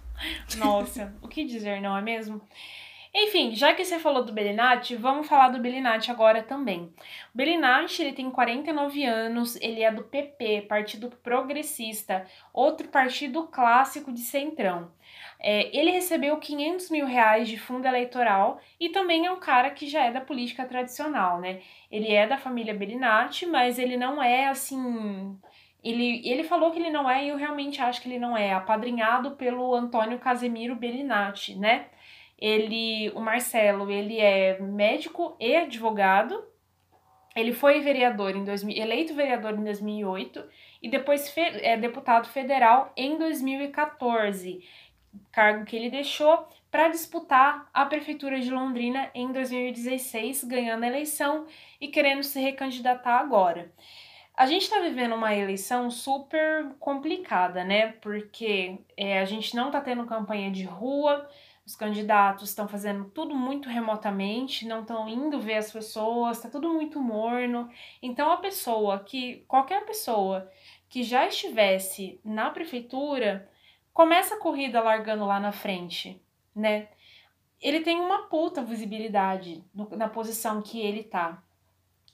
Nossa, 0.56 1.14
o 1.20 1.28
que 1.28 1.44
dizer, 1.44 1.80
não 1.80 1.96
é 1.96 2.02
mesmo? 2.02 2.40
Enfim, 3.18 3.54
já 3.54 3.72
que 3.72 3.82
você 3.82 3.98
falou 3.98 4.22
do 4.22 4.30
Belinati, 4.30 4.94
vamos 4.94 5.26
falar 5.26 5.48
do 5.48 5.58
Belinati 5.58 6.10
agora 6.10 6.42
também. 6.42 6.82
O 6.82 6.92
Belinati, 7.34 8.02
ele 8.02 8.12
tem 8.12 8.30
49 8.30 9.06
anos, 9.06 9.56
ele 9.56 9.82
é 9.82 9.90
do 9.90 10.04
PP, 10.04 10.66
Partido 10.68 11.08
Progressista, 11.22 12.26
outro 12.52 12.88
partido 12.88 13.44
clássico 13.44 14.12
de 14.12 14.20
centrão. 14.20 14.92
É, 15.40 15.74
ele 15.74 15.92
recebeu 15.92 16.36
500 16.36 16.90
mil 16.90 17.06
reais 17.06 17.48
de 17.48 17.56
fundo 17.56 17.88
eleitoral 17.88 18.60
e 18.78 18.90
também 18.90 19.24
é 19.24 19.32
um 19.32 19.40
cara 19.40 19.70
que 19.70 19.88
já 19.88 20.04
é 20.04 20.10
da 20.10 20.20
política 20.20 20.66
tradicional, 20.66 21.40
né? 21.40 21.62
Ele 21.90 22.12
é 22.12 22.26
da 22.26 22.36
família 22.36 22.74
Belinati, 22.74 23.46
mas 23.46 23.78
ele 23.78 23.96
não 23.96 24.22
é 24.22 24.48
assim. 24.48 25.38
Ele, 25.82 26.20
ele 26.28 26.44
falou 26.44 26.70
que 26.70 26.78
ele 26.78 26.90
não 26.90 27.08
é, 27.08 27.24
e 27.24 27.28
eu 27.28 27.36
realmente 27.38 27.80
acho 27.80 28.02
que 28.02 28.08
ele 28.10 28.18
não 28.18 28.36
é, 28.36 28.52
apadrinhado 28.52 29.30
pelo 29.36 29.74
Antônio 29.74 30.18
Casemiro 30.18 30.76
Belinati, 30.76 31.54
né? 31.54 31.86
Ele, 32.38 33.10
o 33.14 33.20
Marcelo, 33.20 33.90
ele 33.90 34.18
é 34.18 34.60
médico 34.60 35.36
e 35.40 35.56
advogado. 35.56 36.44
Ele 37.34 37.52
foi 37.52 37.80
vereador 37.80 38.34
em 38.34 38.44
2000, 38.44 38.76
eleito 38.76 39.14
vereador 39.14 39.54
em 39.54 39.64
2008 39.64 40.42
e 40.82 40.88
depois 40.88 41.28
fe, 41.28 41.40
é 41.40 41.76
deputado 41.76 42.28
federal 42.28 42.92
em 42.96 43.18
2014 43.18 44.62
cargo 45.32 45.64
que 45.64 45.76
ele 45.76 45.90
deixou 45.90 46.48
para 46.70 46.88
disputar 46.88 47.68
a 47.72 47.86
prefeitura 47.86 48.40
de 48.40 48.50
Londrina 48.50 49.10
em 49.14 49.32
2016, 49.32 50.44
ganhando 50.44 50.84
a 50.84 50.88
eleição 50.88 51.46
e 51.80 51.88
querendo 51.88 52.22
se 52.22 52.40
recandidatar 52.40 53.20
agora. 53.20 53.72
A 54.36 54.44
gente 54.44 54.62
está 54.62 54.80
vivendo 54.80 55.14
uma 55.14 55.34
eleição 55.34 55.90
super 55.90 56.66
complicada, 56.78 57.64
né? 57.64 57.92
Porque 58.02 58.78
é, 58.94 59.20
a 59.20 59.24
gente 59.24 59.56
não 59.56 59.68
está 59.68 59.80
tendo 59.80 60.04
campanha 60.04 60.50
de 60.50 60.64
rua, 60.64 61.26
os 61.66 61.74
candidatos 61.74 62.50
estão 62.50 62.68
fazendo 62.68 63.06
tudo 63.06 63.34
muito 63.34 63.68
remotamente, 63.68 64.68
não 64.68 64.82
estão 64.82 65.08
indo 65.08 65.40
ver 65.40 65.56
as 65.56 65.72
pessoas, 65.72 66.36
está 66.36 66.48
tudo 66.48 66.72
muito 66.72 67.00
morno. 67.00 67.68
Então, 68.00 68.30
a 68.30 68.36
pessoa 68.36 69.00
que, 69.00 69.44
qualquer 69.48 69.84
pessoa 69.84 70.48
que 70.88 71.02
já 71.02 71.26
estivesse 71.26 72.20
na 72.24 72.50
prefeitura, 72.50 73.50
começa 73.92 74.36
a 74.36 74.38
corrida 74.38 74.80
largando 74.80 75.26
lá 75.26 75.40
na 75.40 75.50
frente, 75.50 76.22
né? 76.54 76.88
Ele 77.60 77.80
tem 77.80 77.98
uma 77.98 78.28
puta 78.28 78.62
visibilidade 78.62 79.64
na 79.74 80.08
posição 80.08 80.62
que 80.62 80.80
ele 80.80 81.02
tá. 81.02 81.42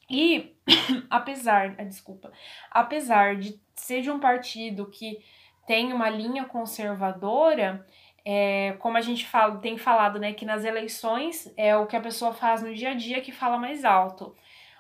E 0.09 0.57
apesar, 1.11 1.75
ah, 1.77 1.85
desculpa, 1.85 2.33
apesar 2.71 3.37
de 3.37 3.61
ser 3.75 4.01
de 4.01 4.11
um 4.11 4.19
partido 4.19 4.87
que 4.87 5.23
tem 5.67 5.93
uma 5.93 6.09
linha 6.09 6.45
conservadora, 6.47 7.87
é, 8.25 8.77
como 8.79 8.97
a 8.97 9.01
gente 9.01 9.27
fala, 9.27 9.57
tem 9.59 9.77
falado, 9.77 10.19
né, 10.19 10.33
que 10.33 10.45
nas 10.45 10.65
eleições 10.65 11.53
é 11.57 11.77
o 11.77 11.87
que 11.87 11.97
a 11.97 12.01
pessoa 12.01 12.33
faz 12.33 12.63
no 12.63 12.75
dia 12.75 12.91
a 12.91 12.95
dia 12.95 13.21
que 13.21 13.33
fala 13.33 13.59
mais 13.59 13.85
alto. 13.85 14.35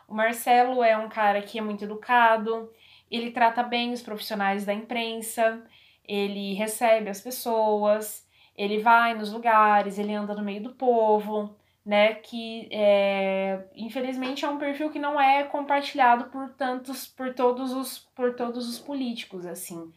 O 0.07 0.15
Marcelo 0.15 0.83
é 0.83 0.97
um 0.97 1.09
cara 1.09 1.43
que 1.43 1.59
é 1.59 1.63
muito 1.63 1.85
educado, 1.85 2.71
ele 3.11 3.31
trata 3.31 3.63
bem 3.63 3.93
os 3.93 4.03
profissionais 4.03 4.65
da 4.65 4.73
imprensa, 4.73 5.63
ele 6.07 6.55
recebe 6.55 7.09
as 7.09 7.21
pessoas, 7.21 8.27
ele 8.57 8.79
vai 8.79 9.15
nos 9.15 9.33
lugares, 9.33 9.99
ele 9.99 10.15
anda 10.15 10.35
no 10.35 10.43
meio 10.43 10.63
do 10.63 10.75
povo, 10.75 11.55
né? 11.85 12.15
Que 12.15 12.69
é, 12.71 13.65
infelizmente 13.75 14.45
é 14.45 14.49
um 14.49 14.59
perfil 14.59 14.91
que 14.91 14.99
não 14.99 15.21
é 15.21 15.45
compartilhado 15.45 16.27
por 16.27 16.51
tantos, 16.51 17.07
por 17.07 17.35
todos 17.35 17.73
os, 17.73 17.99
por 17.99 18.35
todos 18.35 18.69
os 18.69 18.79
políticos, 18.79 19.47
assim. 19.47 19.93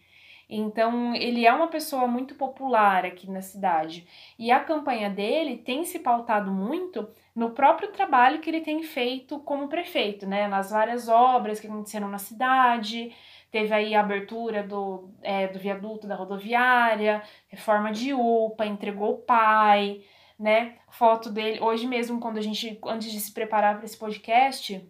Então, 0.50 1.16
ele 1.16 1.46
é 1.46 1.54
uma 1.54 1.68
pessoa 1.68 2.08
muito 2.08 2.36
popular 2.36 3.06
aqui 3.06 3.30
na 3.30 3.42
cidade. 3.42 4.08
E 4.38 4.52
a 4.52 4.60
campanha 4.60 5.10
dele 5.10 5.58
tem 5.58 5.84
se 5.84 6.00
pautado 6.00 6.52
muito 6.52 7.08
no 7.36 7.52
próprio 7.52 7.92
trabalho 7.92 8.40
que 8.40 8.50
ele 8.50 8.62
tem 8.62 8.84
feito 8.84 9.40
como 9.40 9.68
prefeito, 9.68 10.28
né? 10.28 10.48
Nas 10.48 10.72
várias 10.72 11.10
obras 11.10 11.60
que 11.60 11.68
aconteceram 11.68 12.08
na 12.08 12.20
cidade, 12.20 13.14
Teve 13.56 13.74
aí 13.74 13.96
a 13.96 14.02
abertura 14.02 14.64
do, 14.64 15.10
é, 15.22 15.48
do 15.48 15.58
viaduto 15.58 16.06
da 16.06 16.14
rodoviária, 16.14 17.24
reforma 17.48 17.90
de 17.90 18.14
UPA, 18.14 18.66
entregou 18.66 19.14
o 19.14 19.20
pai, 19.20 20.02
né? 20.38 20.76
Foto 20.90 21.30
dele. 21.30 21.62
Hoje 21.62 21.88
mesmo, 21.88 22.20
quando 22.20 22.38
a 22.38 22.42
gente, 22.42 22.78
antes 22.86 23.10
de 23.10 23.18
se 23.18 23.32
preparar 23.32 23.78
para 23.78 23.86
esse 23.86 23.98
podcast, 23.98 24.86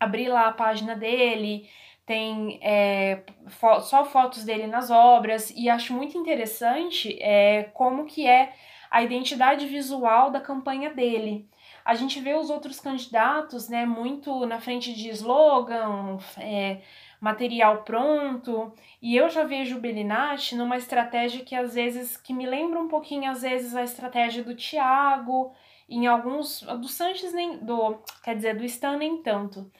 abri 0.00 0.26
lá 0.26 0.48
a 0.48 0.52
página 0.52 0.96
dele, 0.96 1.70
tem 2.04 2.58
é, 2.62 3.22
fo 3.48 3.80
só 3.80 4.04
fotos 4.04 4.44
dele 4.44 4.66
nas 4.66 4.90
obras, 4.90 5.50
e 5.56 5.68
acho 5.68 5.92
muito 5.92 6.18
interessante 6.18 7.16
é, 7.20 7.64
como 7.74 8.06
que 8.06 8.26
é 8.26 8.52
a 8.90 9.02
identidade 9.02 9.66
visual 9.66 10.30
da 10.30 10.40
campanha 10.40 10.90
dele. 10.90 11.48
A 11.84 11.94
gente 11.94 12.20
vê 12.20 12.34
os 12.34 12.50
outros 12.50 12.78
candidatos, 12.78 13.68
né, 13.68 13.84
muito 13.86 14.46
na 14.46 14.60
frente 14.60 14.92
de 14.92 15.08
slogan, 15.08 16.18
é, 16.38 16.80
material 17.20 17.82
pronto. 17.84 18.72
E 19.00 19.16
eu 19.16 19.28
já 19.28 19.44
vejo 19.44 19.76
o 19.76 19.80
Belinati 19.80 20.54
numa 20.54 20.76
estratégia 20.76 21.44
que 21.44 21.54
às 21.54 21.74
vezes 21.74 22.16
que 22.16 22.32
me 22.34 22.46
lembra 22.46 22.80
um 22.80 22.88
pouquinho 22.88 23.30
às 23.30 23.42
vezes 23.42 23.74
a 23.74 23.82
estratégia 23.82 24.44
do 24.44 24.54
Thiago, 24.54 25.52
em 25.88 26.06
alguns 26.06 26.62
do 26.62 26.88
Sanches 26.88 27.32
nem 27.32 27.58
do, 27.58 27.98
quer 28.24 28.36
dizer, 28.36 28.56
do 28.56 28.64
Stan 28.64 28.96
nem 28.96 29.22
tanto. 29.22 29.70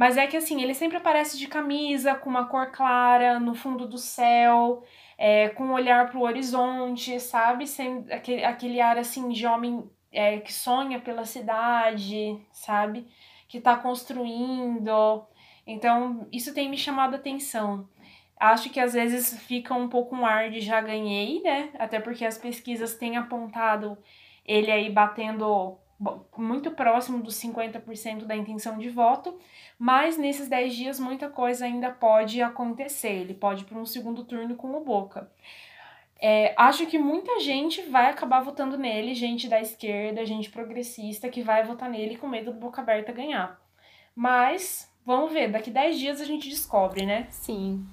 Mas 0.00 0.16
é 0.16 0.26
que 0.26 0.34
assim, 0.34 0.62
ele 0.62 0.72
sempre 0.72 0.96
aparece 0.96 1.36
de 1.36 1.46
camisa, 1.46 2.14
com 2.14 2.30
uma 2.30 2.46
cor 2.46 2.70
clara, 2.72 3.38
no 3.38 3.54
fundo 3.54 3.86
do 3.86 3.98
céu, 3.98 4.82
é, 5.18 5.50
com 5.50 5.64
um 5.64 5.72
olhar 5.74 6.08
para 6.08 6.18
o 6.18 6.22
horizonte, 6.22 7.20
sabe? 7.20 7.66
Sem, 7.66 8.06
aquele, 8.10 8.42
aquele 8.42 8.80
ar 8.80 8.96
assim 8.96 9.28
de 9.28 9.46
homem 9.46 9.90
é, 10.10 10.38
que 10.38 10.54
sonha 10.54 10.98
pela 11.00 11.26
cidade, 11.26 12.40
sabe? 12.50 13.08
Que 13.46 13.58
está 13.58 13.76
construindo. 13.76 15.22
Então, 15.66 16.26
isso 16.32 16.54
tem 16.54 16.70
me 16.70 16.78
chamado 16.78 17.12
a 17.12 17.18
atenção. 17.18 17.86
Acho 18.38 18.70
que 18.70 18.80
às 18.80 18.94
vezes 18.94 19.38
fica 19.42 19.74
um 19.74 19.90
pouco 19.90 20.16
um 20.16 20.24
ar 20.24 20.50
de 20.50 20.62
já 20.62 20.80
ganhei, 20.80 21.42
né? 21.42 21.68
Até 21.78 22.00
porque 22.00 22.24
as 22.24 22.38
pesquisas 22.38 22.94
têm 22.94 23.18
apontado 23.18 23.98
ele 24.46 24.70
aí 24.70 24.88
batendo 24.88 25.76
muito 26.36 26.70
próximo 26.70 27.22
dos 27.22 27.34
50% 27.36 28.24
da 28.24 28.34
intenção 28.34 28.78
de 28.78 28.88
voto, 28.88 29.38
mas 29.78 30.16
nesses 30.16 30.48
10 30.48 30.74
dias 30.74 31.00
muita 31.00 31.28
coisa 31.28 31.64
ainda 31.64 31.90
pode 31.90 32.40
acontecer. 32.40 33.20
Ele 33.20 33.34
pode 33.34 33.62
ir 33.62 33.66
para 33.66 33.78
um 33.78 33.86
segundo 33.86 34.24
turno 34.24 34.56
com 34.56 34.74
o 34.74 34.84
Boca. 34.84 35.30
É, 36.22 36.54
acho 36.56 36.86
que 36.86 36.98
muita 36.98 37.40
gente 37.40 37.82
vai 37.82 38.10
acabar 38.10 38.40
votando 38.40 38.76
nele, 38.76 39.14
gente 39.14 39.48
da 39.48 39.60
esquerda, 39.60 40.24
gente 40.26 40.50
progressista, 40.50 41.28
que 41.28 41.42
vai 41.42 41.64
votar 41.64 41.88
nele 41.88 42.16
com 42.16 42.28
medo 42.28 42.52
do 42.52 42.58
Boca 42.58 42.82
Aberta 42.82 43.10
ganhar. 43.12 43.58
Mas 44.14 44.90
Vamos 45.04 45.32
ver, 45.32 45.50
daqui 45.50 45.70
10 45.70 45.98
dias 45.98 46.20
a 46.20 46.24
gente 46.24 46.48
descobre, 46.48 47.06
né? 47.06 47.26
Sim. 47.30 47.86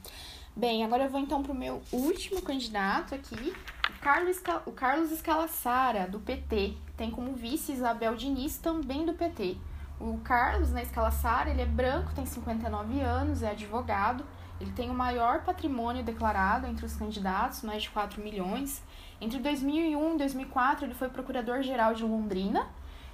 Bem, 0.56 0.84
agora 0.84 1.06
eu 1.06 1.10
vou 1.10 1.20
então 1.20 1.42
pro 1.42 1.54
meu 1.54 1.82
último 1.92 2.42
candidato 2.42 3.16
aqui, 3.16 3.54
o 3.90 4.00
Carlos, 4.02 4.42
o 4.66 4.72
Carlos 4.72 5.12
Escalassara, 5.12 6.08
do 6.08 6.20
PT. 6.20 6.76
Tem 6.98 7.10
como 7.12 7.34
vice 7.34 7.72
Isabel 7.72 8.16
Diniz, 8.16 8.58
também 8.58 9.06
do 9.06 9.14
PT. 9.14 9.56
O 10.00 10.18
Carlos, 10.24 10.72
na 10.72 10.82
Escalassara, 10.82 11.50
ele 11.50 11.62
é 11.62 11.66
branco, 11.66 12.12
tem 12.14 12.26
59 12.26 13.00
anos, 13.00 13.44
é 13.44 13.52
advogado. 13.52 14.26
Ele 14.60 14.72
tem 14.72 14.90
o 14.90 14.94
maior 14.94 15.44
patrimônio 15.44 16.04
declarado 16.04 16.68
entre 16.68 16.86
os 16.86 16.96
candidatos, 16.96 17.62
mais 17.62 17.84
de 17.84 17.92
4 17.92 18.22
milhões. 18.22 18.84
Entre 19.22 19.40
2001 19.40 20.16
e 20.16 20.18
2004, 20.18 20.86
ele 20.86 20.96
foi 20.96 21.10
procurador-geral 21.10 21.94
de 21.94 22.04
Londrina 22.04 22.68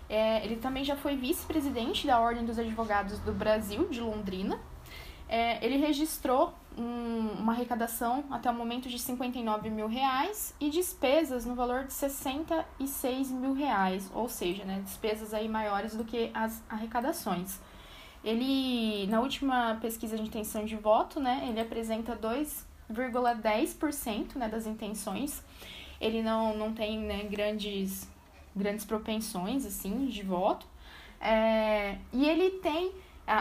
é, 0.10 0.44
ele 0.46 0.58
também 0.58 0.84
já 0.84 0.96
foi 0.96 1.16
vice-presidente 1.16 2.06
da 2.06 2.20
Ordem 2.20 2.46
dos 2.46 2.60
Advogados 2.60 3.20
do 3.20 3.32
Brasil, 3.32 3.88
de 3.90 4.00
Londrina. 4.00 4.60
É, 5.28 5.64
ele 5.66 5.78
registrou 5.78 6.54
um, 6.78 7.40
uma 7.40 7.54
arrecadação 7.54 8.26
até 8.30 8.50
o 8.50 8.54
momento 8.54 8.90
de 8.90 9.00
59 9.00 9.70
mil 9.70 9.88
reais 9.88 10.54
e 10.60 10.70
despesas 10.70 11.46
no 11.46 11.56
valor 11.56 11.86
de 11.86 11.94
66 11.94 13.32
mil 13.32 13.54
reais, 13.54 14.12
ou 14.14 14.28
seja, 14.28 14.66
né, 14.66 14.82
despesas 14.84 15.34
aí 15.34 15.48
maiores 15.48 15.96
do 15.96 16.04
que 16.04 16.30
as 16.34 16.62
arrecadações. 16.70 17.62
Ele, 18.24 19.08
na 19.08 19.20
última 19.20 19.78
pesquisa 19.82 20.16
de 20.16 20.24
intenção 20.24 20.64
de 20.66 20.76
voto, 20.76 21.20
né, 21.20 21.48
ele 21.50 21.60
apresenta 21.60 22.16
2,10% 22.16 24.36
né, 24.36 24.48
das 24.48 24.66
intenções. 24.66 25.44
Ele 26.00 26.22
não, 26.22 26.56
não 26.56 26.72
tem 26.74 27.00
né, 27.00 27.24
grandes, 27.24 28.10
grandes 28.56 28.86
propensões 28.86 29.66
assim 29.66 30.06
de 30.06 30.24
voto. 30.24 30.66
É, 31.20 31.98
e 32.14 32.26
ele 32.26 32.52
tem 32.60 32.94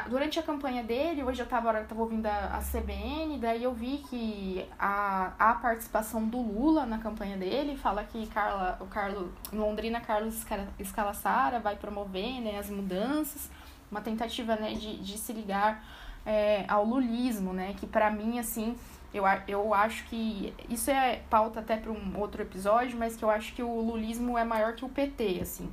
durante 0.08 0.38
a 0.38 0.42
campanha 0.42 0.82
dele, 0.82 1.24
hoje 1.24 1.40
eu 1.40 1.44
estava 1.44 1.72
tava 1.84 2.00
ouvindo 2.00 2.26
a, 2.26 2.56
a, 2.56 2.60
CBN, 2.60 3.38
daí 3.38 3.64
eu 3.64 3.74
vi 3.74 3.98
que 4.08 4.64
a, 4.78 5.32
a 5.38 5.54
participação 5.54 6.24
do 6.24 6.40
Lula 6.40 6.86
na 6.86 6.98
campanha 6.98 7.36
dele 7.36 7.76
fala 7.76 8.04
que 8.04 8.26
Carla, 8.28 8.78
o 8.80 8.86
Carlos, 8.86 9.28
Londrina 9.52 10.00
Carlos 10.00 10.46
Escalassara 10.78 11.58
vai 11.58 11.74
promover 11.74 12.40
né, 12.40 12.58
as 12.58 12.70
mudanças, 12.70 13.50
uma 13.90 14.00
tentativa 14.00 14.54
né, 14.54 14.74
de, 14.74 14.98
de 14.98 15.18
se 15.18 15.32
ligar 15.32 15.84
é, 16.24 16.64
ao 16.68 16.84
lulismo, 16.84 17.52
né, 17.52 17.74
que 17.76 17.86
para 17.86 18.08
mim, 18.08 18.38
assim, 18.38 18.76
eu, 19.12 19.24
eu 19.48 19.74
acho 19.74 20.04
que 20.04 20.54
isso 20.68 20.90
é 20.90 21.20
pauta 21.28 21.58
até 21.58 21.76
para 21.76 21.90
um 21.90 22.18
outro 22.18 22.40
episódio, 22.40 22.96
mas 22.96 23.16
que 23.16 23.24
eu 23.24 23.30
acho 23.30 23.52
que 23.52 23.62
o 23.62 23.80
lulismo 23.80 24.38
é 24.38 24.44
maior 24.44 24.74
que 24.74 24.84
o 24.84 24.88
PT, 24.88 25.40
assim. 25.42 25.70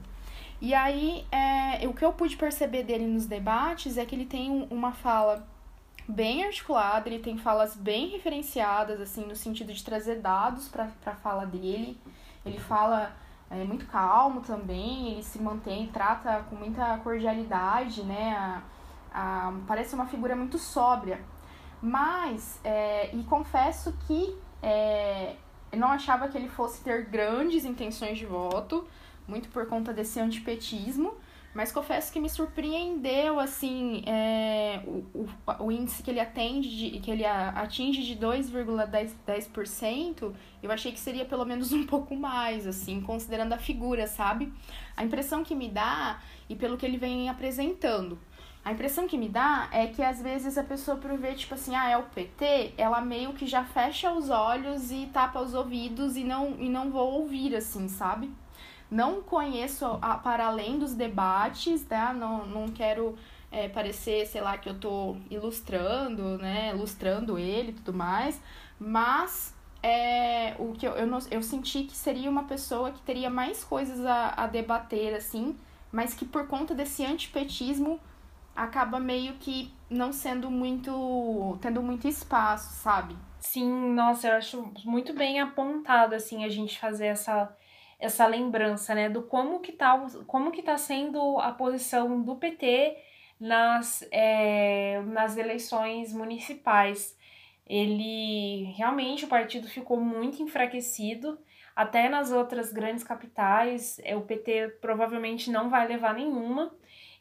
E 0.62 0.74
aí, 0.74 1.26
é, 1.32 1.88
o 1.88 1.94
que 1.94 2.04
eu 2.04 2.12
pude 2.12 2.36
perceber 2.36 2.84
dele 2.84 3.08
nos 3.08 3.26
debates 3.26 3.98
é 3.98 4.06
que 4.06 4.14
ele 4.14 4.26
tem 4.26 4.68
uma 4.70 4.92
fala 4.92 5.48
bem 6.08 6.44
articulada, 6.44 7.08
ele 7.08 7.20
tem 7.20 7.38
falas 7.38 7.76
bem 7.76 8.10
referenciadas, 8.10 9.00
assim, 9.00 9.26
no 9.26 9.36
sentido 9.36 9.72
de 9.72 9.84
trazer 9.84 10.20
dados 10.20 10.68
para 10.68 10.90
a 11.06 11.16
fala 11.16 11.46
dele. 11.46 11.98
Ele 12.46 12.60
fala 12.60 13.16
é, 13.50 13.64
muito 13.64 13.86
calmo 13.86 14.42
também, 14.42 15.14
ele 15.14 15.24
se 15.24 15.40
mantém, 15.40 15.88
trata 15.88 16.44
com 16.50 16.56
muita 16.56 16.98
cordialidade, 16.98 18.04
né? 18.04 18.36
A, 18.36 18.62
a, 19.48 19.54
parece 19.68 19.96
uma 19.96 20.08
figura 20.08 20.36
muito 20.36 20.58
sóbria. 20.58 21.22
Mas, 21.82 22.60
é, 22.64 23.16
e 23.16 23.24
confesso 23.24 23.94
que 24.08 24.38
é, 24.62 25.36
eu 25.72 25.80
não 25.80 25.90
achava 25.90 26.28
que 26.28 26.38
ele 26.38 26.50
fosse 26.50 26.84
ter 26.84 27.06
grandes 27.06 27.66
intenções 27.66 28.18
de 28.18 28.26
voto, 28.26 28.88
muito 29.30 29.50
por 29.50 29.68
conta 29.68 29.94
desse 29.94 30.20
antipetismo, 30.20 31.14
mas 31.54 31.72
confesso 31.72 32.12
que 32.14 32.20
me 32.20 32.30
surpreendeu, 32.30 33.40
assim, 33.40 34.04
é, 34.06 34.82
o, 34.86 35.04
o, 35.14 35.28
o, 35.66 35.72
índice 35.72 36.04
que 36.04 36.12
ele 36.12 36.20
atende, 36.20 36.70
de, 36.70 37.00
que 37.00 37.10
ele 37.10 37.26
atinge 37.26 38.04
de 38.04 38.16
2,10%, 38.16 40.32
eu 40.62 40.72
achei 40.72 40.92
que 40.92 41.00
seria 41.00 41.26
pelo 41.26 41.44
menos 41.46 41.74
um 41.74 41.84
pouco 41.88 42.16
mais, 42.16 42.68
assim, 42.68 43.02
considerando 43.02 43.54
a 43.54 43.58
figura, 43.58 44.06
sabe? 44.06 44.54
A 44.96 45.04
impressão 45.04 45.44
que 45.44 45.56
me 45.56 45.70
dá, 45.70 46.22
e 46.48 46.56
pelo 46.56 46.78
que 46.78 46.86
ele 46.86 46.98
vem 46.98 47.30
apresentando, 47.30 48.20
a 48.64 48.72
impressão 48.72 49.08
que 49.08 49.18
me 49.18 49.28
dá 49.28 49.70
é 49.72 49.88
que 49.88 50.04
às 50.04 50.22
vezes 50.22 50.56
a 50.56 50.64
pessoa 50.64 50.98
por 50.98 51.18
ver, 51.18 51.34
tipo 51.34 51.56
assim, 51.56 51.76
ah, 51.76 51.90
é 51.90 51.98
o 51.98 52.04
PT, 52.04 52.76
ela 52.78 53.02
meio 53.02 53.34
que 53.34 53.48
já 53.48 53.64
fecha 53.64 54.12
os 54.12 54.30
olhos 54.30 54.92
e 54.92 55.10
tapa 55.12 55.42
os 55.42 55.56
ouvidos 55.56 56.16
e 56.16 56.24
não, 56.24 56.56
e 56.60 56.70
não 56.70 56.92
vou 56.92 57.22
ouvir, 57.22 57.56
assim, 57.56 57.88
sabe? 57.88 58.32
Não 58.90 59.22
conheço 59.22 59.86
a, 60.02 60.16
para 60.16 60.48
além 60.48 60.80
dos 60.80 60.94
debates, 60.94 61.84
tá? 61.84 62.14
Não, 62.14 62.46
não 62.46 62.68
quero 62.70 63.16
é, 63.52 63.70
parecer, 63.70 64.26
sei 64.26 64.42
lá, 64.42 64.58
que 64.58 64.70
eu 64.70 64.80
tô 64.80 65.16
ilustrando, 65.30 66.38
né? 66.38 66.72
Ilustrando 66.74 67.38
ele 67.38 67.70
e 67.70 67.74
tudo 67.74 67.94
mais. 67.94 68.42
Mas 68.80 69.54
é, 69.82 70.56
o 70.60 70.74
que 70.74 70.88
eu, 70.88 70.94
eu, 70.94 71.08
não, 71.08 71.20
eu 71.32 71.42
senti 71.42 71.84
que 71.84 71.96
seria 71.96 72.30
uma 72.30 72.44
pessoa 72.44 72.92
que 72.92 73.02
teria 73.02 73.30
mais 73.30 73.64
coisas 73.64 74.06
a, 74.06 74.34
a 74.36 74.48
debater, 74.48 75.14
assim, 75.16 75.56
mas 75.92 76.14
que 76.14 76.26
por 76.26 76.48
conta 76.48 76.76
desse 76.76 77.06
antipetismo 77.06 78.00
acaba 78.56 79.00
meio 79.00 79.36
que 79.36 79.74
não 79.90 80.12
sendo 80.12 80.52
muito. 80.52 81.58
tendo 81.62 81.82
muito 81.82 82.08
espaço, 82.08 82.74
sabe? 82.82 83.16
Sim, 83.40 83.94
nossa, 83.94 84.28
eu 84.28 84.36
acho 84.36 84.74
muito 84.84 85.14
bem 85.14 85.40
apontado, 85.40 86.14
assim, 86.14 86.44
a 86.44 86.50
gente 86.50 86.78
fazer 86.78 87.08
essa 87.08 87.56
essa 88.00 88.26
lembrança, 88.26 88.96
né, 88.96 89.10
do 89.10 89.24
como 89.24 89.60
que 89.60 89.74
tá, 89.74 90.08
como 90.26 90.52
que 90.52 90.62
tá 90.64 90.78
sendo 90.78 91.38
a 91.40 91.52
posição 91.52 92.22
do 92.22 92.36
PT 92.38 92.98
nas, 93.40 94.08
é, 94.12 95.02
nas 95.02 95.38
eleições 95.38 96.14
municipais. 96.14 97.18
Ele 97.68 98.72
realmente 98.76 99.26
o 99.26 99.28
partido 99.28 99.68
ficou 99.68 100.00
muito 100.00 100.42
enfraquecido, 100.42 101.38
até 101.76 102.10
nas 102.10 102.32
outras 102.32 102.74
grandes 102.74 103.04
capitais, 103.04 104.00
é, 104.04 104.16
o 104.16 104.22
PT 104.22 104.80
provavelmente 104.82 105.52
não 105.52 105.70
vai 105.70 105.88
levar 105.88 106.14
nenhuma. 106.14 106.74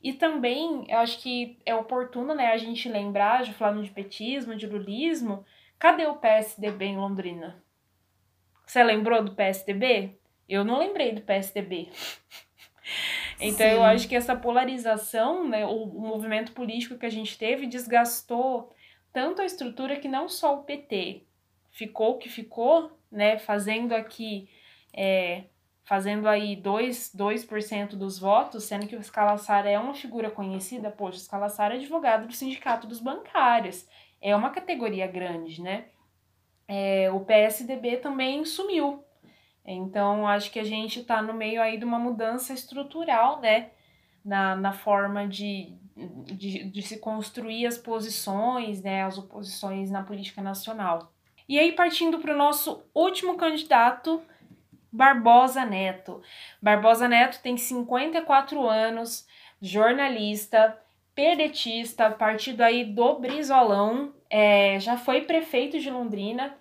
E 0.03 0.12
também, 0.12 0.85
eu 0.89 0.99
acho 0.99 1.20
que 1.20 1.59
é 1.66 1.74
oportuno, 1.74 2.35
né, 2.35 2.53
a 2.53 2.57
gente 2.57 2.89
lembrar, 2.89 3.45
já 3.45 3.53
falando 3.53 3.83
de 3.83 3.91
petismo, 3.91 4.55
de 4.55 4.66
lulismo, 4.66 5.45
cadê 5.79 6.07
o 6.07 6.16
PSDB 6.16 6.87
em 6.87 6.97
Londrina? 6.97 7.62
Você 8.64 8.83
lembrou 8.83 9.24
do 9.24 9.35
PSDB? 9.35 10.18
Eu 10.49 10.65
não 10.65 10.79
lembrei 10.79 11.13
do 11.13 11.21
PSDB. 11.21 11.89
então 13.41 13.67
Sim. 13.67 13.75
eu 13.75 13.83
acho 13.85 14.09
que 14.09 14.17
essa 14.17 14.35
polarização, 14.35 15.47
né, 15.49 15.67
o, 15.67 15.85
o 15.85 16.01
movimento 16.01 16.53
político 16.53 16.99
que 16.99 17.07
a 17.07 17.11
gente 17.11 17.37
teve 17.37 17.67
desgastou 17.67 18.73
tanto 19.13 19.43
a 19.43 19.45
estrutura 19.45 19.97
que 19.97 20.09
não 20.09 20.29
só 20.29 20.55
o 20.55 20.65
PT 20.65 21.23
ficou 21.71 22.13
o 22.13 22.19
que 22.19 22.29
ficou, 22.29 22.99
né, 23.11 23.39
fazendo 23.39 23.95
aqui 23.95 24.49
é, 24.93 25.45
fazendo 25.89 26.29
aí 26.29 26.55
2%, 26.55 27.15
2 27.15 27.47
dos 27.95 28.19
votos, 28.19 28.65
sendo 28.65 28.87
que 28.87 28.95
o 28.95 29.03
Scalassara 29.03 29.71
é 29.71 29.79
uma 29.79 29.95
figura 29.95 30.31
conhecida, 30.31 30.91
poxa, 30.91 31.17
o 31.17 31.21
Scalassara 31.21 31.75
é 31.75 31.79
advogado 31.79 32.27
do 32.27 32.35
Sindicato 32.35 32.87
dos 32.87 33.01
Bancários, 33.01 33.89
é 34.21 34.37
uma 34.37 34.51
categoria 34.51 35.07
grande, 35.07 35.63
né? 35.63 35.87
É, 36.67 37.11
o 37.11 37.21
PSDB 37.21 37.97
também 37.97 38.45
sumiu, 38.45 39.03
então, 39.73 40.27
acho 40.27 40.51
que 40.51 40.59
a 40.59 40.64
gente 40.64 41.01
está 41.01 41.21
no 41.21 41.35
meio 41.35 41.61
aí 41.61 41.77
de 41.77 41.85
uma 41.85 41.99
mudança 41.99 42.53
estrutural, 42.53 43.41
né? 43.41 43.71
Na, 44.25 44.57
na 44.57 44.73
forma 44.73 45.27
de, 45.27 45.75
de, 46.25 46.64
de 46.64 46.83
se 46.83 46.99
construir 46.99 47.66
as 47.66 47.77
posições, 47.77 48.83
né? 48.83 49.05
As 49.05 49.19
oposições 49.19 49.91
na 49.91 50.03
política 50.03 50.41
nacional. 50.41 51.12
E 51.49 51.59
aí, 51.59 51.73
partindo 51.73 52.19
para 52.19 52.35
o 52.35 52.37
nosso 52.37 52.83
último 52.95 53.37
candidato, 53.37 54.23
Barbosa 54.93 55.64
Neto. 55.64 56.23
Barbosa 56.61 57.07
Neto 57.07 57.41
tem 57.43 57.57
54 57.57 58.66
anos, 58.66 59.27
jornalista, 59.61 60.79
pedetista, 61.14 62.11
partido 62.11 62.62
aí 62.62 62.85
do 62.85 63.19
Brizolão, 63.19 64.14
é, 64.31 64.79
já 64.79 64.97
foi 64.97 65.23
prefeito 65.23 65.79
de 65.79 65.91
Londrina, 65.91 66.57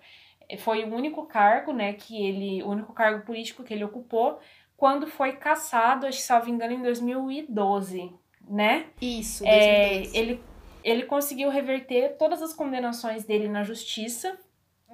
foi 0.56 0.84
o 0.84 0.94
único 0.94 1.26
cargo, 1.26 1.72
né, 1.72 1.92
que 1.92 2.24
ele, 2.24 2.62
o 2.62 2.68
único 2.68 2.92
cargo 2.92 3.26
político 3.26 3.62
que 3.62 3.74
ele 3.74 3.84
ocupou 3.84 4.38
quando 4.78 5.08
foi 5.08 5.32
caçado, 5.32 6.06
acho 6.06 6.18
que 6.18 6.24
salvo 6.24 6.48
engano, 6.48 6.72
em 6.72 6.80
2012, 6.80 8.14
né? 8.48 8.86
Isso, 9.02 9.42
2012. 9.42 9.46
É, 9.46 10.16
ele, 10.16 10.42
ele 10.84 11.02
conseguiu 11.02 11.50
reverter 11.50 12.16
todas 12.16 12.40
as 12.40 12.54
condenações 12.54 13.24
dele 13.24 13.48
na 13.48 13.64
justiça. 13.64 14.38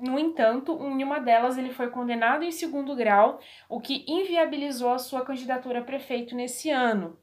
No 0.00 0.18
entanto, 0.18 0.72
em 0.80 1.04
uma 1.04 1.20
delas 1.20 1.58
ele 1.58 1.70
foi 1.70 1.90
condenado 1.90 2.42
em 2.42 2.50
segundo 2.50 2.96
grau, 2.96 3.38
o 3.68 3.78
que 3.78 4.04
inviabilizou 4.08 4.90
a 4.90 4.98
sua 4.98 5.20
candidatura 5.20 5.80
a 5.80 5.84
prefeito 5.84 6.34
nesse 6.34 6.70
ano. 6.70 7.18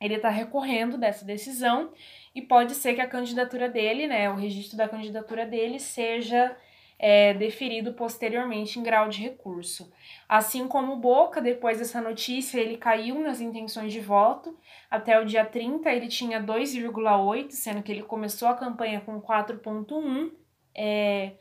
Ele 0.00 0.14
está 0.14 0.30
recorrendo 0.30 0.96
dessa 0.96 1.24
decisão 1.24 1.92
e 2.34 2.40
pode 2.40 2.74
ser 2.74 2.94
que 2.94 3.00
a 3.00 3.06
candidatura 3.06 3.68
dele, 3.68 4.08
né, 4.08 4.28
o 4.30 4.34
registro 4.34 4.76
da 4.76 4.88
candidatura 4.88 5.46
dele 5.46 5.78
seja 5.78 6.56
é, 7.02 7.34
deferido 7.34 7.94
posteriormente 7.94 8.78
em 8.78 8.82
grau 8.82 9.08
de 9.08 9.20
recurso. 9.20 9.92
Assim 10.28 10.68
como 10.68 10.94
Boca, 10.94 11.40
depois 11.40 11.78
dessa 11.78 12.00
notícia, 12.00 12.60
ele 12.60 12.76
caiu 12.76 13.18
nas 13.18 13.40
intenções 13.40 13.92
de 13.92 13.98
voto. 13.98 14.56
Até 14.88 15.18
o 15.20 15.24
dia 15.26 15.44
30 15.44 15.90
ele 15.90 16.06
tinha 16.06 16.40
2,8, 16.40 17.50
sendo 17.50 17.82
que 17.82 17.90
ele 17.90 18.04
começou 18.04 18.46
a 18.46 18.54
campanha 18.54 19.00
com 19.00 19.20
4,1. 19.20 20.30
É, 20.72 21.32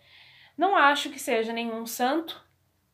não 0.58 0.76
acho 0.76 1.12
que 1.12 1.20
seja 1.20 1.54
nenhum 1.54 1.86
santo, 1.86 2.44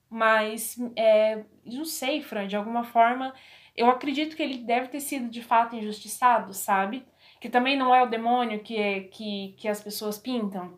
mas 0.09 0.78
é, 0.97 1.45
não 1.63 1.86
sei, 1.86 2.22
Fran, 2.22 2.47
de 2.47 2.57
alguma 2.57 2.84
forma, 2.84 3.34
eu 3.78 3.89
acredito 3.89 4.36
que 4.36 4.43
ele 4.43 4.57
deve 4.57 4.89
ter 4.89 4.99
sido 4.99 5.30
de 5.30 5.41
fato 5.41 5.74
injustiçado, 5.74 6.53
sabe? 6.53 7.05
Que 7.39 7.47
também 7.47 7.78
não 7.78 7.95
é 7.95 8.03
o 8.03 8.09
demônio 8.09 8.59
que, 8.59 8.76
é, 8.76 9.01
que, 9.03 9.55
que 9.57 9.70
as 9.70 9.82
pessoas 9.82 10.18
pintam 10.18 10.78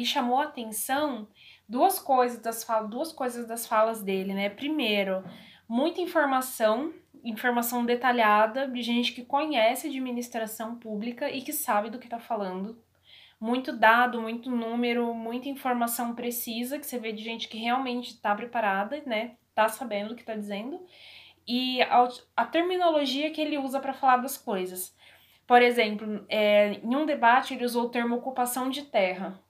me 0.00 0.06
chamou 0.06 0.40
a 0.40 0.44
atenção 0.44 1.28
duas 1.68 1.98
coisas 1.98 2.40
das 2.40 2.64
falas, 2.64 2.88
duas 2.88 3.12
coisas 3.12 3.46
das 3.46 3.66
falas 3.66 4.02
dele, 4.02 4.32
né? 4.32 4.48
Primeiro, 4.48 5.22
muita 5.68 6.00
informação, 6.00 6.94
informação 7.22 7.84
detalhada 7.84 8.66
de 8.66 8.80
gente 8.80 9.12
que 9.12 9.26
conhece 9.26 9.88
administração 9.88 10.76
pública 10.76 11.30
e 11.30 11.42
que 11.42 11.52
sabe 11.52 11.90
do 11.90 11.98
que 11.98 12.06
está 12.06 12.18
falando. 12.18 12.82
muito 13.38 13.72
dado, 13.72 14.20
muito 14.20 14.50
número, 14.50 15.14
muita 15.14 15.48
informação 15.48 16.14
precisa, 16.14 16.78
que 16.78 16.86
você 16.86 16.98
vê 16.98 17.10
de 17.10 17.22
gente 17.22 17.48
que 17.48 17.56
realmente 17.56 18.10
está 18.10 18.34
preparada, 18.34 19.02
né? 19.06 19.36
Tá 19.54 19.68
sabendo 19.68 20.12
o 20.12 20.14
que 20.14 20.22
está 20.22 20.34
dizendo. 20.34 20.80
E 21.46 21.82
a, 21.82 22.08
a, 22.36 22.46
terminologia 22.46 23.30
que 23.30 23.40
ele 23.40 23.58
usa 23.58 23.80
para 23.80 23.94
falar 23.94 24.18
das 24.18 24.36
coisas. 24.36 24.94
Por 25.46 25.62
exemplo, 25.62 26.24
é, 26.28 26.74
em 26.84 26.94
um 26.96 27.06
debate 27.06 27.54
ele 27.54 27.64
usou 27.64 27.84
o 27.86 27.90
termo 27.90 28.16
ocupação 28.16 28.68
de 28.70 28.82
terra. 28.82 29.40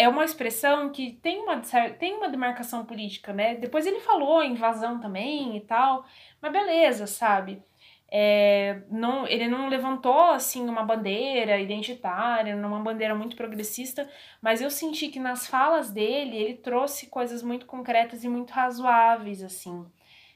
É 0.00 0.08
uma 0.08 0.24
expressão 0.24 0.90
que 0.90 1.12
tem 1.12 1.40
uma, 1.40 1.60
tem 1.98 2.14
uma 2.16 2.30
demarcação 2.30 2.86
política, 2.86 3.34
né? 3.34 3.56
Depois 3.56 3.84
ele 3.86 4.00
falou 4.00 4.42
invasão 4.42 4.98
também 4.98 5.58
e 5.58 5.60
tal, 5.60 6.06
mas 6.40 6.50
beleza, 6.50 7.06
sabe? 7.06 7.62
É, 8.10 8.80
não, 8.90 9.26
ele 9.26 9.46
não 9.46 9.68
levantou 9.68 10.30
assim 10.30 10.66
uma 10.68 10.82
bandeira 10.82 11.60
identitária, 11.60 12.56
uma 12.56 12.80
bandeira 12.80 13.14
muito 13.14 13.36
progressista, 13.36 14.08
mas 14.40 14.62
eu 14.62 14.70
senti 14.70 15.08
que 15.08 15.20
nas 15.20 15.46
falas 15.46 15.90
dele 15.90 16.34
ele 16.36 16.54
trouxe 16.54 17.06
coisas 17.08 17.42
muito 17.42 17.66
concretas 17.66 18.24
e 18.24 18.28
muito 18.28 18.52
razoáveis 18.52 19.42
assim. 19.42 19.86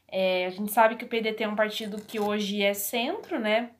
É, 0.06 0.44
a 0.46 0.50
gente 0.50 0.72
sabe 0.72 0.96
que 0.96 1.06
o 1.06 1.08
PDT 1.08 1.44
é 1.44 1.48
um 1.48 1.56
partido 1.56 1.96
que 2.04 2.20
hoje 2.20 2.62
é 2.62 2.74
centro, 2.74 3.40
né? 3.40 3.70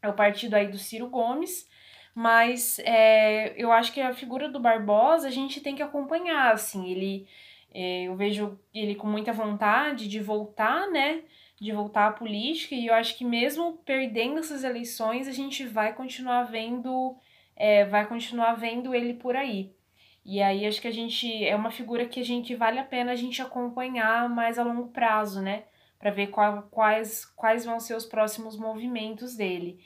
É 0.00 0.08
o 0.08 0.14
partido 0.14 0.54
aí 0.54 0.68
do 0.68 0.78
Ciro 0.78 1.08
Gomes, 1.10 1.68
mas 2.14 2.78
é, 2.80 3.54
eu 3.56 3.72
acho 3.72 3.92
que 3.92 4.00
a 4.00 4.12
figura 4.12 4.48
do 4.48 4.60
Barbosa 4.60 5.28
a 5.28 5.30
gente 5.30 5.60
tem 5.60 5.74
que 5.74 5.82
acompanhar, 5.82 6.52
assim, 6.52 6.90
ele 6.90 7.26
é, 7.74 8.04
eu 8.04 8.16
vejo 8.16 8.58
ele 8.74 8.94
com 8.94 9.06
muita 9.06 9.32
vontade 9.32 10.08
de 10.08 10.20
voltar, 10.20 10.90
né? 10.90 11.22
de 11.62 11.70
voltar 11.70 12.08
à 12.08 12.12
política, 12.12 12.74
e 12.74 12.88
eu 12.88 12.94
acho 12.94 13.16
que 13.16 13.24
mesmo 13.24 13.78
perdendo 13.84 14.40
essas 14.40 14.64
eleições, 14.64 15.28
a 15.28 15.30
gente 15.30 15.64
vai 15.64 15.92
continuar 15.92 16.42
vendo, 16.42 17.16
é, 17.54 17.84
vai 17.84 18.04
continuar 18.04 18.54
vendo 18.54 18.92
ele 18.92 19.14
por 19.14 19.36
aí. 19.36 19.72
E 20.24 20.42
aí 20.42 20.66
acho 20.66 20.80
que 20.80 20.88
a 20.88 20.92
gente 20.92 21.44
é 21.44 21.54
uma 21.54 21.70
figura 21.70 22.04
que 22.04 22.18
a 22.18 22.24
gente 22.24 22.52
vale 22.56 22.80
a 22.80 22.84
pena 22.84 23.12
a 23.12 23.16
gente 23.16 23.40
acompanhar 23.40 24.28
mais 24.28 24.58
a 24.58 24.64
longo 24.64 24.88
prazo, 24.88 25.40
né? 25.40 25.62
Para 26.00 26.10
ver 26.10 26.28
qual, 26.28 26.62
quais, 26.68 27.24
quais 27.24 27.64
vão 27.64 27.78
ser 27.78 27.94
os 27.94 28.06
próximos 28.06 28.56
movimentos 28.56 29.36
dele. 29.36 29.78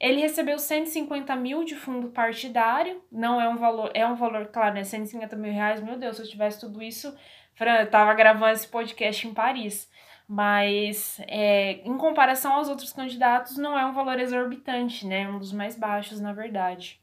Ele 0.00 0.20
recebeu 0.20 0.58
150 0.58 1.34
mil 1.36 1.64
de 1.64 1.74
fundo 1.74 2.08
partidário, 2.08 3.02
não 3.10 3.40
é 3.40 3.48
um 3.48 3.56
valor, 3.56 3.90
é 3.94 4.06
um 4.06 4.14
valor, 4.14 4.46
claro, 4.48 4.74
né? 4.74 4.84
150 4.84 5.36
mil 5.36 5.52
reais, 5.52 5.82
meu 5.82 5.96
Deus, 5.96 6.16
se 6.16 6.22
eu 6.22 6.28
tivesse 6.28 6.60
tudo 6.60 6.82
isso, 6.82 7.16
Fran, 7.54 7.76
eu 7.76 7.90
tava 7.90 8.12
gravando 8.14 8.52
esse 8.52 8.68
podcast 8.68 9.26
em 9.26 9.32
Paris 9.32 9.88
mas 10.26 11.20
é, 11.28 11.72
em 11.86 11.96
comparação 11.98 12.54
aos 12.54 12.68
outros 12.68 12.92
candidatos 12.92 13.58
não 13.58 13.78
é 13.78 13.84
um 13.84 13.92
valor 13.92 14.18
exorbitante, 14.18 15.06
né? 15.06 15.22
É 15.22 15.28
um 15.28 15.38
dos 15.38 15.52
mais 15.52 15.76
baixos, 15.76 16.20
na 16.20 16.32
verdade. 16.32 17.00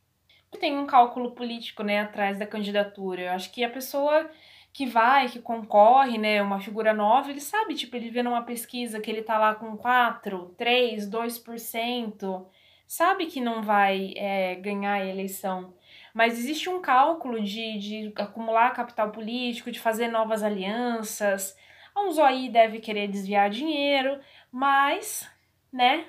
Tem 0.60 0.78
um 0.78 0.86
cálculo 0.86 1.32
político, 1.32 1.82
né, 1.84 2.02
atrás 2.02 2.38
da 2.38 2.46
candidatura. 2.46 3.22
Eu 3.22 3.32
acho 3.32 3.52
que 3.52 3.64
a 3.64 3.70
pessoa 3.70 4.30
que 4.74 4.86
vai, 4.86 5.30
que 5.30 5.40
concorre, 5.40 6.18
né, 6.18 6.42
uma 6.42 6.60
figura 6.60 6.94
nova, 6.94 7.30
ele 7.30 7.40
sabe, 7.40 7.74
tipo, 7.74 7.96
ele 7.96 8.10
vê 8.10 8.24
numa 8.24 8.42
pesquisa 8.42 9.00
que 9.00 9.10
ele 9.10 9.22
tá 9.22 9.38
lá 9.38 9.56
com 9.56 9.78
4, 9.78 10.54
3, 10.58 11.10
2%, 11.10 12.46
sabe 12.92 13.28
que 13.28 13.40
não 13.40 13.62
vai 13.64 14.14
é, 14.18 14.56
ganhar 14.56 14.94
a 14.94 15.06
eleição. 15.06 15.74
Mas 16.14 16.38
existe 16.38 16.68
um 16.70 16.82
cálculo 16.82 17.42
de, 17.42 17.78
de 17.80 18.14
acumular 18.18 18.74
capital 18.74 19.12
político, 19.12 19.72
de 19.72 19.80
fazer 19.80 20.10
novas 20.10 20.44
alianças, 20.44 21.56
Uns 21.96 22.18
aí 22.18 22.50
deve 22.50 22.80
querer 22.80 23.08
desviar 23.08 23.50
dinheiro, 23.50 24.20
mas, 24.52 25.30
né? 25.72 26.06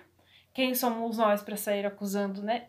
Quem 0.54 0.74
somos 0.74 1.18
nós 1.18 1.42
para 1.42 1.56
sair 1.56 1.84
acusando, 1.84 2.42
né? 2.42 2.68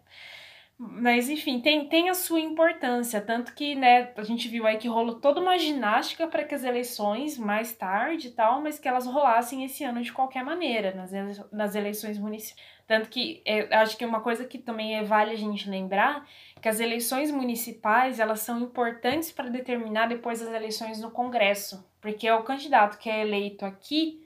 Mas 0.78 1.30
enfim, 1.30 1.62
tem, 1.62 1.88
tem 1.88 2.10
a 2.10 2.16
sua 2.16 2.40
importância, 2.40 3.22
tanto 3.22 3.54
que, 3.54 3.76
né, 3.76 4.12
a 4.18 4.24
gente 4.24 4.48
viu 4.48 4.66
aí 4.66 4.78
que 4.78 4.88
rolou 4.88 5.20
toda 5.20 5.40
uma 5.40 5.58
ginástica 5.58 6.28
para 6.28 6.44
que 6.44 6.56
as 6.56 6.64
eleições 6.64 7.38
mais 7.38 7.74
tarde 7.74 8.30
e 8.30 8.32
tal, 8.32 8.62
mas 8.62 8.80
que 8.80 8.88
elas 8.88 9.06
rolassem 9.06 9.64
esse 9.64 9.84
ano 9.84 10.02
de 10.02 10.12
qualquer 10.12 10.44
maneira, 10.44 10.94
nas, 10.94 11.14
ele, 11.14 11.32
nas 11.52 11.76
eleições 11.76 12.18
municipais. 12.18 12.66
Tanto 12.88 13.08
que 13.08 13.42
é, 13.46 13.74
acho 13.78 13.96
que 13.96 14.04
uma 14.04 14.20
coisa 14.20 14.46
que 14.46 14.58
também 14.58 14.98
é, 14.98 15.04
vale 15.04 15.32
a 15.32 15.38
gente 15.38 15.70
lembrar 15.70 16.28
que 16.62 16.68
as 16.68 16.80
eleições 16.80 17.32
municipais 17.32 18.20
elas 18.20 18.42
são 18.42 18.60
importantes 18.60 19.32
para 19.32 19.50
determinar 19.50 20.08
depois 20.08 20.42
as 20.42 20.54
eleições 20.54 21.00
no 21.00 21.12
Congresso, 21.12 21.88
porque 22.02 22.30
o 22.30 22.44
candidato 22.44 22.98
que 22.98 23.10
é 23.10 23.22
eleito 23.22 23.64
aqui 23.64 24.24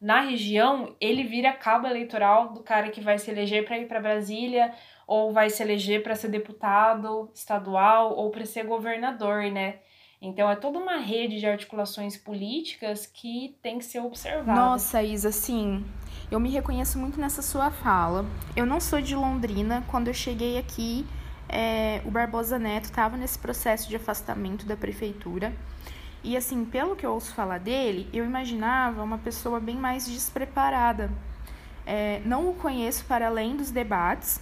na 0.00 0.22
região, 0.22 0.96
ele 0.98 1.22
vira 1.24 1.52
cabo 1.52 1.86
eleitoral 1.86 2.54
do 2.54 2.62
cara 2.62 2.88
que 2.88 3.02
vai 3.02 3.18
se 3.18 3.30
eleger 3.30 3.66
para 3.66 3.78
ir 3.78 3.86
para 3.86 4.00
Brasília 4.00 4.72
ou 5.10 5.32
vai 5.32 5.50
se 5.50 5.60
eleger 5.60 6.04
para 6.04 6.14
ser 6.14 6.28
deputado 6.28 7.28
estadual 7.34 8.14
ou 8.16 8.30
para 8.30 8.46
ser 8.46 8.64
governador, 8.64 9.50
né? 9.50 9.80
Então 10.22 10.48
é 10.48 10.54
toda 10.54 10.78
uma 10.78 10.98
rede 10.98 11.40
de 11.40 11.46
articulações 11.46 12.16
políticas 12.16 13.06
que 13.06 13.56
tem 13.60 13.78
que 13.80 13.84
ser 13.84 13.98
observada. 13.98 14.52
Nossa, 14.52 15.02
Isa, 15.02 15.32
sim. 15.32 15.84
Eu 16.30 16.38
me 16.38 16.48
reconheço 16.48 16.96
muito 16.96 17.20
nessa 17.20 17.42
sua 17.42 17.72
fala. 17.72 18.24
Eu 18.54 18.64
não 18.64 18.78
sou 18.78 19.00
de 19.00 19.16
Londrina. 19.16 19.82
Quando 19.90 20.06
eu 20.06 20.14
cheguei 20.14 20.56
aqui, 20.56 21.04
é, 21.48 22.00
o 22.04 22.10
Barbosa 22.12 22.56
Neto 22.56 22.84
estava 22.84 23.16
nesse 23.16 23.36
processo 23.36 23.88
de 23.88 23.96
afastamento 23.96 24.64
da 24.64 24.76
prefeitura. 24.76 25.52
E 26.22 26.36
assim, 26.36 26.64
pelo 26.64 26.94
que 26.94 27.04
eu 27.04 27.14
ouço 27.14 27.34
falar 27.34 27.58
dele, 27.58 28.08
eu 28.12 28.24
imaginava 28.24 29.02
uma 29.02 29.18
pessoa 29.18 29.58
bem 29.58 29.74
mais 29.74 30.06
despreparada. 30.06 31.10
É, 31.84 32.20
não 32.24 32.48
o 32.48 32.54
conheço 32.54 33.04
para 33.06 33.26
além 33.26 33.56
dos 33.56 33.72
debates, 33.72 34.40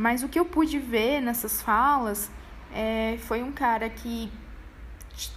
mas 0.00 0.22
o 0.22 0.30
que 0.30 0.38
eu 0.38 0.46
pude 0.46 0.78
ver 0.78 1.20
nessas 1.20 1.60
falas 1.60 2.30
é, 2.72 3.18
foi 3.18 3.42
um 3.42 3.52
cara 3.52 3.90
que 3.90 4.32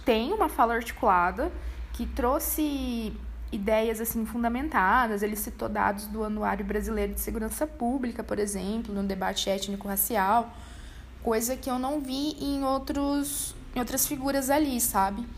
tem 0.06 0.32
uma 0.32 0.48
fala 0.48 0.72
articulada, 0.72 1.52
que 1.92 2.06
trouxe 2.06 3.12
ideias 3.52 4.00
assim 4.00 4.24
fundamentadas. 4.24 5.22
Ele 5.22 5.36
citou 5.36 5.68
dados 5.68 6.06
do 6.06 6.24
Anuário 6.24 6.64
Brasileiro 6.64 7.12
de 7.12 7.20
Segurança 7.20 7.66
Pública, 7.66 8.24
por 8.24 8.38
exemplo, 8.38 8.94
no 8.94 9.02
debate 9.02 9.50
étnico-racial, 9.50 10.50
coisa 11.22 11.58
que 11.58 11.68
eu 11.68 11.78
não 11.78 12.00
vi 12.00 12.34
em 12.40 12.64
outros 12.64 13.54
em 13.76 13.78
outras 13.80 14.06
figuras 14.06 14.48
ali, 14.48 14.80
sabe? 14.80 15.28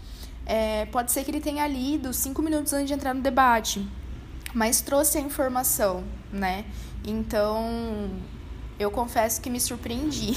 É, 0.46 0.86
pode 0.86 1.10
ser 1.10 1.24
que 1.24 1.32
ele 1.32 1.40
tenha 1.40 1.66
lido 1.66 2.14
cinco 2.14 2.42
minutos 2.42 2.72
antes 2.72 2.86
de 2.86 2.94
entrar 2.94 3.12
no 3.12 3.22
debate, 3.22 3.84
mas 4.54 4.80
trouxe 4.80 5.18
a 5.18 5.20
informação, 5.20 6.04
né? 6.32 6.64
Então, 7.04 8.08
eu 8.78 8.90
confesso 8.90 9.40
que 9.40 9.48
me 9.48 9.60
surpreendi. 9.60 10.36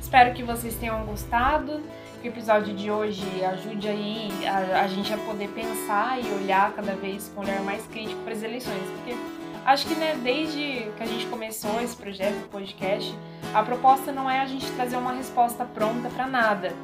Espero 0.00 0.34
que 0.34 0.42
vocês 0.42 0.74
tenham 0.76 1.04
gostado. 1.04 1.80
Que 2.20 2.28
o 2.28 2.30
episódio 2.30 2.74
de 2.74 2.90
hoje 2.90 3.24
ajude 3.44 3.88
aí 3.88 4.28
a, 4.46 4.82
a 4.82 4.88
gente 4.88 5.12
a 5.12 5.16
poder 5.16 5.48
pensar 5.48 6.22
e 6.22 6.30
olhar 6.32 6.72
cada 6.74 6.94
vez 6.94 7.32
com 7.34 7.40
um 7.40 7.44
olhar 7.44 7.62
mais 7.62 7.86
crítico 7.86 8.20
para 8.22 8.34
as 8.34 8.42
eleições, 8.42 8.82
porque 8.96 9.16
acho 9.64 9.86
que 9.86 9.94
né, 9.94 10.20
desde 10.22 10.90
que 10.98 11.02
a 11.02 11.06
gente 11.06 11.24
começou 11.28 11.80
esse 11.80 11.96
projeto, 11.96 12.44
o 12.44 12.48
podcast, 12.48 13.16
a 13.54 13.62
proposta 13.62 14.12
não 14.12 14.28
é 14.28 14.38
a 14.40 14.44
gente 14.44 14.70
trazer 14.72 14.96
uma 14.96 15.12
resposta 15.12 15.64
pronta 15.64 16.10
para 16.10 16.26
nada, 16.26 16.74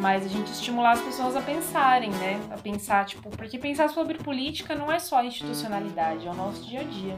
mas 0.00 0.24
a 0.24 0.28
gente 0.28 0.50
estimular 0.50 0.92
as 0.92 1.00
pessoas 1.00 1.36
a 1.36 1.40
pensarem, 1.40 2.10
né? 2.10 2.40
A 2.50 2.58
pensar, 2.58 3.04
tipo, 3.04 3.30
porque 3.30 3.58
pensar 3.58 3.88
sobre 3.90 4.18
política 4.18 4.74
não 4.74 4.90
é 4.90 4.98
só 4.98 5.22
institucionalidade, 5.22 6.26
é 6.26 6.30
o 6.30 6.34
nosso 6.34 6.64
dia 6.64 6.80
a 6.80 6.84
dia. 6.84 7.16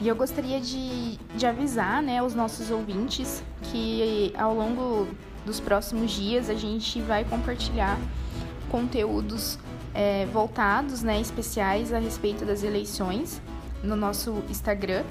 E 0.00 0.08
eu 0.08 0.14
gostaria 0.14 0.60
de, 0.60 1.16
de 1.16 1.46
avisar, 1.46 2.02
né, 2.02 2.22
os 2.22 2.34
nossos 2.34 2.70
ouvintes 2.70 3.42
que 3.62 4.32
ao 4.36 4.54
longo 4.54 5.08
dos 5.44 5.60
próximos 5.60 6.12
dias 6.12 6.48
a 6.48 6.54
gente 6.54 7.00
vai 7.00 7.24
compartilhar 7.24 7.98
conteúdos 8.70 9.58
é, 9.92 10.26
voltados, 10.26 11.02
né, 11.02 11.20
especiais 11.20 11.92
a 11.92 11.98
respeito 11.98 12.44
das 12.44 12.62
eleições 12.62 13.40
no 13.82 13.94
nosso 13.94 14.42
Instagram 14.48 15.04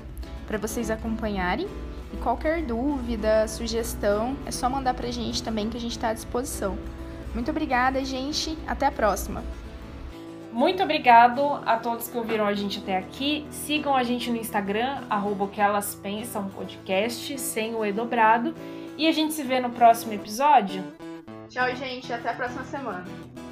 para 0.48 0.58
vocês 0.58 0.90
acompanharem. 0.90 1.68
E 2.14 2.18
qualquer 2.18 2.62
dúvida, 2.62 3.48
sugestão, 3.48 4.38
é 4.46 4.52
só 4.52 4.70
mandar 4.70 4.94
pra 4.94 5.10
gente 5.10 5.42
também 5.42 5.70
que 5.70 5.76
a 5.76 5.80
gente 5.80 5.94
está 5.94 6.10
à 6.10 6.14
disposição. 6.14 6.78
Muito 7.34 7.50
obrigada, 7.50 8.06
gente. 8.06 8.58
Até 8.68 8.86
a 8.86 8.92
próxima. 8.92 9.44
Muito 10.52 10.84
obrigado 10.84 11.42
a 11.66 11.78
todos 11.78 12.08
que 12.08 12.16
ouviram 12.16 12.46
a 12.46 12.54
gente 12.54 12.78
até 12.78 12.96
aqui. 12.96 13.48
Sigam 13.50 13.96
a 13.96 14.04
gente 14.04 14.30
no 14.30 14.38
Instagram, 14.38 15.02
arroba 15.10 15.48
que 15.48 15.60
elas 15.60 15.96
pensam 15.96 16.48
podcast, 16.50 17.40
sem 17.40 17.74
o 17.74 17.84
E 17.84 17.92
dobrado. 17.92 18.54
E 18.96 19.08
a 19.08 19.12
gente 19.12 19.34
se 19.34 19.42
vê 19.42 19.60
no 19.60 19.72
próximo 19.72 20.14
episódio. 20.14 20.84
Tchau, 21.50 21.76
gente. 21.76 22.14
Até 22.14 22.30
a 22.30 22.34
próxima 22.34 22.64
semana. 22.66 23.43